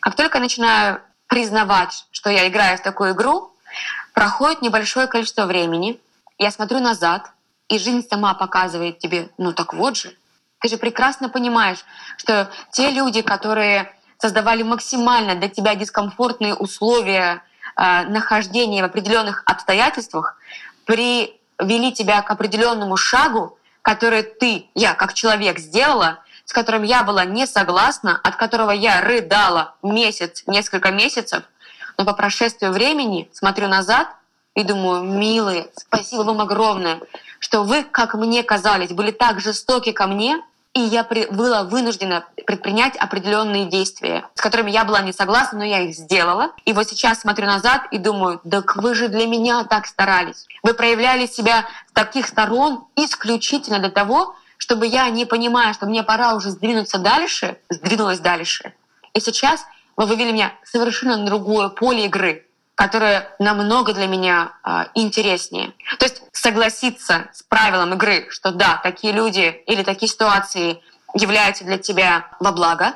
Как 0.00 0.16
только 0.16 0.38
я 0.38 0.42
начинаю 0.42 1.00
признавать, 1.26 2.06
что 2.10 2.30
я 2.30 2.48
играю 2.48 2.78
в 2.78 2.82
такую 2.82 3.12
игру, 3.12 3.52
проходит 4.12 4.62
небольшое 4.62 5.06
количество 5.06 5.46
времени, 5.46 6.00
я 6.38 6.50
смотрю 6.50 6.80
назад, 6.80 7.30
и 7.68 7.78
жизнь 7.78 8.06
сама 8.08 8.34
показывает 8.34 8.98
тебе, 8.98 9.30
ну 9.38 9.52
так 9.52 9.72
вот 9.74 9.96
же, 9.96 10.14
ты 10.62 10.68
же 10.68 10.76
прекрасно 10.76 11.28
понимаешь, 11.28 11.84
что 12.16 12.50
те 12.70 12.90
люди, 12.90 13.20
которые 13.20 13.92
создавали 14.18 14.62
максимально 14.62 15.34
для 15.34 15.48
тебя 15.48 15.74
дискомфортные 15.74 16.54
условия 16.54 17.42
э, 17.76 18.04
нахождения 18.04 18.82
в 18.82 18.86
определенных 18.86 19.42
обстоятельствах, 19.44 20.36
привели 20.84 21.92
тебя 21.92 22.22
к 22.22 22.30
определенному 22.30 22.96
шагу, 22.96 23.58
который 23.82 24.22
ты, 24.22 24.68
я 24.74 24.94
как 24.94 25.14
человек 25.14 25.58
сделала, 25.58 26.20
с 26.44 26.52
которым 26.52 26.84
я 26.84 27.02
была 27.02 27.24
не 27.24 27.46
согласна, 27.46 28.20
от 28.22 28.36
которого 28.36 28.70
я 28.70 29.00
рыдала 29.00 29.74
месяц, 29.82 30.44
несколько 30.46 30.92
месяцев, 30.92 31.42
но 31.98 32.04
по 32.04 32.12
прошествию 32.12 32.70
времени 32.70 33.28
смотрю 33.32 33.66
назад 33.66 34.08
и 34.54 34.62
думаю, 34.62 35.02
милые, 35.02 35.70
спасибо 35.74 36.22
вам 36.22 36.40
огромное, 36.40 37.00
что 37.40 37.64
вы, 37.64 37.82
как 37.82 38.14
мне 38.14 38.44
казались, 38.44 38.90
были 38.90 39.10
так 39.10 39.40
жестоки 39.40 39.90
ко 39.90 40.06
мне, 40.06 40.40
и 40.74 40.80
я 40.80 41.06
была 41.30 41.64
вынуждена 41.64 42.24
предпринять 42.46 42.96
определенные 42.96 43.66
действия, 43.66 44.24
с 44.34 44.40
которыми 44.40 44.70
я 44.70 44.84
была 44.84 45.02
не 45.02 45.12
согласна, 45.12 45.58
но 45.58 45.64
я 45.64 45.80
их 45.80 45.94
сделала. 45.94 46.52
И 46.64 46.72
вот 46.72 46.88
сейчас 46.88 47.20
смотрю 47.20 47.46
назад 47.46 47.82
и 47.90 47.98
думаю, 47.98 48.40
да 48.44 48.62
вы 48.76 48.94
же 48.94 49.08
для 49.08 49.26
меня 49.26 49.64
так 49.64 49.86
старались. 49.86 50.46
Вы 50.62 50.72
проявляли 50.72 51.26
себя 51.26 51.66
с 51.88 51.92
таких 51.92 52.26
сторон 52.26 52.84
исключительно 52.96 53.80
для 53.80 53.90
того, 53.90 54.34
чтобы 54.56 54.86
я, 54.86 55.10
не 55.10 55.26
понимая, 55.26 55.74
что 55.74 55.86
мне 55.86 56.02
пора 56.02 56.34
уже 56.34 56.50
сдвинуться 56.50 56.98
дальше, 56.98 57.58
сдвинулась 57.68 58.20
дальше. 58.20 58.72
И 59.12 59.20
сейчас 59.20 59.66
вы 59.96 60.06
вывели 60.06 60.32
меня 60.32 60.52
совершенно 60.64 61.18
на 61.18 61.26
другое 61.26 61.68
поле 61.68 62.06
игры, 62.06 62.46
которое 62.74 63.34
намного 63.38 63.92
для 63.92 64.06
меня 64.06 64.52
э, 64.64 64.84
интереснее. 64.94 65.72
То 65.98 66.06
есть 66.06 66.22
согласиться 66.32 67.28
с 67.32 67.42
правилом 67.42 67.94
игры, 67.94 68.26
что 68.30 68.50
да, 68.50 68.80
такие 68.82 69.12
люди 69.12 69.62
или 69.66 69.82
такие 69.82 70.10
ситуации 70.10 70.82
являются 71.14 71.64
для 71.64 71.78
тебя 71.78 72.28
во 72.40 72.52
благо, 72.52 72.94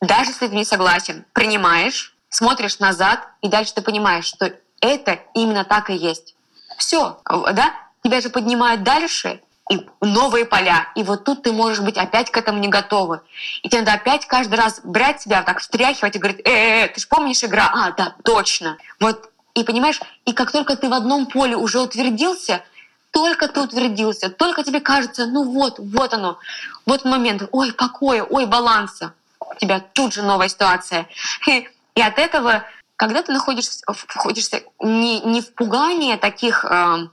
даже 0.00 0.30
если 0.30 0.48
ты 0.48 0.54
не 0.54 0.64
согласен, 0.64 1.24
принимаешь, 1.32 2.14
смотришь 2.28 2.78
назад, 2.78 3.26
и 3.40 3.48
дальше 3.48 3.74
ты 3.74 3.82
понимаешь, 3.82 4.26
что 4.26 4.52
это 4.80 5.18
именно 5.34 5.64
так 5.64 5.90
и 5.90 5.94
есть. 5.94 6.36
Все, 6.76 7.20
да? 7.24 7.74
Тебя 8.02 8.20
же 8.20 8.28
поднимают 8.28 8.82
дальше, 8.82 9.40
и 9.70 9.86
новые 10.00 10.44
поля. 10.44 10.88
И 10.94 11.02
вот 11.02 11.24
тут 11.24 11.42
ты 11.42 11.52
можешь 11.52 11.80
быть 11.80 11.96
опять 11.96 12.30
к 12.30 12.36
этому 12.36 12.58
не 12.58 12.68
готовы. 12.68 13.20
И 13.62 13.68
тебе 13.68 13.80
надо 13.80 13.94
опять 13.94 14.26
каждый 14.26 14.54
раз 14.54 14.80
брать 14.84 15.22
себя, 15.22 15.42
так 15.42 15.58
встряхивать 15.58 16.14
и 16.14 16.18
говорить, 16.18 16.40
э, 16.44 16.50
-э, 16.50 16.84
-э 16.84 16.88
ты 16.88 17.00
же 17.00 17.08
помнишь 17.08 17.42
игра? 17.42 17.70
А, 17.74 17.90
да, 17.90 18.14
точно. 18.22 18.78
Вот, 19.00 19.30
и 19.54 19.64
понимаешь, 19.64 20.00
и 20.24 20.32
как 20.32 20.52
только 20.52 20.76
ты 20.76 20.88
в 20.88 20.92
одном 20.92 21.26
поле 21.26 21.56
уже 21.56 21.80
утвердился, 21.80 22.62
только 23.10 23.48
ты 23.48 23.60
утвердился, 23.60 24.28
только 24.28 24.62
тебе 24.62 24.80
кажется, 24.80 25.26
ну 25.26 25.42
вот, 25.42 25.78
вот 25.78 26.12
оно, 26.12 26.38
вот 26.84 27.04
момент, 27.04 27.48
ой, 27.50 27.72
покоя, 27.72 28.22
ой, 28.22 28.46
баланса. 28.46 29.14
У 29.40 29.54
тебя 29.54 29.80
тут 29.80 30.12
же 30.12 30.22
новая 30.22 30.48
ситуация. 30.48 31.08
И, 31.46 32.00
от 32.00 32.18
этого, 32.18 32.64
когда 32.96 33.22
ты 33.22 33.32
находишься, 33.32 33.82
входишься 33.90 34.62
не, 34.80 35.20
не 35.20 35.40
в 35.40 35.54
пугание 35.54 36.18
таких 36.18 36.64
эм, 36.66 37.10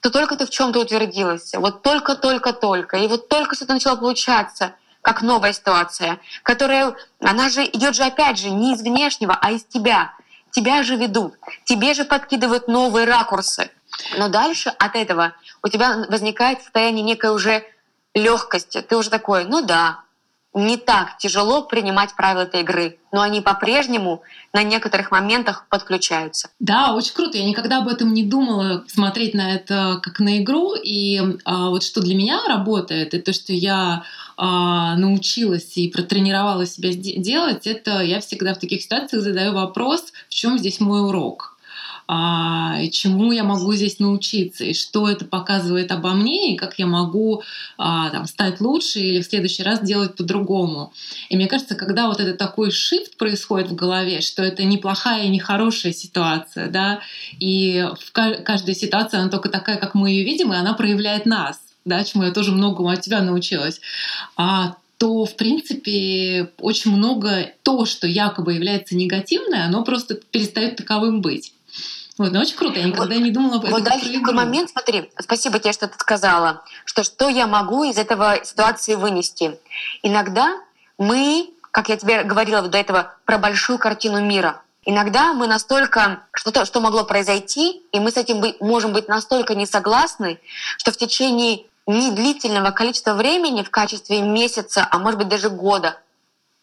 то 0.00 0.10
только 0.10 0.36
ты 0.36 0.46
в 0.46 0.50
чем-то 0.50 0.80
утвердилась. 0.80 1.52
Вот 1.54 1.82
только-только-только. 1.82 2.98
И 2.98 3.08
вот 3.08 3.28
только 3.28 3.54
что-то 3.54 3.74
начало 3.74 3.96
получаться 3.96 4.74
как 5.02 5.22
новая 5.22 5.52
ситуация, 5.52 6.18
которая, 6.42 6.94
она 7.20 7.48
же 7.48 7.64
идет 7.64 7.94
же 7.94 8.04
опять 8.04 8.38
же 8.38 8.50
не 8.50 8.74
из 8.74 8.82
внешнего, 8.82 9.36
а 9.40 9.52
из 9.52 9.64
тебя. 9.64 10.12
Тебя 10.50 10.82
же 10.82 10.96
ведут, 10.96 11.34
тебе 11.64 11.94
же 11.94 12.04
подкидывают 12.04 12.66
новые 12.66 13.06
ракурсы. 13.06 13.70
Но 14.18 14.28
дальше 14.28 14.70
от 14.78 14.96
этого 14.96 15.32
у 15.62 15.68
тебя 15.68 16.06
возникает 16.08 16.62
состояние 16.62 17.04
некой 17.04 17.30
уже 17.30 17.64
легкости. 18.14 18.82
Ты 18.82 18.96
уже 18.96 19.10
такой, 19.10 19.44
ну 19.44 19.62
да, 19.62 20.00
не 20.52 20.76
так 20.76 21.18
тяжело 21.18 21.62
принимать 21.62 22.16
правила 22.16 22.42
этой 22.42 22.62
игры, 22.62 22.98
но 23.12 23.20
они 23.20 23.40
по-прежнему 23.40 24.22
на 24.52 24.62
некоторых 24.64 25.12
моментах 25.12 25.66
подключаются. 25.68 26.50
Да, 26.58 26.94
очень 26.94 27.14
круто. 27.14 27.38
Я 27.38 27.44
никогда 27.44 27.78
об 27.78 27.88
этом 27.88 28.12
не 28.12 28.24
думала 28.24 28.84
смотреть 28.88 29.34
на 29.34 29.54
это 29.54 30.00
как 30.02 30.18
на 30.18 30.38
игру. 30.42 30.74
И 30.74 31.20
а, 31.44 31.68
вот 31.68 31.84
что 31.84 32.00
для 32.00 32.16
меня 32.16 32.40
работает, 32.48 33.14
это 33.14 33.26
то, 33.26 33.32
что 33.32 33.52
я 33.52 34.02
а, 34.36 34.96
научилась 34.96 35.76
и 35.76 35.88
протренировала 35.88 36.66
себя 36.66 36.92
делать, 36.94 37.66
это 37.66 38.00
я 38.00 38.20
всегда 38.20 38.54
в 38.54 38.58
таких 38.58 38.82
ситуациях 38.82 39.22
задаю 39.22 39.52
вопрос, 39.52 40.12
в 40.28 40.34
чем 40.34 40.58
здесь 40.58 40.80
мой 40.80 41.00
урок 41.02 41.56
а, 42.12 42.88
чему 42.88 43.30
я 43.30 43.44
могу 43.44 43.72
здесь 43.72 44.00
научиться, 44.00 44.64
и 44.64 44.74
что 44.74 45.08
это 45.08 45.24
показывает 45.24 45.92
обо 45.92 46.10
мне, 46.10 46.54
и 46.54 46.56
как 46.56 46.76
я 46.76 46.86
могу 46.86 47.44
а, 47.78 48.10
там, 48.10 48.26
стать 48.26 48.60
лучше 48.60 48.98
или 48.98 49.22
в 49.22 49.26
следующий 49.26 49.62
раз 49.62 49.80
делать 49.80 50.16
по-другому. 50.16 50.92
И 51.28 51.36
мне 51.36 51.46
кажется, 51.46 51.76
когда 51.76 52.08
вот 52.08 52.18
этот 52.18 52.36
такой 52.36 52.70
shift 52.70 53.16
происходит 53.16 53.70
в 53.70 53.76
голове, 53.76 54.22
что 54.22 54.42
это 54.42 54.64
неплохая 54.64 55.26
и 55.26 55.28
нехорошая 55.28 55.92
ситуация, 55.92 56.68
да, 56.68 56.98
и 57.38 57.86
в 58.00 58.10
каждой 58.10 58.74
ситуации 58.74 59.20
она 59.20 59.28
только 59.28 59.48
такая, 59.48 59.76
как 59.76 59.94
мы 59.94 60.10
ее 60.10 60.24
видим, 60.24 60.52
и 60.52 60.56
она 60.56 60.72
проявляет 60.72 61.26
нас, 61.26 61.60
да, 61.84 62.02
чему 62.02 62.24
я 62.24 62.32
тоже 62.32 62.50
многому 62.50 62.88
от 62.88 63.02
тебя 63.02 63.22
научилась. 63.22 63.80
А 64.36 64.74
то, 64.98 65.24
в 65.26 65.36
принципе, 65.36 66.50
очень 66.58 66.90
много 66.90 67.52
то, 67.62 67.86
что 67.86 68.08
якобы 68.08 68.54
является 68.54 68.96
негативное, 68.96 69.64
оно 69.64 69.84
просто 69.84 70.16
перестает 70.16 70.74
таковым 70.74 71.20
быть. 71.20 71.52
Вот, 72.20 72.32
ну 72.32 72.40
очень 72.40 72.54
круто, 72.54 72.78
я 72.78 72.84
никогда 72.84 73.14
вот, 73.14 73.24
не 73.24 73.30
думала 73.30 73.56
об 73.56 73.62
этом. 73.62 73.72
Вот 73.72 73.82
дальше 73.82 74.12
такой 74.12 74.34
момент, 74.34 74.68
смотри, 74.68 75.10
спасибо 75.18 75.58
тебе, 75.58 75.72
что 75.72 75.88
ты 75.88 75.94
сказала, 75.98 76.62
что 76.84 77.02
что 77.02 77.30
я 77.30 77.46
могу 77.46 77.82
из 77.84 77.96
этого 77.96 78.44
ситуации 78.44 78.94
вынести. 78.94 79.58
Иногда 80.02 80.60
мы, 80.98 81.48
как 81.70 81.88
я 81.88 81.96
тебе 81.96 82.22
говорила 82.22 82.60
до 82.60 82.76
этого, 82.76 83.14
про 83.24 83.38
большую 83.38 83.78
картину 83.78 84.20
мира. 84.20 84.60
Иногда 84.84 85.32
мы 85.32 85.46
настолько, 85.46 86.24
что-то, 86.32 86.66
что 86.66 86.82
могло 86.82 87.04
произойти, 87.04 87.80
и 87.90 87.98
мы 88.00 88.10
с 88.10 88.18
этим 88.18 88.42
быть, 88.42 88.60
можем 88.60 88.92
быть 88.92 89.08
настолько 89.08 89.54
не 89.54 89.64
согласны, 89.64 90.38
что 90.76 90.92
в 90.92 90.98
течение 90.98 91.64
недлительного 91.86 92.70
количества 92.72 93.14
времени 93.14 93.62
в 93.62 93.70
качестве 93.70 94.20
месяца, 94.20 94.86
а 94.90 94.98
может 94.98 95.18
быть 95.18 95.28
даже 95.28 95.48
года, 95.48 95.96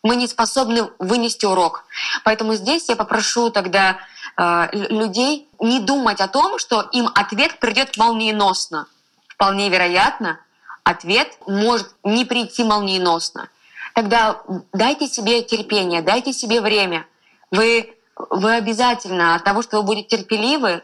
мы 0.07 0.15
не 0.15 0.27
способны 0.27 0.89
вынести 0.99 1.45
урок. 1.45 1.83
Поэтому 2.23 2.55
здесь 2.55 2.89
я 2.89 2.95
попрошу 2.95 3.49
тогда 3.49 3.97
Э, 4.37 4.67
людей 4.71 5.49
не 5.59 5.79
думать 5.79 6.21
о 6.21 6.27
том, 6.27 6.59
что 6.59 6.81
им 6.91 7.09
ответ 7.15 7.59
придет 7.59 7.97
молниеносно. 7.97 8.87
Вполне 9.27 9.69
вероятно, 9.69 10.39
ответ 10.83 11.37
может 11.47 11.89
не 12.03 12.23
прийти 12.23 12.63
молниеносно. 12.63 13.49
Тогда 13.95 14.41
дайте 14.73 15.07
себе 15.07 15.41
терпение, 15.41 16.03
дайте 16.03 16.33
себе 16.33 16.61
время. 16.61 17.07
Вы, 17.49 17.95
вы 18.15 18.55
обязательно 18.55 19.33
от 19.33 19.43
того, 19.43 19.63
что 19.63 19.77
вы 19.77 19.83
будете 19.83 20.17
терпеливы, 20.17 20.83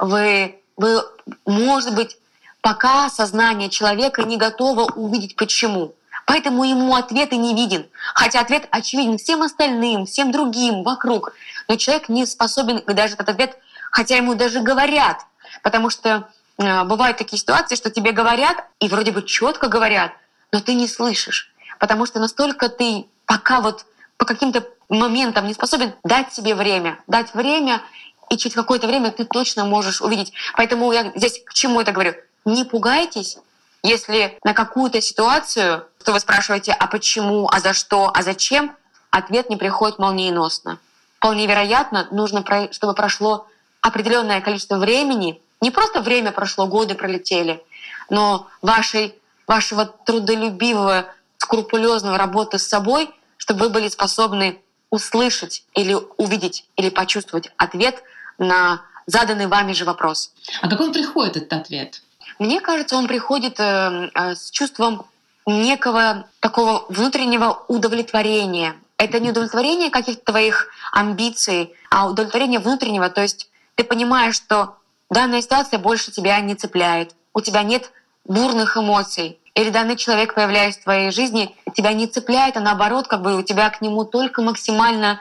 вы, 0.00 0.60
вы, 0.76 1.02
может 1.46 1.94
быть, 1.94 2.16
пока 2.62 3.08
сознание 3.10 3.70
человека 3.70 4.24
не 4.24 4.36
готово 4.36 4.90
увидеть 4.92 5.36
почему. 5.36 5.94
Поэтому 6.26 6.64
ему 6.64 6.94
ответ 6.94 7.32
и 7.32 7.36
не 7.36 7.54
виден. 7.54 7.86
Хотя 8.14 8.40
ответ 8.40 8.68
очевиден 8.70 9.18
всем 9.18 9.42
остальным, 9.42 10.06
всем 10.06 10.32
другим 10.32 10.82
вокруг. 10.82 11.34
Но 11.68 11.76
человек 11.76 12.08
не 12.08 12.26
способен 12.26 12.82
даже 12.86 13.14
этот 13.14 13.28
ответ, 13.28 13.58
хотя 13.90 14.16
ему 14.16 14.34
даже 14.34 14.60
говорят. 14.60 15.18
Потому 15.62 15.90
что 15.90 16.28
э, 16.58 16.84
бывают 16.84 17.18
такие 17.18 17.38
ситуации, 17.38 17.74
что 17.74 17.90
тебе 17.90 18.12
говорят, 18.12 18.64
и 18.80 18.88
вроде 18.88 19.12
бы 19.12 19.22
четко 19.22 19.68
говорят, 19.68 20.12
но 20.52 20.60
ты 20.60 20.74
не 20.74 20.88
слышишь. 20.88 21.52
Потому 21.78 22.06
что 22.06 22.20
настолько 22.20 22.68
ты 22.68 23.06
пока 23.26 23.60
вот 23.60 23.84
по 24.16 24.24
каким-то 24.24 24.64
моментам 24.88 25.46
не 25.46 25.54
способен 25.54 25.94
дать 26.04 26.32
себе 26.32 26.54
время, 26.54 26.98
дать 27.06 27.34
время, 27.34 27.82
и 28.30 28.36
через 28.36 28.54
какое-то 28.54 28.86
время 28.86 29.10
ты 29.10 29.24
точно 29.24 29.64
можешь 29.64 30.00
увидеть. 30.00 30.32
Поэтому 30.56 30.92
я 30.92 31.12
здесь 31.14 31.42
к 31.44 31.52
чему 31.52 31.80
это 31.80 31.92
говорю? 31.92 32.14
Не 32.44 32.64
пугайтесь, 32.64 33.38
если 33.82 34.38
на 34.44 34.54
какую-то 34.54 35.00
ситуацию, 35.00 35.86
что 36.00 36.12
вы 36.12 36.20
спрашиваете, 36.20 36.72
а 36.72 36.86
почему, 36.86 37.48
а 37.50 37.60
за 37.60 37.72
что, 37.72 38.10
а 38.12 38.22
зачем, 38.22 38.76
ответ 39.10 39.50
не 39.50 39.56
приходит 39.56 39.98
молниеносно. 39.98 40.78
Вполне 41.18 41.46
вероятно, 41.46 42.08
нужно, 42.10 42.44
чтобы 42.72 42.94
прошло 42.94 43.46
определенное 43.80 44.40
количество 44.40 44.76
времени, 44.76 45.40
не 45.60 45.70
просто 45.70 46.00
время 46.00 46.32
прошло, 46.32 46.66
годы 46.66 46.94
пролетели, 46.94 47.62
но 48.10 48.48
вашей, 48.62 49.14
вашего 49.46 49.86
трудолюбивого, 49.86 51.06
скрупулезного 51.36 52.18
работы 52.18 52.58
с 52.58 52.66
собой, 52.66 53.10
чтобы 53.36 53.66
вы 53.66 53.68
были 53.70 53.88
способны 53.88 54.60
услышать 54.90 55.64
или 55.74 55.96
увидеть 56.16 56.66
или 56.76 56.90
почувствовать 56.90 57.50
ответ 57.56 58.02
на 58.38 58.82
заданный 59.06 59.46
вами 59.46 59.72
же 59.72 59.84
вопрос. 59.84 60.32
А 60.60 60.68
как 60.68 60.80
он 60.80 60.92
приходит, 60.92 61.36
этот 61.36 61.52
ответ? 61.52 62.02
Мне 62.38 62.60
кажется, 62.60 62.96
он 62.96 63.06
приходит 63.06 63.58
э, 63.60 64.10
э, 64.14 64.34
с 64.34 64.50
чувством 64.50 65.04
некого 65.46 66.26
такого 66.40 66.84
внутреннего 66.88 67.64
удовлетворения, 67.68 68.76
это 68.96 69.18
не 69.18 69.30
удовлетворение 69.30 69.90
каких-то 69.90 70.32
твоих 70.32 70.68
амбиций, 70.92 71.74
а 71.90 72.08
удовлетворение 72.08 72.60
внутреннего. 72.60 73.10
То 73.10 73.22
есть 73.22 73.50
ты 73.74 73.82
понимаешь, 73.82 74.36
что 74.36 74.76
данная 75.10 75.42
ситуация 75.42 75.80
больше 75.80 76.12
тебя 76.12 76.38
не 76.40 76.54
цепляет, 76.54 77.14
у 77.34 77.40
тебя 77.40 77.64
нет 77.64 77.90
бурных 78.24 78.76
эмоций, 78.76 79.38
или 79.54 79.70
данный 79.70 79.96
человек, 79.96 80.34
появляясь 80.34 80.78
в 80.78 80.84
твоей 80.84 81.10
жизни, 81.10 81.54
тебя 81.74 81.92
не 81.92 82.06
цепляет, 82.06 82.56
а 82.56 82.60
наоборот, 82.60 83.08
как 83.08 83.22
бы 83.22 83.36
у 83.36 83.42
тебя 83.42 83.68
к 83.70 83.82
нему 83.82 84.04
только 84.04 84.40
максимально 84.40 85.20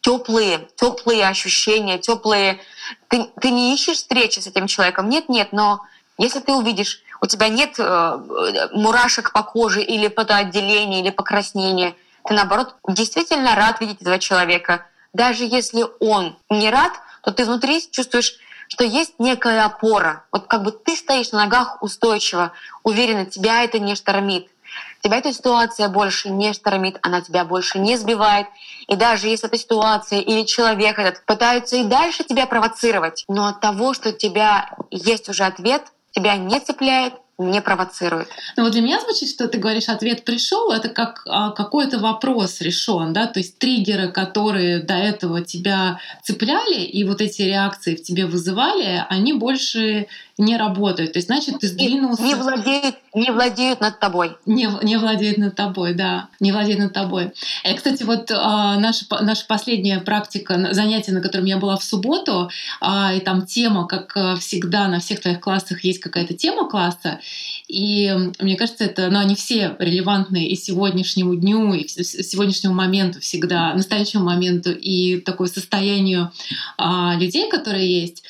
теплые, 0.00 0.68
теплые 0.76 1.26
ощущения, 1.26 1.98
теплые. 1.98 2.60
Ты, 3.08 3.24
ты 3.40 3.50
не 3.50 3.74
ищешь 3.74 3.96
встречи 3.96 4.38
с 4.38 4.46
этим 4.46 4.66
человеком, 4.66 5.08
нет, 5.08 5.28
нет, 5.28 5.48
но 5.52 5.80
если 6.18 6.40
ты 6.40 6.52
увидишь, 6.52 7.02
у 7.20 7.26
тебя 7.26 7.48
нет 7.48 7.74
э, 7.78 8.68
мурашек 8.72 9.32
по 9.32 9.42
коже 9.42 9.82
или 9.82 10.08
потоотделения, 10.08 11.00
или 11.00 11.10
покраснения, 11.10 11.94
ты, 12.24 12.34
наоборот, 12.34 12.76
действительно 12.88 13.54
рад 13.54 13.80
видеть 13.80 14.00
этого 14.00 14.18
человека. 14.18 14.86
Даже 15.12 15.44
если 15.44 15.84
он 16.00 16.36
не 16.50 16.70
рад, 16.70 16.92
то 17.22 17.32
ты 17.32 17.44
внутри 17.44 17.82
чувствуешь, 17.90 18.36
что 18.68 18.84
есть 18.84 19.14
некая 19.18 19.64
опора. 19.64 20.24
Вот 20.32 20.46
как 20.46 20.62
бы 20.62 20.72
ты 20.72 20.96
стоишь 20.96 21.32
на 21.32 21.44
ногах 21.44 21.82
устойчиво, 21.82 22.52
уверенно, 22.82 23.26
тебя 23.26 23.62
это 23.62 23.78
не 23.78 23.94
штормит. 23.94 24.48
Тебя 25.02 25.18
эта 25.18 25.32
ситуация 25.32 25.88
больше 25.88 26.30
не 26.30 26.52
штормит, 26.54 26.98
она 27.02 27.20
тебя 27.20 27.44
больше 27.44 27.78
не 27.78 27.96
сбивает. 27.96 28.46
И 28.88 28.96
даже 28.96 29.28
если 29.28 29.48
эта 29.48 29.58
ситуация 29.58 30.20
или 30.20 30.44
человек 30.44 30.98
этот 30.98 31.24
пытаются 31.26 31.76
и 31.76 31.84
дальше 31.84 32.24
тебя 32.24 32.46
провоцировать, 32.46 33.24
но 33.28 33.48
от 33.48 33.60
того, 33.60 33.92
что 33.92 34.08
у 34.08 34.12
тебя 34.12 34.74
есть 34.90 35.28
уже 35.28 35.44
ответ, 35.44 35.92
тебя 36.14 36.36
не 36.36 36.60
цепляет, 36.60 37.14
не 37.38 37.60
провоцирует. 37.60 38.28
Ну 38.56 38.62
вот 38.62 38.72
для 38.72 38.80
меня 38.80 39.00
звучит, 39.00 39.28
что 39.28 39.48
ты 39.48 39.58
говоришь, 39.58 39.88
ответ 39.88 40.24
пришел, 40.24 40.70
это 40.70 40.88
как 40.88 41.22
а, 41.26 41.50
какой-то 41.50 41.98
вопрос 41.98 42.60
решен, 42.60 43.12
да, 43.12 43.26
то 43.26 43.40
есть 43.40 43.58
триггеры, 43.58 44.12
которые 44.12 44.80
до 44.80 44.94
этого 44.94 45.42
тебя 45.42 45.98
цепляли 46.22 46.82
и 46.82 47.02
вот 47.04 47.20
эти 47.20 47.42
реакции 47.42 47.96
в 47.96 48.02
тебе 48.02 48.26
вызывали, 48.26 49.04
они 49.08 49.32
больше 49.32 50.06
не 50.36 50.56
работают. 50.56 51.12
То 51.12 51.18
есть, 51.18 51.28
значит, 51.28 51.60
ты 51.60 51.68
сдвинулся... 51.68 52.22
Не 52.22 52.34
владеют, 52.34 52.96
не 53.14 53.30
владеют 53.30 53.80
над 53.80 54.00
тобой. 54.00 54.36
Не, 54.46 54.68
не 54.82 54.96
владеют 54.96 55.38
над 55.38 55.54
тобой, 55.54 55.94
да. 55.94 56.28
Не 56.40 56.50
владеют 56.50 56.80
над 56.80 56.92
тобой. 56.92 57.32
И, 57.64 57.68
э, 57.68 57.74
кстати, 57.74 58.02
вот 58.02 58.30
а, 58.32 58.78
наша, 58.78 59.04
наша 59.22 59.46
последняя 59.46 60.00
практика, 60.00 60.70
занятие, 60.72 61.12
на 61.12 61.20
котором 61.20 61.44
я 61.44 61.58
была 61.58 61.76
в 61.76 61.84
субботу, 61.84 62.50
а, 62.80 63.14
и 63.14 63.20
там 63.20 63.46
тема, 63.46 63.86
как 63.86 64.16
э, 64.16 64.34
всегда 64.36 64.88
на 64.88 64.98
всех 64.98 65.20
твоих 65.20 65.40
классах 65.40 65.84
есть 65.84 66.00
какая-то 66.00 66.34
тема 66.34 66.68
класса, 66.68 67.20
и 67.68 68.12
мне 68.38 68.56
кажется, 68.56 68.84
это, 68.84 69.08
ну, 69.10 69.18
они 69.18 69.34
все 69.34 69.76
релевантны 69.78 70.46
и 70.46 70.56
сегодняшнему 70.56 71.34
дню, 71.34 71.72
и 71.74 71.86
сегодняшнему 71.88 72.74
моменту 72.74 73.20
всегда, 73.20 73.74
настоящему 73.74 74.24
моменту, 74.24 74.70
и 74.72 75.20
такое 75.20 75.48
состоянию 75.48 76.30
а, 76.76 77.16
людей, 77.16 77.48
которые 77.48 78.02
есть. 78.02 78.24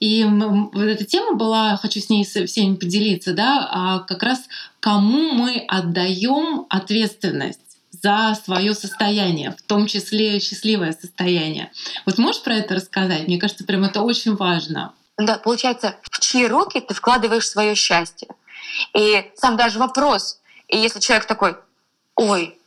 И 0.00 0.24
вот 0.24 0.82
эта 0.82 1.04
тема 1.04 1.34
была, 1.34 1.76
хочу 1.76 2.00
с 2.00 2.08
ней 2.08 2.24
со 2.24 2.46
всеми 2.46 2.74
поделиться, 2.74 3.34
да, 3.34 3.68
а 3.70 3.98
как 4.00 4.22
раз 4.22 4.40
кому 4.80 5.34
мы 5.34 5.58
отдаем 5.68 6.64
ответственность 6.70 7.60
за 8.02 8.34
свое 8.42 8.74
состояние, 8.74 9.50
в 9.50 9.62
том 9.62 9.86
числе 9.86 10.40
счастливое 10.40 10.92
состояние. 10.92 11.70
Вот 12.06 12.16
можешь 12.16 12.42
про 12.42 12.54
это 12.54 12.76
рассказать? 12.76 13.28
Мне 13.28 13.38
кажется, 13.38 13.64
прям 13.64 13.84
это 13.84 14.00
очень 14.00 14.36
важно. 14.36 14.94
Да, 15.20 15.36
получается, 15.36 15.96
в 16.10 16.18
чьи 16.18 16.46
руки 16.46 16.80
ты 16.80 16.94
вкладываешь 16.94 17.46
свое 17.46 17.74
счастье. 17.74 18.28
И 18.94 19.30
сам 19.36 19.56
даже 19.56 19.78
вопрос, 19.78 20.40
и 20.66 20.78
если 20.78 20.98
человек 20.98 21.26
такой, 21.26 21.56
ой, 22.14 22.58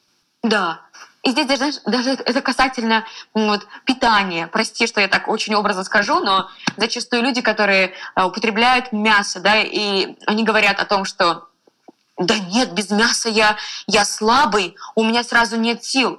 да, 0.44 0.82
и 1.24 1.32
здесь 1.32 1.48
даже, 1.48 1.80
даже 1.86 2.12
это 2.12 2.42
касательно 2.42 3.06
вот, 3.34 3.66
питания. 3.86 4.48
Прости, 4.48 4.86
что 4.86 5.02
я 5.02 5.08
так 5.08 5.30
очень 5.30 5.56
образно 5.56 5.84
скажу, 5.84 6.20
но 6.20 6.50
зачастую 6.78 7.24
люди, 7.24 7.42
которые 7.42 7.94
э, 8.16 8.24
употребляют 8.24 8.92
мясо, 8.92 9.40
да, 9.40 9.60
и 9.60 10.16
они 10.28 10.44
говорят 10.44 10.80
о 10.80 10.86
том, 10.86 11.06
что 11.06 11.48
да 12.18 12.38
нет, 12.38 12.74
без 12.74 12.92
мяса 12.92 13.30
я, 13.30 13.58
я 13.88 14.06
слабый, 14.06 14.76
у 14.96 15.04
меня 15.04 15.24
сразу 15.24 15.58
нет 15.58 15.84
сил. 15.84 16.18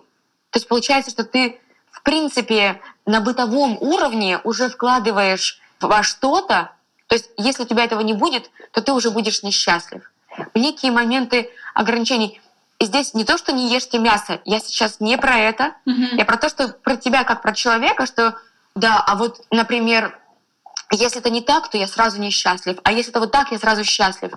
То 0.50 0.56
есть 0.56 0.66
получается, 0.66 1.10
что 1.10 1.22
ты 1.22 1.60
в 1.92 2.02
принципе 2.02 2.80
на 3.06 3.20
бытовом 3.20 3.76
уровне 3.80 4.40
уже 4.42 4.68
вкладываешь 4.68 5.60
во 5.88 6.02
что-то, 6.02 6.72
то 7.06 7.14
есть 7.14 7.30
если 7.36 7.62
у 7.62 7.66
тебя 7.66 7.84
этого 7.84 8.00
не 8.00 8.12
будет, 8.12 8.50
то 8.72 8.80
ты 8.82 8.92
уже 8.92 9.10
будешь 9.10 9.42
несчастлив. 9.42 10.10
Некие 10.54 10.90
моменты 10.90 11.50
ограничений. 11.74 12.40
И 12.78 12.86
здесь 12.86 13.14
не 13.14 13.24
то, 13.24 13.38
что 13.38 13.52
не 13.52 13.72
ешьте 13.72 13.98
мясо. 13.98 14.40
Я 14.44 14.58
сейчас 14.58 15.00
не 15.00 15.16
про 15.16 15.38
это. 15.38 15.74
Mm-hmm. 15.86 16.16
Я 16.16 16.24
про 16.24 16.36
то, 16.36 16.48
что 16.48 16.68
про 16.68 16.96
тебя 16.96 17.24
как 17.24 17.42
про 17.42 17.52
человека, 17.52 18.06
что 18.06 18.36
да, 18.74 19.02
а 19.06 19.14
вот, 19.14 19.40
например, 19.50 20.18
если 20.90 21.20
это 21.20 21.30
не 21.30 21.40
так, 21.40 21.68
то 21.70 21.78
я 21.78 21.86
сразу 21.86 22.20
несчастлив. 22.20 22.78
А 22.82 22.92
если 22.92 23.10
это 23.10 23.20
вот 23.20 23.30
так, 23.30 23.52
я 23.52 23.58
сразу 23.58 23.84
счастлив. 23.84 24.32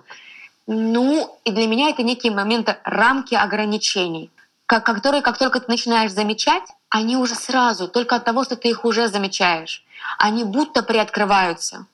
Ну, 0.67 1.39
и 1.45 1.51
для 1.51 1.67
меня 1.67 1.89
это 1.89 2.03
некие 2.03 2.31
моменты, 2.31 2.77
рамки 2.83 3.35
ограничений, 3.35 4.29
которые, 4.65 5.21
как 5.21 5.37
только 5.37 5.59
ты 5.59 5.71
начинаешь 5.71 6.11
замечать, 6.11 6.63
они 6.89 7.15
уже 7.15 7.35
сразу, 7.35 7.87
только 7.87 8.15
от 8.15 8.25
того, 8.25 8.43
что 8.43 8.55
ты 8.55 8.69
их 8.69 8.85
уже 8.85 9.07
замечаешь, 9.07 9.83
они 10.17 10.43
будто 10.43 10.83
приоткрываются. 10.83 11.85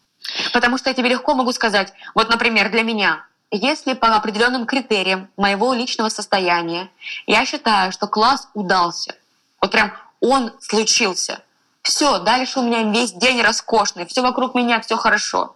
Потому 0.53 0.77
что 0.77 0.89
я 0.89 0.93
тебе 0.93 1.09
легко 1.09 1.35
могу 1.35 1.51
сказать, 1.51 1.93
вот, 2.15 2.29
например, 2.29 2.69
для 2.69 2.83
меня, 2.83 3.25
если 3.51 3.93
по 3.93 4.15
определенным 4.15 4.65
критериям 4.65 5.29
моего 5.37 5.73
личного 5.73 6.09
состояния 6.09 6.89
я 7.27 7.45
считаю, 7.45 7.91
что 7.91 8.07
класс 8.07 8.47
удался, 8.53 9.15
вот 9.61 9.71
прям 9.71 9.93
он 10.21 10.53
случился, 10.59 11.41
все, 11.81 12.19
дальше 12.19 12.59
у 12.59 12.63
меня 12.63 12.83
весь 12.83 13.11
день 13.11 13.41
роскошный, 13.41 14.05
все 14.05 14.21
вокруг 14.21 14.55
меня, 14.55 14.79
все 14.79 14.95
хорошо. 14.95 15.55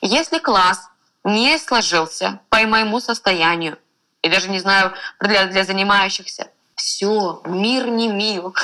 Если 0.00 0.38
класс 0.38 0.88
не 1.24 1.58
сложился 1.58 2.38
по 2.48 2.58
моему 2.60 3.00
состоянию, 3.00 3.78
и 4.22 4.28
даже 4.28 4.48
не 4.48 4.60
знаю 4.60 4.92
для, 5.20 5.46
для 5.46 5.64
занимающихся, 5.64 6.48
все, 6.76 7.42
мир 7.44 7.88
не 7.88 8.08
мил. 8.08 8.54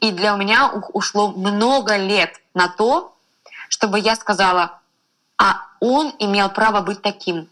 И 0.00 0.12
для 0.12 0.36
меня 0.36 0.70
ушло 0.92 1.32
много 1.32 1.96
лет 1.96 2.40
на 2.54 2.68
то, 2.68 3.14
чтобы 3.68 3.98
я 3.98 4.14
сказала, 4.14 4.80
а 5.36 5.62
он 5.80 6.14
имел 6.18 6.48
право 6.48 6.80
быть 6.80 7.02
таким. 7.02 7.48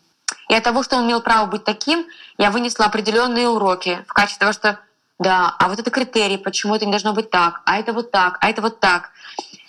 И 0.49 0.55
от 0.55 0.63
того, 0.63 0.83
что 0.83 0.97
он 0.97 1.07
имел 1.07 1.21
право 1.21 1.47
быть 1.47 1.65
таким, 1.65 2.07
я 2.39 2.51
вынесла 2.51 2.87
определенные 2.87 3.49
уроки 3.49 4.05
в 4.07 4.13
качестве 4.13 4.41
того, 4.41 4.53
что 4.53 4.79
да, 5.19 5.55
а 5.59 5.69
вот 5.69 5.79
это 5.79 5.91
критерий, 5.91 6.37
почему 6.37 6.75
это 6.75 6.85
не 6.85 6.93
должно 6.93 7.13
быть 7.13 7.31
так, 7.31 7.63
а 7.65 7.79
это 7.79 7.93
вот 7.93 8.11
так, 8.11 8.39
а 8.41 8.51
это 8.51 8.61
вот 8.61 8.81
так. 8.81 9.11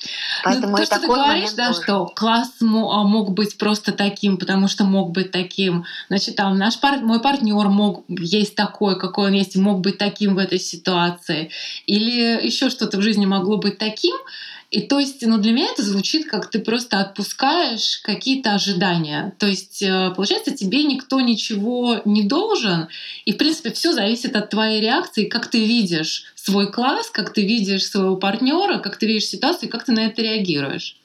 Ну, 0.03 0.09
Поэтому 0.43 0.71
ну, 0.71 0.77
то, 0.77 0.85
что 0.85 0.99
ты 0.99 1.07
говоришь, 1.07 1.51
да, 1.53 1.67
тоже. 1.67 1.81
что 1.81 2.05
класс 2.05 2.51
а, 2.61 2.63
мог 3.03 3.31
быть 3.31 3.57
просто 3.57 3.91
таким, 3.91 4.37
потому 4.37 4.67
что 4.67 4.83
мог 4.83 5.11
быть 5.11 5.31
таким. 5.31 5.85
Значит, 6.07 6.35
там 6.35 6.57
наш 6.57 6.79
пар... 6.79 6.99
мой 6.99 7.19
партнер 7.19 7.67
мог 7.69 8.05
есть 8.07 8.55
такой, 8.55 8.99
какой 8.99 9.27
он 9.27 9.33
есть, 9.33 9.55
мог 9.55 9.81
быть 9.81 9.97
таким 9.97 10.35
в 10.35 10.37
этой 10.37 10.59
ситуации. 10.59 11.49
Или 11.85 12.45
еще 12.45 12.69
что-то 12.69 12.97
в 12.97 13.01
жизни 13.01 13.25
могло 13.25 13.57
быть 13.57 13.77
таким. 13.77 14.15
И 14.69 14.81
то 14.81 14.99
есть, 14.99 15.25
ну, 15.25 15.37
для 15.37 15.53
меня 15.53 15.67
это 15.71 15.81
звучит, 15.81 16.27
как 16.29 16.49
ты 16.49 16.59
просто 16.59 16.99
отпускаешь 16.99 17.99
какие-то 18.03 18.53
ожидания. 18.53 19.33
То 19.39 19.47
есть, 19.47 19.81
э, 19.81 20.11
получается, 20.13 20.51
тебе 20.51 20.83
никто 20.83 21.21
ничего 21.21 22.01
не 22.03 22.23
должен, 22.23 22.89
и, 23.23 23.31
в 23.31 23.37
принципе, 23.37 23.71
все 23.71 23.93
зависит 23.93 24.35
от 24.35 24.49
твоей 24.49 24.81
реакции, 24.81 25.25
как 25.25 25.47
ты 25.47 25.65
видишь 25.65 26.25
свой 26.35 26.69
класс, 26.69 27.09
как 27.09 27.31
ты 27.31 27.45
видишь 27.45 27.87
своего 27.87 28.17
партнера, 28.17 28.79
как 28.79 28.97
ты 28.97 29.05
видишь 29.05 29.27
ситуацию, 29.27 29.69
как 29.69 29.85
ты 29.85 29.93
на 29.93 30.01
это 30.01 30.21
реагируешь. 30.21 30.97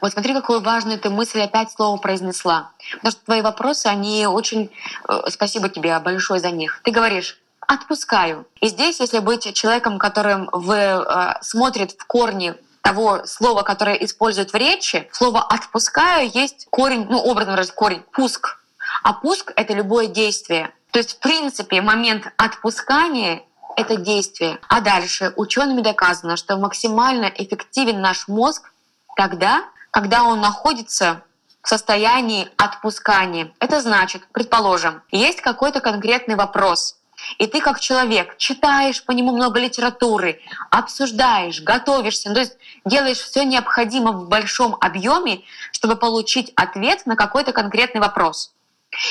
Вот 0.00 0.12
смотри, 0.12 0.34
какую 0.34 0.60
важную 0.60 0.98
ты 0.98 1.08
мысль 1.08 1.40
опять 1.40 1.70
слово 1.70 1.98
произнесла. 1.98 2.72
Потому 2.96 3.12
что 3.12 3.24
твои 3.24 3.42
вопросы, 3.42 3.86
они 3.86 4.26
очень... 4.26 4.70
Э, 5.08 5.22
спасибо 5.28 5.68
тебе 5.68 5.96
большое 6.00 6.40
за 6.40 6.50
них. 6.50 6.80
Ты 6.82 6.90
говоришь, 6.90 7.38
отпускаю. 7.66 8.46
И 8.60 8.68
здесь, 8.68 9.00
если 9.00 9.18
быть 9.18 9.52
человеком, 9.54 9.98
которым 9.98 10.48
вы 10.52 10.76
э, 10.76 11.34
смотрит 11.42 11.92
в 11.92 12.06
корни 12.06 12.54
того 12.82 13.26
слова, 13.26 13.62
которое 13.62 13.96
используют 13.96 14.52
в 14.52 14.56
речи, 14.56 15.08
слово 15.12 15.42
«отпускаю» 15.42 16.30
есть 16.32 16.66
корень, 16.70 17.06
ну, 17.08 17.18
образно 17.18 17.52
выражаясь, 17.52 17.74
корень 17.74 18.02
«пуск». 18.12 18.58
А 19.02 19.12
пуск— 19.12 19.52
это 19.56 19.72
любое 19.74 20.06
действие. 20.06 20.72
То 20.92 21.00
есть, 21.00 21.16
в 21.16 21.18
принципе, 21.18 21.82
момент 21.82 22.32
отпускания— 22.36 23.42
это 23.76 23.96
действие. 23.96 24.58
А 24.68 24.80
дальше 24.80 25.32
учеными 25.36 25.80
доказано, 25.80 26.36
что 26.36 26.56
максимально 26.56 27.26
эффективен 27.26 28.00
наш 28.00 28.28
мозг 28.28 28.70
тогда, 29.16 29.64
когда 29.90 30.22
он 30.22 30.40
находится 30.40 31.22
в 31.62 31.68
состоянии 31.68 32.48
отпускания. 32.56 33.52
Это 33.58 33.80
значит, 33.80 34.22
предположим, 34.32 35.02
есть 35.10 35.40
какой-то 35.40 35.80
конкретный 35.80 36.36
вопрос, 36.36 36.95
и 37.38 37.46
ты 37.46 37.60
как 37.60 37.80
человек 37.80 38.36
читаешь 38.38 39.04
по 39.04 39.12
нему 39.12 39.34
много 39.34 39.60
литературы, 39.60 40.40
обсуждаешь, 40.70 41.60
готовишься, 41.62 42.32
то 42.32 42.40
есть 42.40 42.56
делаешь 42.84 43.18
все 43.18 43.44
необходимое 43.44 44.12
в 44.12 44.28
большом 44.28 44.76
объеме, 44.80 45.42
чтобы 45.72 45.96
получить 45.96 46.52
ответ 46.56 47.06
на 47.06 47.16
какой-то 47.16 47.52
конкретный 47.52 48.00
вопрос. 48.00 48.52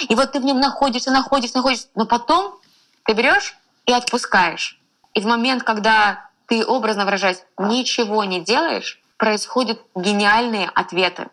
И 0.08 0.15
вот 0.15 0.32
ты 0.32 0.39
в 0.39 0.45
нем 0.45 0.60
находишься, 0.60 1.12
находишься, 1.12 1.58
находишься, 1.58 1.88
но 1.95 2.06
потом 2.06 2.56
ты 3.04 3.13
берешь 3.13 3.56
и 3.86 3.93
отпускаешь. 3.93 4.80
И 5.13 5.21
в 5.21 5.25
момент, 5.25 5.63
когда 5.63 6.30
ты, 6.47 6.65
образно 6.65 7.06
выражаясь, 7.06 7.43
ничего 7.58 8.23
не 8.23 8.41
делаешь, 8.41 9.01
происходят 9.17 9.80
гениальные 9.95 10.69
ответы. 10.73 11.28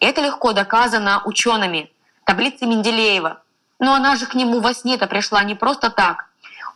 И 0.00 0.04
это 0.04 0.20
легко 0.20 0.52
доказано 0.52 1.22
учеными. 1.24 1.90
Таблицы 2.24 2.66
Менделеева— 2.66 3.42
но 3.78 3.94
она 3.94 4.16
же 4.16 4.26
к 4.26 4.34
нему 4.34 4.60
во 4.60 4.74
сне-то 4.74 5.06
пришла 5.06 5.42
не 5.44 5.54
просто 5.54 5.90
так. 5.90 6.26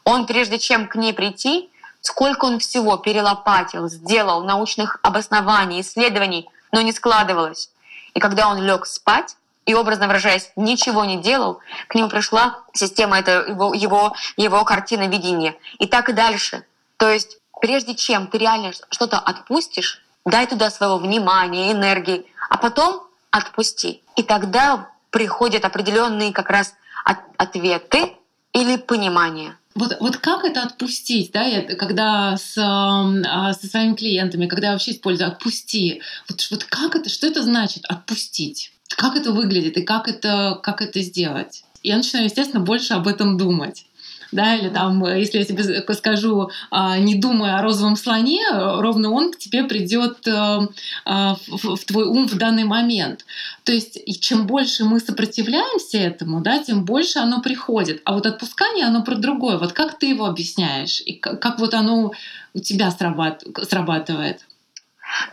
Он, 0.04 0.26
прежде 0.26 0.58
чем 0.58 0.88
к 0.88 0.96
ней 0.96 1.12
прийти, 1.12 1.70
сколько 2.00 2.44
он 2.46 2.58
всего 2.58 2.96
перелопатил, 2.96 3.88
сделал 3.88 4.42
научных 4.44 4.98
обоснований, 5.02 5.80
исследований, 5.80 6.48
но 6.72 6.80
не 6.80 6.92
складывалось. 6.92 7.70
И 8.14 8.20
когда 8.20 8.48
он 8.48 8.62
лег 8.62 8.86
спать, 8.86 9.36
и 9.66 9.74
образно 9.74 10.06
выражаясь, 10.06 10.50
ничего 10.56 11.04
не 11.04 11.18
делал, 11.18 11.60
к 11.86 11.94
нему 11.94 12.08
пришла 12.08 12.60
система, 12.72 13.18
это 13.18 13.44
его, 13.46 13.74
его, 13.74 14.16
его 14.36 14.64
картина 14.64 15.06
видения. 15.06 15.54
И 15.78 15.86
так 15.86 16.08
и 16.08 16.12
дальше. 16.12 16.64
То 16.96 17.08
есть 17.08 17.38
прежде 17.60 17.94
чем 17.94 18.26
ты 18.26 18.38
реально 18.38 18.72
что-то 18.90 19.18
отпустишь, 19.18 20.02
дай 20.24 20.46
туда 20.46 20.70
своего 20.70 20.98
внимания, 20.98 21.72
энергии, 21.72 22.26
а 22.48 22.56
потом 22.56 23.02
отпусти. 23.30 24.02
И 24.16 24.22
тогда 24.22 24.88
приходят 25.10 25.64
определенные 25.64 26.32
как 26.32 26.50
раз 26.50 26.74
ответы 27.04 28.12
или 28.52 28.76
понимание. 28.76 29.56
Вот, 29.74 29.96
вот 30.00 30.16
как 30.16 30.44
это 30.44 30.62
отпустить, 30.62 31.30
да, 31.32 31.44
я, 31.44 31.62
когда 31.76 32.36
с, 32.36 32.56
э, 32.58 33.52
со 33.54 33.66
своими 33.66 33.94
клиентами, 33.94 34.46
когда 34.46 34.68
я 34.68 34.72
вообще 34.72 34.90
использую 34.90 35.28
«отпусти», 35.28 36.02
вот, 36.28 36.46
вот 36.50 36.64
как 36.64 36.96
это, 36.96 37.08
что 37.08 37.28
это 37.28 37.42
значит 37.42 37.84
«отпустить»? 37.84 38.72
Как 38.88 39.14
это 39.14 39.30
выглядит 39.30 39.76
и 39.76 39.82
как 39.82 40.08
это, 40.08 40.58
как 40.62 40.82
это 40.82 41.00
сделать? 41.00 41.62
Я 41.84 41.96
начинаю, 41.96 42.26
естественно, 42.26 42.62
больше 42.62 42.94
об 42.94 43.06
этом 43.06 43.38
думать 43.38 43.86
да, 44.32 44.54
или 44.56 44.68
там, 44.68 45.04
э, 45.04 45.18
если 45.18 45.38
я 45.38 45.44
тебе 45.44 45.82
скажу, 45.94 46.50
а, 46.70 46.98
не 46.98 47.14
думая 47.14 47.58
о 47.58 47.62
розовом 47.62 47.96
слоне, 47.96 48.42
ровно 48.52 49.10
он 49.10 49.32
к 49.32 49.38
тебе 49.38 49.64
придет 49.64 50.26
э, 50.26 50.58
а, 51.04 51.36
в 51.48 51.84
твой 51.84 52.04
ум 52.04 52.28
в 52.28 52.36
данный 52.36 52.64
момент. 52.64 53.24
То 53.64 53.72
есть, 53.72 53.98
чем 54.20 54.46
больше 54.46 54.84
мы 54.84 55.00
сопротивляемся 55.00 55.98
этому, 55.98 56.40
да, 56.40 56.58
тем 56.58 56.84
больше 56.84 57.18
оно 57.18 57.40
приходит. 57.40 58.02
А 58.04 58.12
вот 58.14 58.26
отпускание, 58.26 58.86
оно 58.86 59.02
про 59.02 59.16
другое. 59.16 59.58
Вот 59.58 59.72
как 59.72 59.98
ты 59.98 60.06
его 60.06 60.26
объясняешь? 60.26 61.00
И 61.04 61.14
как, 61.14 61.40
как 61.40 61.58
вот 61.58 61.74
оно 61.74 62.12
у 62.54 62.58
тебя 62.58 62.90
срабатывает? 62.90 64.40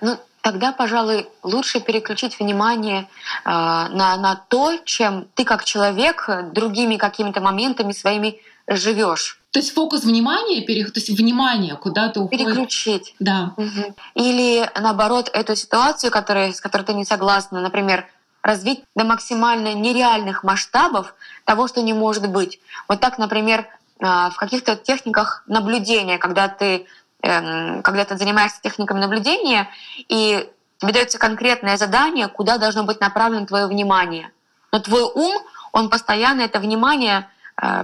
Ну, 0.01 0.17
тогда, 0.41 0.71
пожалуй, 0.71 1.27
лучше 1.43 1.79
переключить 1.79 2.39
внимание 2.39 3.01
э, 3.01 3.49
на, 3.49 4.17
на 4.17 4.35
то, 4.47 4.77
чем 4.85 5.27
ты 5.35 5.43
как 5.43 5.65
человек 5.65 6.29
другими 6.53 6.97
какими-то 6.97 7.41
моментами 7.41 7.91
своими 7.91 8.39
живешь. 8.67 9.39
То 9.51 9.59
есть 9.59 9.73
фокус 9.73 10.03
внимания, 10.03 10.61
то 10.65 10.71
есть 10.71 11.09
внимание 11.09 11.75
куда-то 11.75 12.21
уходит. 12.21 12.45
Переключить. 12.45 13.15
Да. 13.19 13.53
Угу. 13.57 13.95
Или 14.15 14.69
наоборот, 14.79 15.29
эту 15.33 15.55
ситуацию, 15.55 16.11
которая, 16.11 16.51
с 16.51 16.61
которой 16.61 16.83
ты 16.83 16.93
не 16.93 17.05
согласна, 17.05 17.61
например, 17.61 18.05
развить 18.43 18.83
до 18.95 19.03
максимально 19.03 19.73
нереальных 19.73 20.43
масштабов 20.43 21.15
того, 21.43 21.67
что 21.67 21.81
не 21.81 21.93
может 21.93 22.29
быть. 22.29 22.59
Вот 22.87 22.99
так, 22.99 23.17
например, 23.17 23.67
а, 24.01 24.29
в 24.29 24.37
каких-то 24.37 24.75
техниках 24.75 25.43
наблюдения, 25.47 26.17
когда 26.17 26.47
ты, 26.47 26.85
эм, 27.23 27.81
когда 27.81 28.05
ты 28.05 28.15
занимаешься 28.17 28.61
техниками 28.61 28.99
наблюдения, 28.99 29.69
и 30.07 30.47
тебе 30.77 30.93
дается 30.93 31.17
конкретное 31.17 31.77
задание, 31.77 32.27
куда 32.27 32.57
должно 32.57 32.83
быть 32.83 33.01
направлено 33.01 33.45
твое 33.45 33.65
внимание. 33.65 34.31
Но 34.71 34.79
твой 34.79 35.03
ум, 35.03 35.35
он 35.71 35.89
постоянно 35.89 36.41
это 36.41 36.59
внимание 36.59 37.27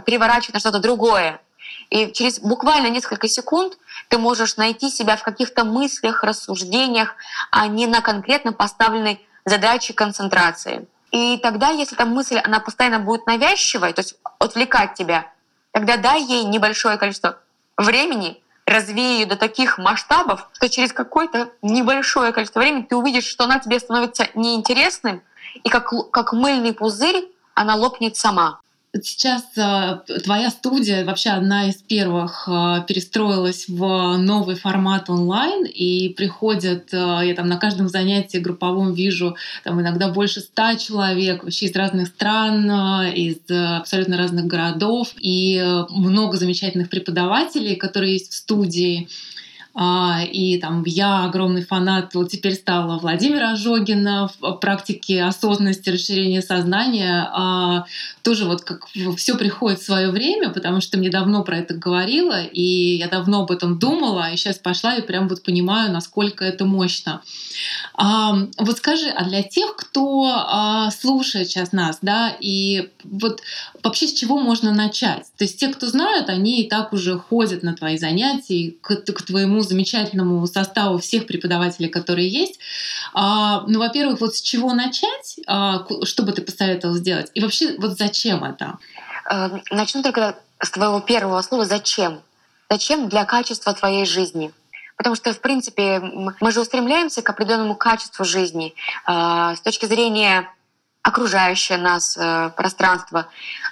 переворачивать 0.05 0.53
на 0.53 0.59
что-то 0.59 0.79
другое. 0.79 1.41
И 1.89 2.11
через 2.11 2.39
буквально 2.39 2.87
несколько 2.89 3.27
секунд 3.27 3.77
ты 4.07 4.17
можешь 4.17 4.57
найти 4.57 4.89
себя 4.89 5.15
в 5.15 5.23
каких-то 5.23 5.63
мыслях, 5.63 6.23
рассуждениях, 6.23 7.15
а 7.51 7.67
не 7.67 7.87
на 7.87 8.01
конкретно 8.01 8.53
поставленной 8.53 9.25
задаче 9.45 9.93
концентрации. 9.93 10.87
И 11.11 11.37
тогда, 11.37 11.69
если 11.69 11.95
эта 11.95 12.05
мысль, 12.05 12.37
она 12.37 12.59
постоянно 12.59 12.99
будет 12.99 13.27
навязчивой, 13.27 13.93
то 13.93 14.01
есть 14.01 14.15
отвлекать 14.39 14.95
тебя, 14.95 15.31
тогда 15.71 15.97
дай 15.97 16.23
ей 16.23 16.43
небольшое 16.43 16.97
количество 16.97 17.37
времени, 17.77 18.41
развей 18.65 19.19
ее 19.19 19.25
до 19.25 19.35
таких 19.35 19.77
масштабов, 19.77 20.49
что 20.53 20.69
через 20.69 20.93
какое-то 20.93 21.51
небольшое 21.61 22.31
количество 22.31 22.59
времени 22.61 22.83
ты 22.83 22.95
увидишь, 22.95 23.25
что 23.25 23.43
она 23.43 23.59
тебе 23.59 23.79
становится 23.79 24.27
неинтересным, 24.33 25.21
и 25.63 25.69
как, 25.69 25.91
как 26.11 26.33
мыльный 26.33 26.73
пузырь 26.73 27.29
она 27.53 27.75
лопнет 27.75 28.15
сама. 28.17 28.59
Сейчас 29.01 29.43
э, 29.57 30.19
твоя 30.23 30.51
студия 30.51 31.03
вообще 31.03 31.31
одна 31.31 31.67
из 31.67 31.77
первых 31.77 32.47
э, 32.47 32.83
перестроилась 32.87 33.67
в 33.67 34.17
новый 34.17 34.55
формат 34.55 35.09
онлайн, 35.09 35.65
и 35.65 36.09
приходят, 36.09 36.93
э, 36.93 37.21
я 37.23 37.33
там 37.35 37.47
на 37.47 37.57
каждом 37.57 37.89
занятии 37.89 38.37
групповом 38.37 38.93
вижу 38.93 39.35
там 39.63 39.81
иногда 39.81 40.09
больше 40.09 40.41
ста 40.41 40.75
человек 40.75 41.43
вообще 41.43 41.65
из 41.65 41.75
разных 41.75 42.09
стран, 42.09 42.69
из 43.15 43.37
абсолютно 43.49 44.15
разных 44.15 44.45
городов, 44.45 45.07
и 45.19 45.59
много 45.89 46.37
замечательных 46.37 46.89
преподавателей, 46.89 47.75
которые 47.75 48.13
есть 48.13 48.31
в 48.31 48.35
студии. 48.35 49.09
А, 49.75 50.21
и 50.23 50.59
там 50.59 50.83
я 50.85 51.25
огромный 51.25 51.63
фанат, 51.63 52.13
вот 52.13 52.29
теперь 52.29 52.53
стала 52.53 52.99
Владимира 52.99 53.53
Ожогина 53.53 54.29
в 54.39 54.53
практике 54.53 55.23
осознанности, 55.23 55.89
расширения 55.89 56.43
сознания. 56.43 57.27
А, 57.33 57.85
тоже 58.21 58.45
вот 58.45 58.61
как 58.61 58.87
все 59.17 59.35
приходит 59.35 59.79
в 59.79 59.85
свое 59.85 60.11
время, 60.11 60.49
потому 60.49 60.79
что 60.79 60.99
мне 60.99 61.09
давно 61.09 61.43
про 61.43 61.57
это 61.57 61.73
говорила, 61.73 62.43
и 62.43 62.97
я 62.97 63.07
давно 63.07 63.41
об 63.41 63.51
этом 63.51 63.79
думала, 63.79 64.31
и 64.31 64.37
сейчас 64.37 64.59
пошла 64.59 64.95
и 64.95 65.01
прям 65.01 65.27
вот 65.27 65.41
понимаю, 65.41 65.91
насколько 65.91 66.45
это 66.45 66.65
мощно. 66.65 67.21
А, 67.95 68.37
вот 68.59 68.77
скажи, 68.77 69.09
а 69.09 69.25
для 69.25 69.41
тех, 69.41 69.75
кто 69.75 70.89
слушает 70.91 71.47
сейчас 71.49 71.71
нас, 71.71 71.97
да, 72.01 72.35
и 72.39 72.89
вот 73.03 73.41
вообще 73.83 74.07
с 74.07 74.13
чего 74.13 74.39
можно 74.39 74.73
начать? 74.73 75.25
То 75.37 75.43
есть 75.43 75.59
те, 75.59 75.67
кто 75.67 75.87
знают, 75.87 76.29
они 76.29 76.61
и 76.61 76.69
так 76.69 76.93
уже 76.93 77.19
ходят 77.19 77.63
на 77.63 77.75
твои 77.75 77.97
занятия, 77.97 78.73
к, 78.81 78.95
к 78.95 79.21
твоему 79.21 79.61
замечательному 79.61 80.45
составу 80.47 80.97
всех 80.97 81.27
преподавателей, 81.27 81.89
которые 81.89 82.29
есть. 82.29 82.59
А, 83.13 83.63
ну, 83.67 83.79
во-первых, 83.79 84.21
вот 84.21 84.35
с 84.35 84.41
чего 84.41 84.73
начать, 84.73 85.39
а, 85.47 85.85
что 86.03 86.23
бы 86.23 86.31
ты 86.31 86.41
посоветовал 86.41 86.95
сделать? 86.95 87.29
И 87.35 87.41
вообще, 87.41 87.75
вот 87.77 87.97
зачем 87.97 88.43
это? 88.43 88.79
Э, 89.29 89.49
начну 89.69 90.01
только 90.01 90.37
с 90.59 90.71
твоего 90.71 90.99
первого 91.01 91.41
слова 91.41 91.65
«зачем». 91.65 92.21
Зачем 92.69 93.09
для 93.09 93.25
качества 93.25 93.73
твоей 93.73 94.05
жизни? 94.05 94.51
Потому 94.97 95.15
что, 95.15 95.33
в 95.33 95.41
принципе, 95.41 95.99
мы 95.99 96.51
же 96.51 96.61
устремляемся 96.61 97.21
к 97.21 97.29
определенному 97.29 97.75
качеству 97.75 98.25
жизни 98.25 98.73
э, 99.05 99.55
с 99.55 99.61
точки 99.61 99.85
зрения 99.85 100.49
окружающего 101.03 101.77
нас 101.77 102.17
э, 102.17 102.49
пространства, 102.55 103.27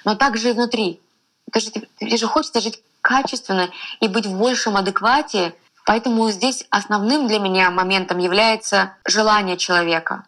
но 0.05 0.15
также 0.15 0.49
и 0.49 0.53
внутри. 0.53 0.99
Ты 1.51 1.59
же, 1.59 1.71
тебе 1.71 2.17
же 2.17 2.27
хочется 2.27 2.61
жить 2.61 2.81
качественно 3.01 3.69
и 3.99 4.07
быть 4.07 4.27
в 4.27 4.37
большем 4.37 4.77
адеквате 4.77 5.55
Поэтому 5.85 6.29
здесь 6.29 6.65
основным 6.69 7.27
для 7.27 7.39
меня 7.39 7.71
моментом 7.71 8.19
является 8.19 8.95
желание 9.05 9.57
человека. 9.57 10.25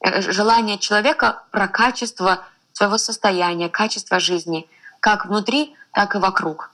Э, 0.00 0.20
желание 0.20 0.78
человека 0.78 1.42
про 1.50 1.68
качество 1.68 2.44
своего 2.72 2.98
состояния, 2.98 3.68
качество 3.68 4.20
жизни, 4.20 4.68
как 5.00 5.26
внутри, 5.26 5.74
так 5.92 6.14
и 6.14 6.18
вокруг. 6.18 6.70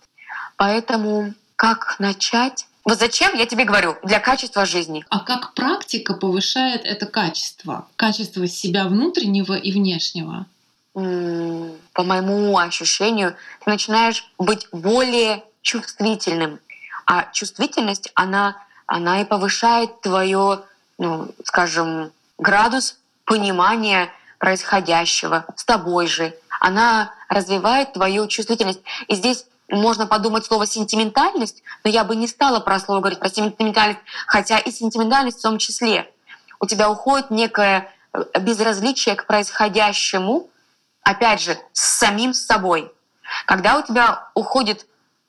Поэтому 0.57 1.35
как 1.57 1.97
начать? 1.99 2.67
Вот 2.87 2.99
зачем, 2.99 3.35
я 3.35 3.45
тебе 3.45 3.65
говорю, 3.65 3.97
для 4.03 4.21
качества 4.21 4.65
жизни. 4.65 5.05
А 5.11 5.21
как 5.21 5.53
практика 5.53 6.15
повышает 6.15 6.87
это 6.87 7.05
качество? 7.05 7.87
Качество 7.97 8.47
себя 8.49 8.87
внутреннего 8.87 9.55
и 9.55 9.73
внешнего? 9.73 10.47
По 10.95 12.03
моему 12.05 12.57
ощущению, 12.57 13.37
ты 13.65 13.71
начинаешь 13.71 14.31
быть 14.39 14.69
более 14.73 15.45
чувствительным 15.61 16.61
а 17.07 17.29
чувствительность, 17.33 18.11
она, 18.15 18.57
она 18.87 19.23
и 19.23 19.25
повышает 19.25 20.01
твое, 20.01 20.63
ну, 20.99 21.29
скажем, 21.45 22.11
градус 22.37 22.99
понимания 23.25 24.11
происходящего 24.39 25.47
с 25.57 25.65
тобой 25.65 26.09
же. 26.09 26.35
Она 26.61 27.15
развивает 27.29 27.93
твою 27.93 28.27
чувствительность. 28.27 28.81
И 29.07 29.15
здесь 29.15 29.47
можно 29.69 30.07
подумать 30.07 30.45
слово 30.45 30.67
сентиментальность, 30.67 31.63
но 31.85 31.91
я 31.91 32.05
бы 32.05 32.17
не 32.17 32.29
стала 32.29 32.61
про 32.61 32.79
слово 32.79 33.01
говорить 33.01 33.19
про 33.19 33.29
сентиментальность, 33.29 34.01
хотя 34.27 34.59
и 34.59 34.71
сентиментальность 34.71 35.39
в 35.39 35.43
том 35.43 35.59
числе. 35.59 36.11
У 36.61 36.67
тебя 36.67 36.91
уходит 36.91 37.31
некое 37.31 37.91
э, 38.13 38.41
безразличие 38.41 39.17
к 39.17 39.27
происходящему, 39.27 40.49
опять 41.03 41.43
же, 41.43 41.59
с 41.73 41.99
самим 41.99 42.33
собой. 42.33 42.93
Когда 43.47 43.79
у 43.79 43.83
тебя 43.83 44.29
уходит 44.35 44.87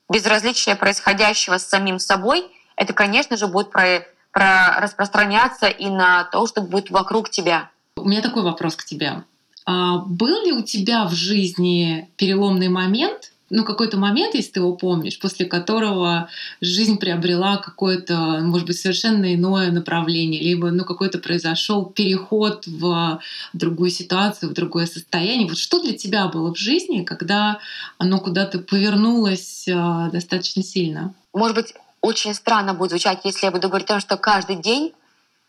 безразличие 0.08 0.76
происходящего 0.76 1.58
с 1.58 1.68
самим 1.68 1.98
собой, 1.98 2.50
это, 2.76 2.92
конечно 2.92 3.36
же, 3.36 3.48
будет 3.48 3.70
про, 3.70 4.06
про 4.30 4.80
распространяться 4.80 5.66
и 5.66 5.88
на 5.88 6.24
то, 6.24 6.46
что 6.46 6.60
будет 6.60 6.90
вокруг 6.90 7.28
тебя. 7.28 7.70
У 7.96 8.08
меня 8.08 8.22
такой 8.22 8.44
вопрос 8.44 8.76
к 8.76 8.84
тебе. 8.84 9.24
А 9.66 9.98
был 9.98 10.44
ли 10.44 10.52
у 10.52 10.62
тебя 10.62 11.04
в 11.04 11.12
жизни 11.12 12.10
переломный 12.16 12.68
момент, 12.68 13.32
ну, 13.50 13.64
какой-то 13.64 13.96
момент, 13.96 14.34
если 14.34 14.52
ты 14.52 14.60
его 14.60 14.74
помнишь, 14.74 15.18
после 15.18 15.46
которого 15.46 16.28
жизнь 16.60 16.98
приобрела 16.98 17.56
какое-то, 17.56 18.40
может 18.42 18.66
быть, 18.66 18.78
совершенно 18.78 19.34
иное 19.34 19.70
направление, 19.70 20.42
либо, 20.42 20.70
ну, 20.70 20.84
какой-то 20.84 21.18
произошел 21.18 21.86
переход 21.86 22.66
в 22.66 23.20
другую 23.52 23.90
ситуацию, 23.90 24.50
в 24.50 24.54
другое 24.54 24.86
состояние. 24.86 25.48
Вот 25.48 25.58
что 25.58 25.82
для 25.82 25.96
тебя 25.96 26.28
было 26.28 26.54
в 26.54 26.58
жизни, 26.58 27.04
когда 27.04 27.58
оно 27.96 28.18
куда-то 28.18 28.58
повернулось 28.58 29.66
э, 29.66 30.10
достаточно 30.12 30.62
сильно? 30.62 31.14
Может 31.32 31.56
быть, 31.56 31.74
очень 32.00 32.34
странно 32.34 32.74
будет 32.74 32.90
звучать, 32.90 33.20
если 33.24 33.46
я 33.46 33.52
буду 33.52 33.68
говорить 33.68 33.86
о 33.86 33.94
том, 33.94 34.00
что 34.00 34.16
каждый 34.16 34.56
день 34.56 34.92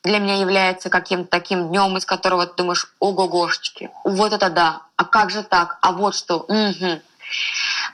для 0.04 0.20
меня 0.20 0.40
является 0.40 0.90
каким-то 0.90 1.30
таким 1.30 1.68
днем, 1.70 1.98
из 1.98 2.06
которого 2.06 2.46
ты 2.46 2.54
думаешь, 2.56 2.94
ого-гошечки, 3.00 3.90
вот 4.06 4.32
это 4.32 4.50
да, 4.50 4.84
а 4.96 5.04
как 5.04 5.30
же 5.30 5.44
так, 5.44 5.78
а 5.82 5.92
вот 5.92 6.16
что, 6.16 6.38
угу. 6.38 7.02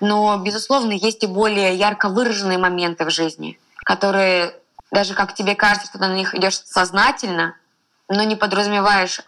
Но, 0.01 0.37
безусловно, 0.37 0.91
есть 0.91 1.23
и 1.23 1.27
более 1.27 1.75
ярко 1.75 2.09
выраженные 2.09 2.57
моменты 2.57 3.05
в 3.05 3.09
жизни, 3.09 3.59
которые 3.83 4.53
даже 4.91 5.13
как 5.13 5.33
тебе 5.33 5.55
кажется, 5.55 5.87
что 5.87 5.99
ты 5.99 6.07
на 6.07 6.15
них 6.15 6.35
идешь 6.35 6.59
сознательно, 6.59 7.55
но 8.07 8.23
не 8.23 8.35
подразумеваешь 8.35 9.19
э, 9.19 9.23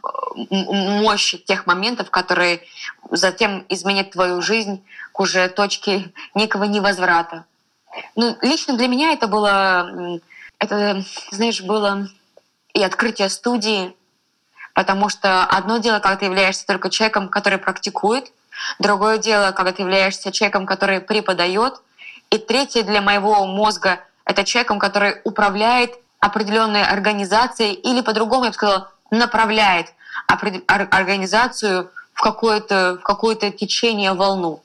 мощи 0.52 1.38
тех 1.38 1.66
моментов, 1.66 2.12
которые 2.12 2.62
затем 3.10 3.66
изменят 3.70 4.12
твою 4.12 4.42
жизнь 4.42 4.84
к 5.12 5.20
уже 5.20 5.50
точке 5.50 6.12
некого 6.36 6.66
невозврата. 6.66 7.46
Ну, 8.16 8.38
лично 8.42 8.78
для 8.78 8.88
меня 8.88 9.14
это 9.14 9.28
было, 9.28 10.20
это, 10.60 11.04
знаешь, 11.32 11.62
было 11.62 12.08
и 12.74 12.84
открытие 12.84 13.30
студии, 13.30 13.96
потому 14.76 15.10
что 15.10 15.44
одно 15.46 15.78
дело, 15.78 16.00
когда 16.00 16.18
ты 16.18 16.26
являешься 16.26 16.68
только 16.68 16.92
человеком, 16.92 17.30
который 17.30 17.58
практикует, 17.58 18.32
Другое 18.80 19.18
дело, 19.18 19.52
когда 19.52 19.72
ты 19.72 19.82
являешься 19.82 20.32
человеком, 20.32 20.66
который 20.66 21.00
преподает. 21.02 21.82
И 22.30 22.38
третье 22.38 22.84
для 22.84 23.02
моего 23.02 23.46
мозга— 23.46 24.00
это 24.26 24.44
человеком, 24.44 24.80
который 24.80 25.22
управляет 25.24 25.96
определенной 26.20 26.84
организацией 26.84 27.74
или 27.74 28.02
по-другому, 28.02 28.46
я 28.46 28.50
бы 28.50 28.54
сказала, 28.54 28.92
направляет 29.12 29.94
организацию 30.28 31.90
в 32.14 32.22
какое-то 32.22 32.98
в 33.00 33.04
какое-то 33.04 33.52
течение, 33.52 34.14
волну. 34.14 34.64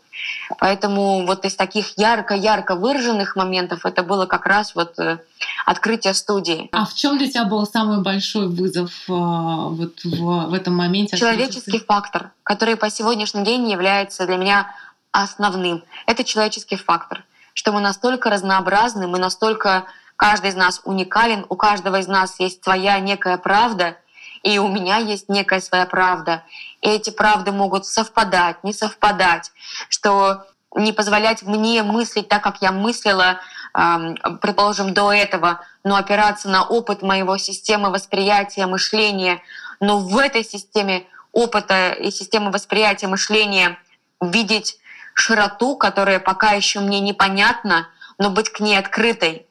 Поэтому 0.58 1.26
вот 1.26 1.44
из 1.44 1.54
таких 1.54 1.96
ярко-ярко 1.96 2.74
выраженных 2.74 3.36
моментов 3.36 3.86
это 3.86 4.02
было 4.02 4.26
как 4.26 4.46
раз 4.46 4.74
вот 4.74 4.98
э, 4.98 5.18
открытие 5.64 6.14
студии. 6.14 6.68
А 6.72 6.84
в 6.84 6.94
чем 6.94 7.18
для 7.18 7.28
тебя 7.28 7.44
был 7.44 7.66
самый 7.66 8.02
большой 8.02 8.48
вызов 8.48 8.90
э, 9.08 9.12
вот 9.12 10.04
в, 10.04 10.50
в 10.50 10.54
этом 10.54 10.76
моменте? 10.76 11.16
Человеческий 11.16 11.78
фактор, 11.78 12.30
который 12.42 12.76
по 12.76 12.90
сегодняшний 12.90 13.44
день 13.44 13.70
является 13.70 14.26
для 14.26 14.36
меня 14.36 14.74
основным. 15.12 15.84
Это 16.06 16.24
человеческий 16.24 16.76
фактор, 16.76 17.24
что 17.54 17.72
мы 17.72 17.80
настолько 17.80 18.30
разнообразны, 18.30 19.06
мы 19.06 19.18
настолько 19.18 19.84
каждый 20.16 20.50
из 20.50 20.54
нас 20.54 20.80
уникален, 20.84 21.46
у 21.48 21.56
каждого 21.56 22.00
из 22.00 22.06
нас 22.06 22.38
есть 22.38 22.62
своя 22.62 22.98
некая 23.00 23.38
правда, 23.38 23.96
и 24.42 24.58
у 24.58 24.68
меня 24.68 24.98
есть 24.98 25.28
некая 25.28 25.60
своя 25.60 25.86
правда. 25.86 26.44
И 26.80 26.88
эти 26.88 27.10
правды 27.10 27.52
могут 27.52 27.86
совпадать, 27.86 28.62
не 28.64 28.72
совпадать, 28.72 29.52
что 29.88 30.44
не 30.74 30.92
позволять 30.92 31.42
мне 31.42 31.82
мыслить 31.82 32.28
так, 32.28 32.42
как 32.42 32.62
я 32.62 32.72
мыслила, 32.72 33.40
предположим, 33.72 34.94
до 34.94 35.12
этого, 35.12 35.60
но 35.84 35.96
опираться 35.96 36.48
на 36.48 36.64
опыт 36.64 37.02
моего 37.02 37.36
системы 37.38 37.90
восприятия, 37.90 38.66
мышления. 38.66 39.42
Но 39.80 39.98
в 39.98 40.16
этой 40.18 40.44
системе 40.44 41.06
опыта 41.32 41.92
и 41.92 42.10
системы 42.10 42.50
восприятия, 42.50 43.06
мышления 43.06 43.78
видеть 44.20 44.78
широту, 45.14 45.76
которая 45.76 46.20
пока 46.20 46.52
еще 46.52 46.80
мне 46.80 47.00
непонятна, 47.00 47.88
но 48.18 48.30
быть 48.30 48.50
к 48.50 48.60
ней 48.60 48.78
открытой. 48.78 49.46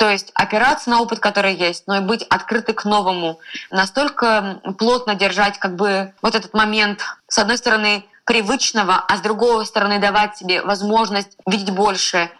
То 0.00 0.08
есть 0.08 0.30
опираться 0.32 0.88
на 0.88 1.02
опыт, 1.02 1.18
который 1.18 1.54
есть, 1.54 1.86
но 1.86 1.98
и 1.98 2.00
быть 2.00 2.22
открыты 2.22 2.72
к 2.72 2.86
новому. 2.86 3.38
Настолько 3.70 4.62
плотно 4.78 5.14
держать 5.14 5.58
как 5.58 5.76
бы 5.76 6.14
вот 6.22 6.34
этот 6.34 6.54
момент, 6.54 7.02
с 7.28 7.36
одной 7.36 7.58
стороны, 7.58 8.06
привычного, 8.24 8.94
а 8.96 9.16
с 9.18 9.20
другой 9.20 9.66
стороны 9.66 9.98
давать 9.98 10.38
себе 10.38 10.62
возможность 10.62 11.36
видеть 11.46 11.74
больше. 11.74 12.30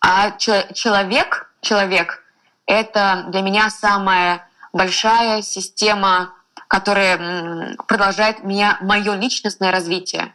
А 0.00 0.30
человек, 0.38 1.52
человек— 1.60 2.24
это 2.66 3.26
для 3.28 3.42
меня 3.42 3.68
самая 3.68 4.48
большая 4.72 5.42
система, 5.42 6.32
которая 6.66 7.76
продолжает 7.88 8.42
меня, 8.42 8.78
мое 8.80 9.12
личностное 9.16 9.70
развитие, 9.70 10.34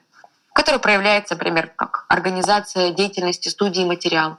которое 0.54 0.78
проявляется, 0.78 1.34
например, 1.34 1.72
как 1.76 2.06
организация 2.08 2.92
деятельности 2.92 3.50
студии 3.50 3.84
«Материал». 3.84 4.38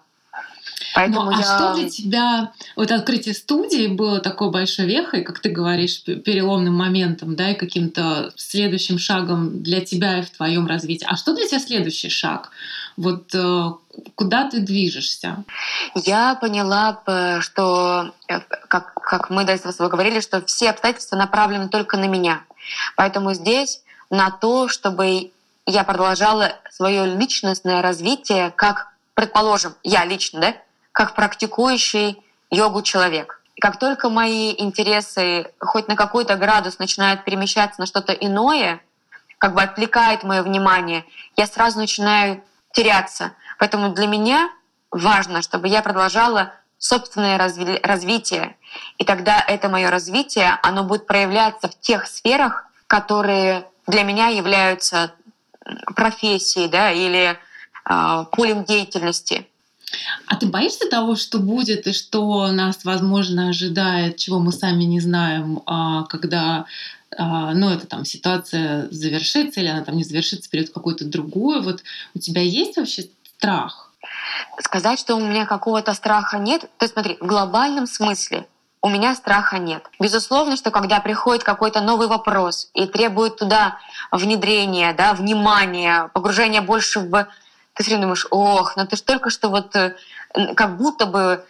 Поэтому 0.98 1.30
ну, 1.30 1.36
а 1.36 1.38
я... 1.38 1.44
что 1.44 1.74
для 1.76 1.88
тебя 1.88 2.52
вот 2.74 2.90
открытие 2.90 3.32
студии 3.32 3.86
было 3.86 4.18
такой 4.18 4.50
большой 4.50 4.86
вехой, 4.86 5.22
как 5.22 5.38
ты 5.38 5.48
говоришь, 5.48 6.02
переломным 6.02 6.74
моментом, 6.74 7.36
да, 7.36 7.52
и 7.52 7.54
каким-то 7.54 8.32
следующим 8.34 8.98
шагом 8.98 9.62
для 9.62 9.80
тебя 9.80 10.18
и 10.18 10.22
в 10.22 10.30
твоем 10.30 10.66
развитии. 10.66 11.06
А 11.08 11.16
что 11.16 11.36
для 11.36 11.46
тебя 11.46 11.60
следующий 11.60 12.08
шаг? 12.08 12.50
Вот 12.96 13.32
э, 13.32 13.70
куда 14.16 14.50
ты 14.50 14.58
движешься? 14.58 15.44
Я 15.94 16.34
поняла, 16.34 17.00
что, 17.42 18.10
э, 18.26 18.40
как, 18.66 18.94
как 18.94 19.30
мы 19.30 19.44
до 19.44 19.52
этого 19.52 19.70
с 19.70 19.76
тобой 19.76 19.92
говорили, 19.92 20.18
что 20.18 20.44
все 20.46 20.70
обстоятельства 20.70 21.14
направлены 21.14 21.68
только 21.68 21.96
на 21.96 22.08
меня. 22.08 22.40
Поэтому 22.96 23.34
здесь 23.34 23.82
на 24.10 24.32
то, 24.32 24.66
чтобы 24.66 25.30
я 25.64 25.84
продолжала 25.84 26.56
свое 26.72 27.06
личностное 27.06 27.82
развитие, 27.82 28.50
как, 28.56 28.88
предположим, 29.14 29.76
я 29.84 30.04
лично, 30.04 30.40
да, 30.40 30.54
как 30.98 31.14
практикующий 31.14 32.20
йогу 32.50 32.82
человек. 32.82 33.40
Как 33.60 33.78
только 33.78 34.08
мои 34.08 34.52
интересы 34.58 35.46
хоть 35.60 35.86
на 35.86 35.94
какой-то 35.94 36.34
градус 36.34 36.80
начинают 36.80 37.24
перемещаться 37.24 37.80
на 37.80 37.86
что-то 37.86 38.12
иное, 38.12 38.80
как 39.38 39.54
бы 39.54 39.62
отвлекает 39.62 40.24
мое 40.24 40.42
внимание, 40.42 41.04
я 41.36 41.46
сразу 41.46 41.78
начинаю 41.78 42.42
теряться. 42.72 43.30
Поэтому 43.60 43.90
для 43.90 44.08
меня 44.08 44.50
важно, 44.90 45.40
чтобы 45.40 45.68
я 45.68 45.82
продолжала 45.82 46.52
собственное 46.78 47.38
разви- 47.38 47.78
развитие. 47.86 48.56
И 48.96 49.04
тогда 49.04 49.40
это 49.46 49.68
мое 49.68 49.90
развитие, 49.90 50.58
оно 50.64 50.82
будет 50.82 51.06
проявляться 51.06 51.68
в 51.68 51.78
тех 51.78 52.08
сферах, 52.08 52.66
которые 52.88 53.68
для 53.86 54.02
меня 54.02 54.26
являются 54.30 55.12
профессией 55.94 56.66
да, 56.66 56.90
или 56.90 57.38
э, 57.88 58.24
полем 58.32 58.64
деятельности. 58.64 59.46
А 60.26 60.36
ты 60.36 60.46
боишься 60.46 60.88
того, 60.88 61.16
что 61.16 61.38
будет 61.38 61.86
и 61.86 61.92
что 61.92 62.48
нас, 62.52 62.84
возможно, 62.84 63.48
ожидает, 63.48 64.16
чего 64.16 64.38
мы 64.38 64.52
сами 64.52 64.84
не 64.84 65.00
знаем, 65.00 65.62
а, 65.66 66.04
когда 66.04 66.66
а, 67.16 67.54
ну, 67.54 67.70
эта 67.70 67.86
там 67.86 68.04
ситуация 68.04 68.88
завершится 68.90 69.60
или 69.60 69.68
она 69.68 69.82
там 69.82 69.96
не 69.96 70.04
завершится, 70.04 70.50
перейдет 70.50 70.74
какую-то 70.74 71.04
другую. 71.04 71.62
Вот 71.62 71.82
у 72.14 72.18
тебя 72.18 72.42
есть 72.42 72.76
вообще 72.76 73.04
страх? 73.36 73.92
Сказать, 74.60 74.98
что 74.98 75.16
у 75.16 75.20
меня 75.20 75.46
какого-то 75.46 75.94
страха 75.94 76.38
нет, 76.38 76.62
то 76.78 76.84
есть 76.84 76.92
смотри, 76.92 77.16
в 77.20 77.26
глобальном 77.26 77.86
смысле 77.86 78.46
у 78.80 78.88
меня 78.88 79.14
страха 79.14 79.58
нет. 79.58 79.84
Безусловно, 79.98 80.56
что 80.56 80.70
когда 80.70 81.00
приходит 81.00 81.42
какой-то 81.42 81.80
новый 81.80 82.06
вопрос 82.06 82.70
и 82.74 82.86
требует 82.86 83.36
туда 83.36 83.78
внедрения, 84.12 84.92
да, 84.92 85.14
внимания, 85.14 86.10
погружения 86.14 86.62
больше 86.62 87.00
в 87.00 87.26
ты 87.78 87.84
все 87.84 87.92
время 87.92 88.02
думаешь, 88.02 88.26
ох, 88.30 88.76
ну 88.76 88.86
ты 88.86 88.96
ж 88.96 89.00
только 89.02 89.30
что 89.30 89.50
вот 89.50 89.74
э, 89.76 89.94
как 90.56 90.76
будто 90.76 91.06
бы 91.06 91.44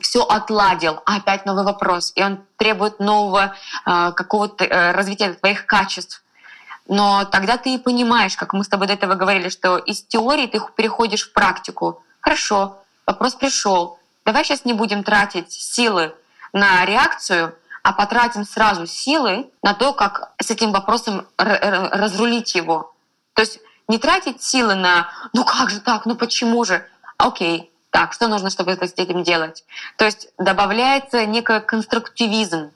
все 0.00 0.22
отладил, 0.22 1.00
а 1.06 1.16
опять 1.16 1.46
новый 1.46 1.64
вопрос, 1.64 2.12
и 2.16 2.22
он 2.22 2.44
требует 2.58 3.00
нового 3.00 3.54
э, 3.86 4.12
какого-то 4.12 4.64
э, 4.64 4.92
развития 4.92 5.32
твоих 5.32 5.64
качеств. 5.64 6.22
Но 6.86 7.24
тогда 7.24 7.56
ты 7.56 7.74
и 7.74 7.78
понимаешь, 7.78 8.36
как 8.36 8.52
мы 8.52 8.62
с 8.62 8.68
тобой 8.68 8.88
до 8.88 8.92
этого 8.92 9.14
говорили, 9.14 9.48
что 9.48 9.78
из 9.78 10.02
теории 10.02 10.46
ты 10.46 10.60
переходишь 10.76 11.30
в 11.30 11.32
практику. 11.32 12.02
Хорошо, 12.20 12.76
вопрос 13.06 13.34
пришел. 13.34 13.98
Давай 14.26 14.44
сейчас 14.44 14.66
не 14.66 14.74
будем 14.74 15.02
тратить 15.02 15.50
силы 15.50 16.14
на 16.52 16.84
реакцию, 16.84 17.54
а 17.82 17.92
потратим 17.94 18.44
сразу 18.44 18.86
силы 18.86 19.50
на 19.62 19.72
то, 19.72 19.94
как 19.94 20.32
с 20.42 20.50
этим 20.50 20.72
вопросом 20.72 21.26
разрулить 21.38 22.54
его. 22.54 22.92
То 23.32 23.40
есть 23.40 23.60
не 23.88 23.98
тратить 23.98 24.42
силы 24.42 24.74
на 24.74 25.08
«ну 25.32 25.44
как 25.44 25.70
же 25.70 25.80
так, 25.80 26.06
ну 26.06 26.14
почему 26.14 26.64
же?» 26.64 26.86
Окей, 27.16 27.70
так, 27.90 28.12
что 28.12 28.26
нужно, 28.28 28.50
чтобы 28.50 28.72
с 28.72 28.80
этим 28.96 29.22
делать? 29.22 29.64
То 29.96 30.04
есть 30.04 30.28
добавляется 30.36 31.24
некий 31.26 31.60
конструктивизм. 31.60 32.70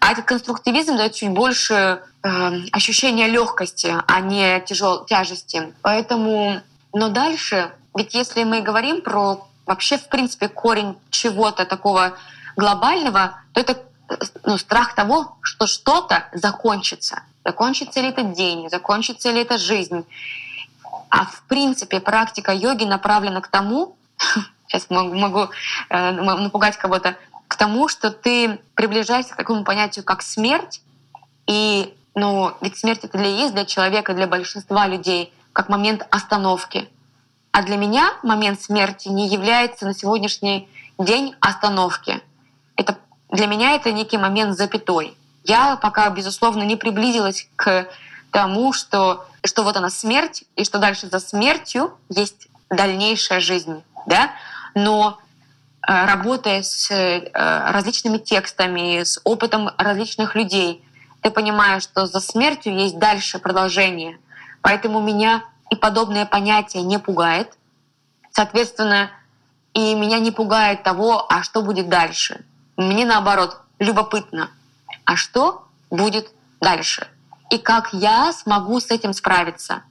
А 0.00 0.12
этот 0.12 0.24
конструктивизм 0.24 0.96
дает 0.96 1.14
чуть 1.14 1.30
больше 1.30 2.00
э, 2.22 2.28
ощущения 2.72 3.28
легкости, 3.28 3.94
а 4.06 4.20
не 4.20 4.60
тяжел, 4.60 5.04
тяжести. 5.04 5.74
Поэтому, 5.82 6.62
но 6.92 7.08
дальше, 7.08 7.70
ведь 7.94 8.14
если 8.14 8.44
мы 8.44 8.62
говорим 8.62 9.02
про 9.02 9.46
вообще, 9.66 9.98
в 9.98 10.08
принципе, 10.08 10.48
корень 10.48 10.96
чего-то 11.10 11.66
такого 11.66 12.16
глобального, 12.56 13.40
то 13.52 13.60
это 13.60 13.82
ну, 14.44 14.58
страх 14.58 14.94
того, 14.94 15.36
что 15.42 15.66
что-то 15.66 16.28
закончится. 16.32 17.22
Закончится 17.44 18.00
ли 18.00 18.08
этот 18.08 18.32
день, 18.32 18.68
закончится 18.70 19.30
ли 19.30 19.40
эта 19.40 19.58
жизнь. 19.58 20.04
А 21.10 21.24
в 21.26 21.42
принципе 21.48 22.00
практика 22.00 22.52
йоги 22.52 22.84
направлена 22.84 23.40
к 23.40 23.48
тому, 23.48 23.96
сейчас 24.68 24.90
могу, 24.90 25.14
могу 25.14 25.48
э, 25.88 26.10
напугать 26.10 26.76
кого-то, 26.76 27.16
к 27.48 27.56
тому, 27.56 27.88
что 27.88 28.10
ты 28.10 28.60
приближаешься 28.74 29.34
к 29.34 29.36
такому 29.36 29.64
понятию, 29.64 30.04
как 30.04 30.22
смерть. 30.22 30.82
И 31.46 31.94
ну, 32.14 32.52
ведь 32.60 32.78
смерть 32.78 33.04
это 33.04 33.18
для 33.18 33.28
есть 33.28 33.54
для 33.54 33.64
человека, 33.64 34.14
для 34.14 34.26
большинства 34.26 34.86
людей, 34.86 35.32
как 35.52 35.68
момент 35.68 36.06
остановки. 36.10 36.88
А 37.52 37.62
для 37.62 37.76
меня 37.76 38.12
момент 38.22 38.60
смерти 38.60 39.08
не 39.08 39.28
является 39.28 39.86
на 39.86 39.94
сегодняшний 39.94 40.68
день 40.98 41.34
остановки. 41.40 42.20
Это 42.76 42.98
для 43.36 43.46
меня 43.46 43.74
это 43.74 43.92
некий 43.92 44.18
момент 44.18 44.56
запятой. 44.56 45.16
Я 45.44 45.76
пока, 45.76 46.10
безусловно, 46.10 46.62
не 46.62 46.76
приблизилась 46.76 47.48
к 47.54 47.86
тому, 48.32 48.72
что, 48.72 49.26
что 49.44 49.62
вот 49.62 49.76
она 49.76 49.90
смерть, 49.90 50.44
и 50.56 50.64
что 50.64 50.78
дальше 50.78 51.08
за 51.08 51.20
смертью 51.20 51.96
есть 52.08 52.48
дальнейшая 52.68 53.40
жизнь. 53.40 53.84
Да? 54.06 54.32
Но 54.74 55.18
э, 55.86 56.06
работая 56.06 56.62
с 56.62 56.90
э, 56.90 57.30
различными 57.32 58.18
текстами, 58.18 59.04
с 59.04 59.20
опытом 59.22 59.70
различных 59.78 60.34
людей, 60.34 60.82
ты 61.20 61.30
понимаешь, 61.30 61.84
что 61.84 62.06
за 62.06 62.20
смертью 62.20 62.76
есть 62.76 62.98
дальше 62.98 63.38
продолжение. 63.38 64.18
Поэтому 64.62 65.00
меня 65.00 65.44
и 65.70 65.76
подобное 65.76 66.26
понятие 66.26 66.82
не 66.82 66.98
пугает. 66.98 67.52
Соответственно, 68.32 69.10
и 69.74 69.94
меня 69.94 70.18
не 70.18 70.30
пугает 70.30 70.82
того, 70.82 71.26
а 71.28 71.42
что 71.42 71.62
будет 71.62 71.88
дальше. 71.88 72.44
Мне 72.76 73.06
наоборот 73.06 73.60
любопытно, 73.78 74.50
а 75.04 75.16
что 75.16 75.66
будет 75.90 76.30
дальше? 76.60 77.08
И 77.50 77.58
как 77.58 77.92
я 77.92 78.32
смогу 78.32 78.80
с 78.80 78.90
этим 78.90 79.12
справиться? 79.12 79.82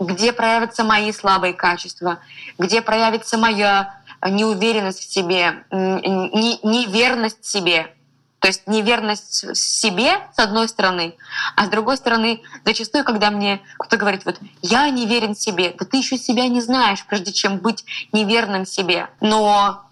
Где 0.00 0.32
проявятся 0.32 0.84
мои 0.84 1.12
слабые 1.12 1.52
качества? 1.52 2.18
Где 2.58 2.82
проявится 2.82 3.38
моя 3.38 4.00
неуверенность 4.26 5.00
в 5.00 5.12
себе, 5.12 5.64
неверность 5.70 7.44
себе? 7.44 7.94
То 8.40 8.48
есть 8.48 8.66
неверность 8.66 9.56
себе, 9.56 10.18
с 10.36 10.38
одной 10.38 10.68
стороны, 10.68 11.14
а 11.56 11.64
с 11.64 11.68
другой 11.70 11.96
стороны, 11.96 12.42
зачастую, 12.64 13.02
когда 13.04 13.30
мне 13.30 13.62
кто-то 13.78 13.96
говорит, 13.96 14.26
вот 14.26 14.38
я 14.60 14.90
не 14.90 15.06
верен 15.06 15.34
себе, 15.34 15.74
да 15.78 15.86
ты 15.86 15.96
еще 15.96 16.18
себя 16.18 16.46
не 16.48 16.60
знаешь, 16.60 17.06
прежде 17.06 17.32
чем 17.32 17.56
быть 17.56 17.86
неверным 18.12 18.66
себе. 18.66 19.08
Но 19.22 19.83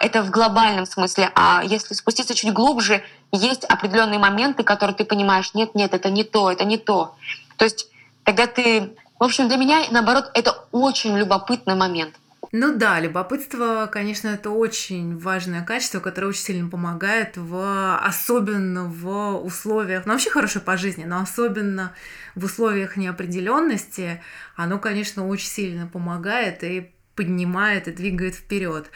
это 0.00 0.22
в 0.22 0.30
глобальном 0.30 0.86
смысле. 0.86 1.30
А 1.34 1.62
если 1.64 1.94
спуститься 1.94 2.34
чуть 2.34 2.52
глубже, 2.52 3.02
есть 3.32 3.64
определенные 3.64 4.18
моменты, 4.18 4.62
которые 4.62 4.96
ты 4.96 5.04
понимаешь, 5.04 5.54
нет, 5.54 5.74
нет, 5.74 5.94
это 5.94 6.10
не 6.10 6.24
то, 6.24 6.50
это 6.50 6.64
не 6.64 6.78
то. 6.78 7.16
То 7.56 7.64
есть 7.64 7.88
тогда 8.24 8.46
ты... 8.46 8.94
В 9.18 9.24
общем, 9.24 9.48
для 9.48 9.56
меня, 9.56 9.82
наоборот, 9.90 10.30
это 10.34 10.52
очень 10.72 11.16
любопытный 11.16 11.74
момент. 11.74 12.14
Ну 12.52 12.76
да, 12.76 13.00
любопытство, 13.00 13.88
конечно, 13.90 14.28
это 14.28 14.50
очень 14.50 15.18
важное 15.18 15.64
качество, 15.64 16.00
которое 16.00 16.28
очень 16.28 16.42
сильно 16.42 16.70
помогает, 16.70 17.36
в, 17.36 17.98
особенно 17.98 18.84
в 18.84 19.36
условиях, 19.44 20.06
ну 20.06 20.12
вообще 20.12 20.30
хорошее 20.30 20.64
по 20.64 20.76
жизни, 20.76 21.04
но 21.04 21.20
особенно 21.20 21.92
в 22.34 22.44
условиях 22.44 22.96
неопределенности, 22.96 24.22
оно, 24.54 24.78
конечно, 24.78 25.26
очень 25.26 25.48
сильно 25.48 25.86
помогает 25.86 26.62
и 26.62 26.92
поднимает 27.16 27.88
и 27.88 27.92
двигает 27.92 28.34
вперед. 28.36 28.90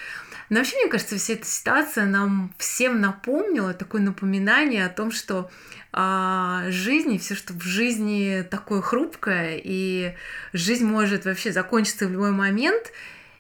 Но 0.51 0.59
вообще, 0.59 0.77
мне 0.77 0.89
кажется, 0.89 1.17
вся 1.17 1.35
эта 1.35 1.47
ситуация 1.47 2.07
нам 2.07 2.53
всем 2.59 3.01
напомнила 3.01 3.73
такое 3.73 4.03
напоминание 4.03 4.85
о 4.85 4.89
том, 4.89 5.13
что 5.13 5.49
а, 5.93 6.65
жизнь 6.69 7.15
и 7.15 7.19
все, 7.19 7.37
что 7.37 7.53
в 7.53 7.63
жизни 7.63 8.45
такое 8.51 8.83
хрупкое, 8.83 9.61
и 9.63 10.15
жизнь 10.53 10.85
может 10.85 11.25
вообще 11.25 11.53
закончиться 11.53 12.09
в 12.09 12.11
любой 12.11 12.33
момент. 12.33 12.93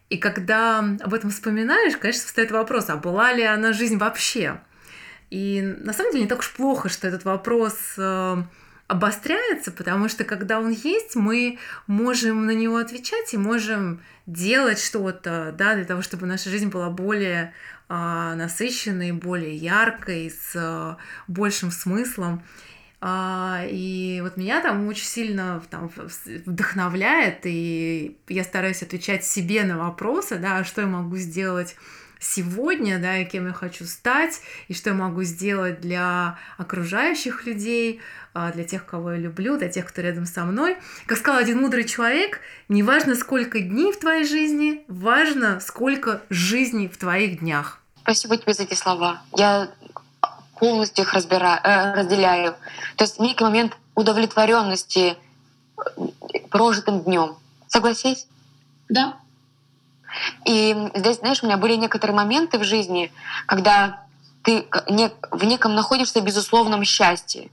И 0.08 0.18
когда 0.18 0.78
об 0.78 1.12
этом 1.12 1.30
вспоминаешь, 1.30 1.96
конечно, 1.96 2.26
встает 2.26 2.52
вопрос, 2.52 2.88
а 2.90 2.96
была 2.96 3.32
ли 3.32 3.42
она 3.42 3.72
жизнь 3.72 3.96
вообще? 3.96 4.60
И 5.30 5.62
на 5.62 5.92
самом 5.92 6.12
деле 6.12 6.24
не 6.24 6.28
так 6.28 6.38
уж 6.38 6.52
плохо, 6.52 6.88
что 6.88 7.08
этот 7.08 7.24
вопрос 7.24 7.74
э, 7.96 8.42
обостряется, 8.90 9.70
потому 9.70 10.08
что 10.08 10.24
когда 10.24 10.58
он 10.58 10.70
есть, 10.70 11.14
мы 11.14 11.58
можем 11.86 12.46
на 12.46 12.50
него 12.50 12.76
отвечать 12.76 13.32
и 13.32 13.38
можем 13.38 14.02
делать 14.26 14.80
что-то, 14.80 15.54
да, 15.56 15.76
для 15.76 15.84
того, 15.84 16.02
чтобы 16.02 16.26
наша 16.26 16.50
жизнь 16.50 16.70
была 16.70 16.90
более 16.90 17.54
а, 17.88 18.34
насыщенной, 18.34 19.12
более 19.12 19.54
яркой, 19.54 20.28
с 20.28 20.56
а, 20.56 20.96
большим 21.28 21.70
смыслом. 21.70 22.42
А, 23.00 23.62
и 23.70 24.18
вот 24.22 24.36
меня 24.36 24.60
там 24.60 24.88
очень 24.88 25.06
сильно 25.06 25.62
там, 25.70 25.88
вдохновляет, 26.44 27.42
и 27.44 28.18
я 28.26 28.42
стараюсь 28.42 28.82
отвечать 28.82 29.24
себе 29.24 29.62
на 29.62 29.78
вопросы, 29.78 30.36
да, 30.36 30.64
что 30.64 30.80
я 30.80 30.88
могу 30.88 31.14
сделать 31.16 31.76
сегодня, 32.20 32.98
да, 32.98 33.18
и 33.18 33.24
кем 33.24 33.46
я 33.46 33.52
хочу 33.52 33.86
стать, 33.86 34.40
и 34.68 34.74
что 34.74 34.90
я 34.90 34.94
могу 34.94 35.22
сделать 35.22 35.80
для 35.80 36.38
окружающих 36.58 37.46
людей, 37.46 38.00
а, 38.34 38.52
для 38.52 38.64
тех, 38.64 38.86
кого 38.86 39.12
я 39.12 39.18
люблю, 39.18 39.56
для 39.56 39.68
тех, 39.68 39.86
кто 39.86 40.02
рядом 40.02 40.26
со 40.26 40.44
мной. 40.44 40.76
Как 41.06 41.18
сказал 41.18 41.40
один 41.40 41.60
мудрый 41.60 41.84
человек, 41.84 42.40
не 42.68 42.82
важно, 42.82 43.16
сколько 43.16 43.60
дней 43.60 43.92
в 43.92 43.98
твоей 43.98 44.24
жизни, 44.24 44.84
важно, 44.86 45.58
сколько 45.60 46.22
жизней 46.30 46.88
в 46.88 46.96
твоих 46.96 47.40
днях. 47.40 47.80
Спасибо 48.02 48.36
тебе 48.36 48.54
за 48.54 48.64
эти 48.64 48.74
слова. 48.74 49.22
Я 49.36 49.70
полностью 50.58 51.04
их 51.04 51.12
разбираю, 51.14 51.60
э, 51.64 51.94
разделяю. 51.94 52.54
То 52.96 53.04
есть 53.04 53.18
некий 53.18 53.42
момент 53.42 53.76
удовлетворенности 53.94 55.16
э, 55.16 56.38
прожитым 56.50 57.00
днем. 57.00 57.36
Согласись? 57.66 58.26
Да. 58.88 59.19
И 60.44 60.76
здесь, 60.94 61.18
знаешь, 61.18 61.42
у 61.42 61.46
меня 61.46 61.56
были 61.56 61.76
некоторые 61.76 62.16
моменты 62.16 62.58
в 62.58 62.64
жизни, 62.64 63.12
когда 63.46 64.04
ты 64.42 64.66
в 65.30 65.44
неком 65.44 65.74
находишься 65.74 66.20
безусловном 66.20 66.84
счастье. 66.84 67.50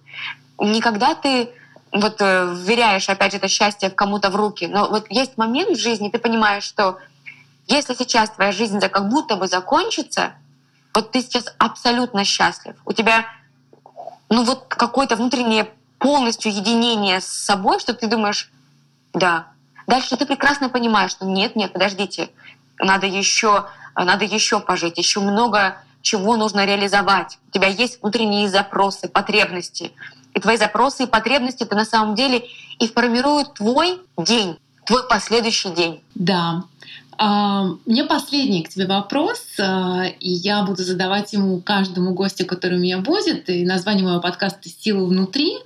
Никогда 0.59 1.15
ты 1.15 1.49
вот 1.91 2.17
э, 2.21 2.53
вверяешь, 2.55 3.09
опять 3.09 3.31
же, 3.31 3.37
это 3.37 3.47
счастье 3.47 3.89
кому-то 3.89 4.29
в 4.29 4.35
руки. 4.35 4.67
Но 4.67 4.89
вот 4.89 5.05
есть 5.09 5.37
момент 5.37 5.77
в 5.77 5.79
жизни, 5.79 6.09
ты 6.09 6.19
понимаешь, 6.19 6.63
что 6.63 6.97
если 7.67 7.93
сейчас 7.93 8.29
твоя 8.31 8.51
жизнь 8.51 8.79
как 8.79 9.09
будто 9.09 9.35
бы 9.35 9.47
закончится, 9.47 10.33
вот 10.93 11.11
ты 11.11 11.21
сейчас 11.21 11.53
абсолютно 11.57 12.23
счастлив. 12.23 12.75
У 12.85 12.93
тебя 12.93 13.25
ну 14.29 14.43
вот 14.43 14.65
какое-то 14.67 15.15
внутреннее 15.15 15.69
полностью 15.99 16.51
единение 16.51 17.21
с 17.21 17.27
собой, 17.27 17.79
что 17.79 17.93
ты 17.93 18.07
думаешь, 18.07 18.51
да. 19.13 19.47
Дальше 19.87 20.17
ты 20.17 20.25
прекрасно 20.25 20.69
понимаешь, 20.69 21.11
что 21.11 21.25
нет, 21.25 21.55
нет, 21.55 21.71
подождите, 21.71 22.29
надо 22.79 23.07
еще, 23.07 23.65
надо 23.95 24.25
еще 24.25 24.59
пожить, 24.59 24.97
еще 24.97 25.19
много 25.19 25.77
чего 26.01 26.37
нужно 26.37 26.65
реализовать. 26.65 27.37
У 27.49 27.51
тебя 27.51 27.67
есть 27.67 28.01
внутренние 28.01 28.49
запросы, 28.49 29.09
потребности. 29.09 29.91
И 30.33 30.39
твои 30.39 30.57
запросы 30.57 31.03
и 31.03 31.07
потребности 31.07 31.63
это 31.63 31.75
на 31.75 31.85
самом 31.85 32.15
деле 32.15 32.45
и 32.79 32.87
формируют 32.87 33.55
твой 33.55 33.99
день, 34.17 34.57
твой 34.85 35.07
последующий 35.07 35.71
день. 35.71 36.01
Да. 36.15 36.63
А, 37.17 37.65
мне 37.85 38.03
последний 38.03 38.63
к 38.63 38.69
тебе 38.69 38.85
вопрос, 38.85 39.41
а, 39.59 40.05
и 40.05 40.29
я 40.29 40.63
буду 40.63 40.83
задавать 40.83 41.33
ему 41.33 41.59
каждому 41.59 42.13
гостю, 42.13 42.45
который 42.45 42.77
у 42.77 42.81
меня 42.81 42.99
будет. 42.99 43.49
И 43.49 43.65
название 43.65 44.05
моего 44.05 44.21
подкаста 44.21 44.69
«Сила 44.69 45.03
внутри». 45.05 45.57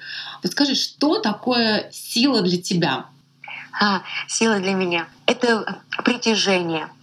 Вот 0.42 0.54
скажи, 0.54 0.76
что 0.76 1.20
такое 1.20 1.90
сила 1.92 2.42
для 2.42 2.60
тебя? 2.60 3.06
А, 3.80 4.02
сила 4.28 4.60
для 4.60 4.74
меня— 4.74 5.08
это 5.26 5.82
притяжение— 6.04 6.88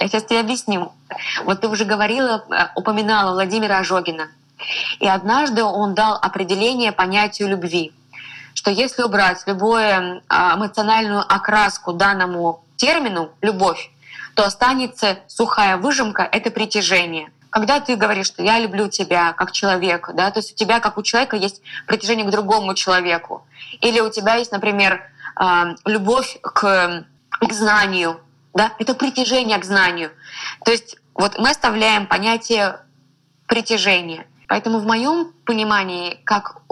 я 0.00 0.08
сейчас 0.08 0.24
тебе 0.24 0.40
объясню. 0.40 0.92
Вот 1.44 1.60
ты 1.60 1.68
уже 1.68 1.84
говорила, 1.84 2.44
э, 2.50 2.68
упоминала 2.74 3.32
Владимира 3.32 3.78
Ожогина. 3.78 4.28
И 5.00 5.06
однажды 5.06 5.62
он 5.64 5.94
дал 5.94 6.14
определение 6.14 6.92
понятию 6.92 7.48
любви, 7.48 7.92
что 8.54 8.70
если 8.70 9.02
убрать 9.02 9.42
любую 9.46 10.22
а, 10.28 10.56
эмоциональную 10.56 11.20
окраску 11.20 11.92
данному 11.92 12.64
термину 12.76 13.30
«любовь», 13.40 13.90
то 14.34 14.44
останется 14.44 15.18
сухая 15.26 15.76
выжимка— 15.76 16.22
это 16.32 16.50
притяжение. 16.50 17.32
Когда 17.50 17.80
ты 17.80 17.96
говоришь, 17.96 18.26
что 18.26 18.42
я 18.42 18.58
люблю 18.58 18.88
тебя 18.88 19.32
как 19.34 19.52
человека, 19.52 20.12
да, 20.14 20.30
то 20.30 20.38
есть 20.38 20.52
у 20.52 20.54
тебя, 20.54 20.80
как 20.80 20.96
у 20.96 21.02
человека, 21.02 21.36
есть 21.36 21.60
притяжение 21.86 22.26
к 22.26 22.30
другому 22.30 22.74
человеку. 22.74 23.44
Или 23.80 24.00
у 24.00 24.10
тебя 24.10 24.36
есть, 24.36 24.52
например, 24.52 25.02
а, 25.34 25.74
любовь 25.84 26.38
к, 26.40 27.04
к 27.30 27.52
знанию, 27.52 28.20
да, 28.54 28.72
это 28.78 28.94
притяжение 28.94 29.58
к 29.58 29.64
знанию. 29.64 30.10
То 30.64 30.70
есть 30.70 30.96
вот 31.14 31.38
мы 31.38 31.50
оставляем 31.50 32.06
понятие 32.06 32.80
притяжения. 33.46 34.26
Поэтому 34.48 34.78
в 34.78 34.86
моем 34.86 35.32
понимании, 35.44 36.20
как 36.24 36.62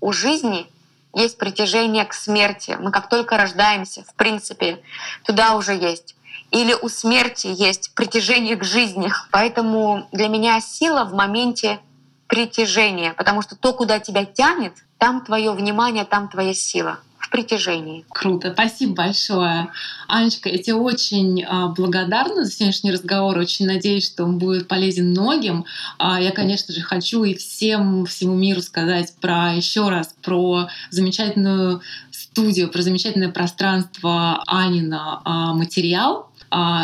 у 0.00 0.12
жизни 0.12 0.66
есть 1.14 1.38
притяжение 1.38 2.04
к 2.04 2.12
смерти. 2.14 2.76
Мы 2.80 2.90
как 2.90 3.08
только 3.08 3.36
рождаемся, 3.36 4.04
в 4.04 4.14
принципе, 4.14 4.82
туда 5.24 5.56
уже 5.56 5.74
есть. 5.74 6.16
Или 6.50 6.74
у 6.74 6.88
смерти 6.88 7.46
есть 7.46 7.94
притяжение 7.94 8.56
к 8.56 8.64
жизни. 8.64 9.10
Поэтому 9.30 10.08
для 10.12 10.28
меня 10.28 10.60
сила 10.60 11.04
в 11.04 11.14
моменте 11.14 11.80
притяжения, 12.26 13.12
потому 13.12 13.42
что 13.42 13.56
то, 13.56 13.72
куда 13.72 13.98
тебя 13.98 14.24
тянет, 14.24 14.74
там 14.98 15.22
твое 15.22 15.52
внимание, 15.52 16.04
там 16.04 16.28
твоя 16.28 16.54
сила 16.54 16.98
притяжении. 17.32 18.04
Круто, 18.10 18.52
спасибо 18.52 18.94
большое. 18.94 19.68
Анечка, 20.06 20.48
я 20.48 20.58
тебе 20.58 20.74
очень 20.74 21.42
а, 21.42 21.68
благодарна 21.68 22.44
за 22.44 22.52
сегодняшний 22.52 22.92
разговор. 22.92 23.38
Очень 23.38 23.66
надеюсь, 23.66 24.06
что 24.06 24.24
он 24.24 24.38
будет 24.38 24.68
полезен 24.68 25.10
многим. 25.10 25.64
А, 25.98 26.20
я, 26.20 26.30
конечно 26.30 26.72
же, 26.72 26.82
хочу 26.82 27.24
и 27.24 27.34
всем, 27.34 28.06
всему 28.06 28.36
миру 28.36 28.60
сказать 28.60 29.14
про 29.20 29.54
еще 29.54 29.88
раз 29.88 30.14
про 30.22 30.68
замечательную 30.90 31.80
студию, 32.10 32.70
про 32.70 32.82
замечательное 32.82 33.30
пространство 33.30 34.42
Анина 34.46 35.20
а, 35.24 35.54
материал, 35.54 36.31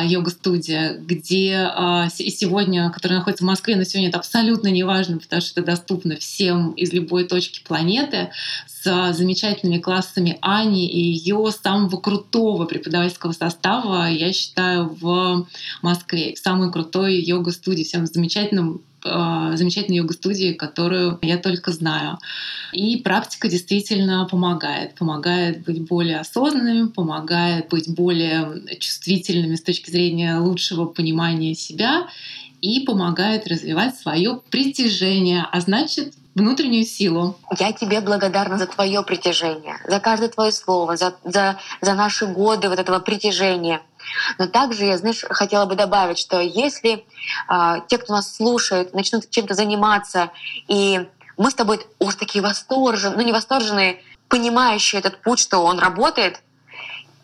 йога-студия, 0.07 0.95
где 0.99 1.71
сегодня, 2.09 2.91
которая 2.91 3.19
находится 3.19 3.45
в 3.45 3.47
Москве, 3.47 3.77
но 3.77 3.85
сегодня 3.85 4.09
это 4.09 4.19
абсолютно 4.19 4.69
не 4.69 4.83
важно, 4.83 5.19
потому 5.19 5.43
что 5.43 5.61
это 5.61 5.71
доступно 5.71 6.17
всем 6.17 6.73
из 6.73 6.93
любой 6.93 7.25
точки 7.25 7.63
планеты 7.67 8.31
с 8.67 9.13
замечательными 9.13 9.79
классами 9.79 10.39
Ани 10.41 10.89
и 10.89 11.01
ее 11.01 11.51
самого 11.51 11.97
крутого 12.01 12.65
преподавательского 12.65 13.33
состава, 13.33 14.07
я 14.09 14.33
считаю, 14.33 14.97
в 15.01 15.47
Москве. 15.83 16.35
Самой 16.37 16.73
крутой 16.73 17.21
йога-студии, 17.21 17.83
всем 17.83 18.07
замечательным 18.07 18.83
э, 19.05 19.53
замечательной 19.55 19.99
йога-студии, 19.99 20.53
которую 20.53 21.19
я 21.23 21.39
только 21.39 21.73
знаю. 21.73 22.19
И 22.73 22.99
практика 22.99 23.49
действительно 23.49 24.27
помогает. 24.31 24.95
Помогает 24.95 25.65
быть 25.65 25.87
более 25.89 26.21
осознанными, 26.21 26.89
помогает 26.89 27.69
быть 27.69 27.93
более 27.95 28.79
чувствительными 28.79 29.55
с 29.55 29.63
точки 29.63 29.91
зрения 29.91 30.39
лучшего 30.39 30.87
понимания 30.87 31.55
себя 31.55 32.07
и 32.61 32.81
помогает 32.81 33.47
развивать 33.47 33.97
свое 33.97 34.41
притяжение, 34.51 35.47
а 35.51 35.61
значит 35.61 36.15
внутреннюю 36.35 36.85
силу. 36.85 37.37
Я 37.59 37.73
тебе 37.73 38.01
благодарна 38.01 38.59
за 38.59 38.67
твое 38.67 39.03
притяжение, 39.03 39.77
за 39.87 40.01
каждое 40.01 40.29
твое 40.29 40.53
слово, 40.53 40.97
за, 40.97 41.15
за, 41.25 41.59
за 41.81 41.95
наши 41.95 42.27
годы 42.27 42.69
вот 42.69 42.79
этого 42.79 43.01
притяжения. 43.01 43.81
Но 44.39 44.47
также 44.47 44.85
я, 44.85 44.99
знаешь, 44.99 45.25
хотела 45.29 45.67
бы 45.67 45.75
добавить, 45.75 46.19
что 46.19 46.41
если 46.41 47.05
э, 47.49 47.75
те, 47.89 47.99
кто 47.99 48.15
нас 48.15 48.37
слушает, 48.37 48.95
начнут 48.95 49.29
чем-то 49.31 49.55
заниматься, 49.55 50.31
и 50.67 51.07
мы 51.37 51.51
с 51.51 51.55
тобой 51.55 51.81
уж 51.99 52.15
такие 52.17 52.43
восторженные, 52.43 53.17
ну 53.17 53.23
не 53.23 53.33
восторженные, 53.33 54.03
понимающие 54.29 54.99
этот 54.99 55.23
путь, 55.23 55.39
что 55.39 55.65
он 55.65 55.79
работает, 55.79 56.43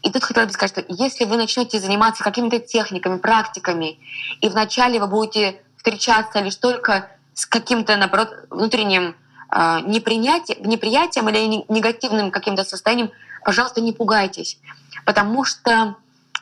и 0.05 0.11
тут 0.11 0.22
хотела 0.22 0.45
бы 0.45 0.53
сказать, 0.53 0.70
что 0.70 0.85
если 0.89 1.24
вы 1.24 1.37
начнете 1.39 1.80
заниматься 1.80 2.22
какими-то 2.22 2.61
техниками, 2.61 3.16
практиками, 3.16 3.99
и 4.43 4.49
вначале 4.51 5.01
вы 5.01 5.07
будете 5.07 5.62
встречаться 5.78 6.41
лишь 6.41 6.57
только 6.57 7.11
с 7.32 7.47
каким-то, 7.47 7.97
наоборот, 7.97 8.30
внутренним 8.51 9.16
э, 9.51 9.80
непринятием, 9.87 10.62
неприятием 10.62 11.28
или 11.30 11.64
негативным 11.72 12.30
каким-то 12.30 12.64
состоянием, 12.64 13.11
пожалуйста, 13.45 13.80
не 13.80 13.93
пугайтесь. 13.93 14.59
Потому 15.07 15.45
что 15.45 15.97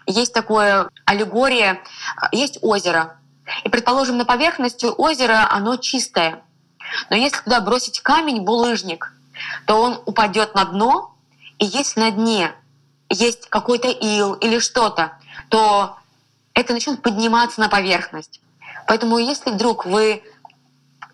есть 0.07 0.33
такое 0.33 0.89
аллегория, 1.05 1.83
есть 2.33 2.59
озеро. 2.63 3.19
И, 3.65 3.69
предположим, 3.69 4.19
на 4.19 4.25
поверхности 4.25 4.87
озера 4.87 5.49
оно 5.51 5.77
чистое. 5.77 6.43
Но 7.11 7.17
если 7.17 7.43
туда 7.43 7.61
бросить 7.61 8.01
камень, 8.01 8.43
булыжник, 8.43 9.13
то 9.67 9.81
он 9.81 10.01
упадет 10.07 10.55
на 10.55 10.65
дно, 10.65 11.15
и 11.59 11.65
если 11.65 12.01
на 12.01 12.11
дне 12.11 12.53
есть 13.09 13.49
какой-то 13.49 13.89
ил 13.89 14.35
или 14.35 14.59
что-то, 14.59 15.19
то 15.49 15.97
это 16.55 16.73
начнет 16.73 17.03
подниматься 17.03 17.61
на 17.61 17.69
поверхность. 17.69 18.41
Поэтому 18.87 19.19
если 19.19 19.51
вдруг 19.51 19.87
вы 19.87 20.23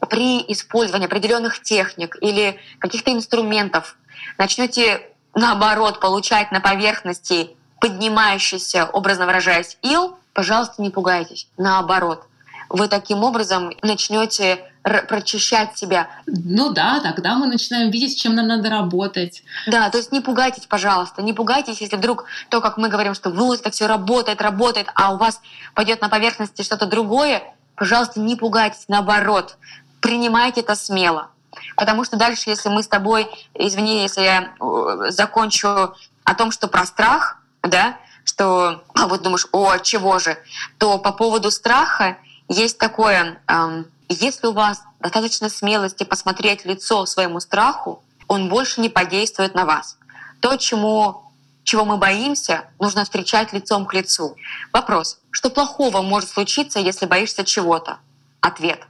при 0.08 0.40
использовании 0.52 1.06
определенных 1.06 1.62
техник 1.62 2.16
или 2.20 2.58
каких-то 2.78 3.12
инструментов 3.12 3.96
начнете 4.36 5.02
наоборот 5.34 6.00
получать 6.00 6.50
на 6.52 6.60
поверхности 6.60 7.56
поднимающийся, 7.80 8.86
образно 8.86 9.26
выражаясь, 9.26 9.78
ил, 9.82 10.18
пожалуйста, 10.32 10.82
не 10.82 10.90
пугайтесь. 10.90 11.48
Наоборот, 11.56 12.24
вы 12.68 12.88
таким 12.88 13.24
образом 13.24 13.72
начнете 13.82 14.64
прочищать 14.82 15.76
себя. 15.76 16.08
Ну 16.26 16.70
да, 16.70 17.00
тогда 17.00 17.34
мы 17.36 17.46
начинаем 17.46 17.90
видеть, 17.90 18.12
с 18.12 18.20
чем 18.20 18.34
нам 18.34 18.46
надо 18.46 18.70
работать. 18.70 19.42
Да, 19.66 19.90
то 19.90 19.98
есть 19.98 20.12
не 20.12 20.20
пугайтесь, 20.20 20.66
пожалуйста, 20.66 21.22
не 21.22 21.32
пугайтесь, 21.32 21.80
если 21.80 21.96
вдруг 21.96 22.24
то, 22.48 22.60
как 22.60 22.78
мы 22.78 22.88
говорим, 22.88 23.14
что 23.14 23.30
вот 23.30 23.60
это 23.60 23.70
все 23.70 23.86
работает, 23.86 24.40
работает, 24.40 24.88
а 24.94 25.12
у 25.12 25.18
вас 25.18 25.40
пойдет 25.74 26.00
на 26.00 26.08
поверхности 26.08 26.62
что-то 26.62 26.86
другое, 26.86 27.42
пожалуйста, 27.74 28.20
не 28.20 28.36
пугайтесь, 28.36 28.84
наоборот, 28.88 29.58
принимайте 30.00 30.60
это 30.60 30.74
смело. 30.74 31.28
Потому 31.76 32.04
что 32.04 32.16
дальше, 32.16 32.50
если 32.50 32.68
мы 32.68 32.82
с 32.82 32.88
тобой, 32.88 33.28
извини, 33.54 34.02
если 34.02 34.22
я 34.22 34.52
э, 34.60 35.10
закончу 35.10 35.94
о 36.24 36.34
том, 36.34 36.50
что 36.50 36.68
про 36.68 36.86
страх, 36.86 37.38
да, 37.62 37.98
что 38.24 38.84
а 38.94 39.08
вот 39.08 39.22
думаешь, 39.22 39.46
о, 39.52 39.78
чего 39.78 40.18
же, 40.18 40.38
то 40.78 40.98
по 40.98 41.12
поводу 41.12 41.50
страха 41.50 42.18
есть 42.48 42.78
такое, 42.78 43.40
эм, 43.46 43.86
если 44.08 44.46
у 44.46 44.52
вас 44.52 44.82
достаточно 45.00 45.48
смелости 45.48 46.04
посмотреть 46.04 46.64
лицо 46.64 47.04
своему 47.06 47.40
страху, 47.40 48.02
он 48.26 48.48
больше 48.48 48.80
не 48.80 48.88
подействует 48.88 49.54
на 49.54 49.64
вас. 49.64 49.98
То, 50.40 50.56
чему, 50.56 51.22
чего 51.64 51.84
мы 51.84 51.96
боимся, 51.96 52.64
нужно 52.78 53.04
встречать 53.04 53.52
лицом 53.52 53.86
к 53.86 53.94
лицу. 53.94 54.36
Вопрос, 54.72 55.18
что 55.30 55.50
плохого 55.50 56.02
может 56.02 56.30
случиться, 56.30 56.78
если 56.78 57.06
боишься 57.06 57.44
чего-то? 57.44 57.98
Ответ. 58.40 58.82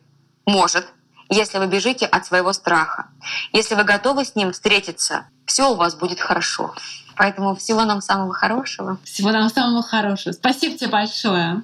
Может, 0.47 0.87
если 1.29 1.59
вы 1.59 1.66
бежите 1.66 2.07
от 2.07 2.26
своего 2.26 2.53
страха. 2.53 3.07
Если 3.53 3.74
вы 3.74 3.85
готовы 3.85 4.24
с 4.24 4.35
ним 4.35 4.53
встретиться, 4.53 5.26
все 5.47 5.70
у 5.70 5.74
вас 5.74 5.95
будет 5.95 6.20
хорошо. 6.20 6.74
Поэтому 7.16 7.57
всего 7.57 7.85
нам 7.85 8.01
самого 8.01 8.33
хорошего. 8.33 8.99
Всего 9.05 9.31
нам 9.33 9.49
самого 9.49 9.83
хорошего. 9.83 10.33
Спасибо 10.33 10.79
тебе 10.79 10.91
большое. 10.91 11.62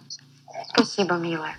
Спасибо, 0.73 1.15
милая. 1.15 1.57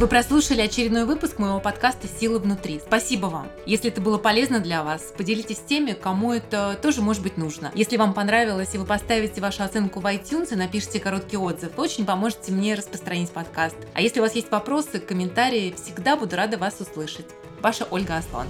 Вы 0.00 0.06
прослушали 0.06 0.62
очередной 0.62 1.04
выпуск 1.04 1.38
моего 1.38 1.60
подкаста 1.60 2.08
«Сила 2.08 2.38
внутри». 2.38 2.80
Спасибо 2.80 3.26
вам. 3.26 3.48
Если 3.66 3.90
это 3.90 4.00
было 4.00 4.16
полезно 4.16 4.58
для 4.58 4.82
вас, 4.82 5.12
поделитесь 5.14 5.58
с 5.58 5.60
теми, 5.60 5.92
кому 5.92 6.32
это 6.32 6.78
тоже 6.80 7.02
может 7.02 7.22
быть 7.22 7.36
нужно. 7.36 7.70
Если 7.74 7.98
вам 7.98 8.14
понравилось 8.14 8.74
и 8.74 8.78
вы 8.78 8.86
поставите 8.86 9.42
вашу 9.42 9.62
оценку 9.62 10.00
в 10.00 10.06
iTunes 10.06 10.54
и 10.54 10.56
напишите 10.56 11.00
короткий 11.00 11.36
отзыв, 11.36 11.72
вы 11.76 11.82
очень 11.82 12.06
поможете 12.06 12.50
мне 12.50 12.76
распространить 12.76 13.30
подкаст. 13.30 13.76
А 13.92 14.00
если 14.00 14.20
у 14.20 14.22
вас 14.22 14.34
есть 14.34 14.50
вопросы, 14.50 15.00
комментарии, 15.00 15.74
всегда 15.76 16.16
буду 16.16 16.34
рада 16.34 16.56
вас 16.56 16.80
услышать. 16.80 17.26
Ваша 17.60 17.86
Ольга 17.90 18.16
Аслан. 18.16 18.46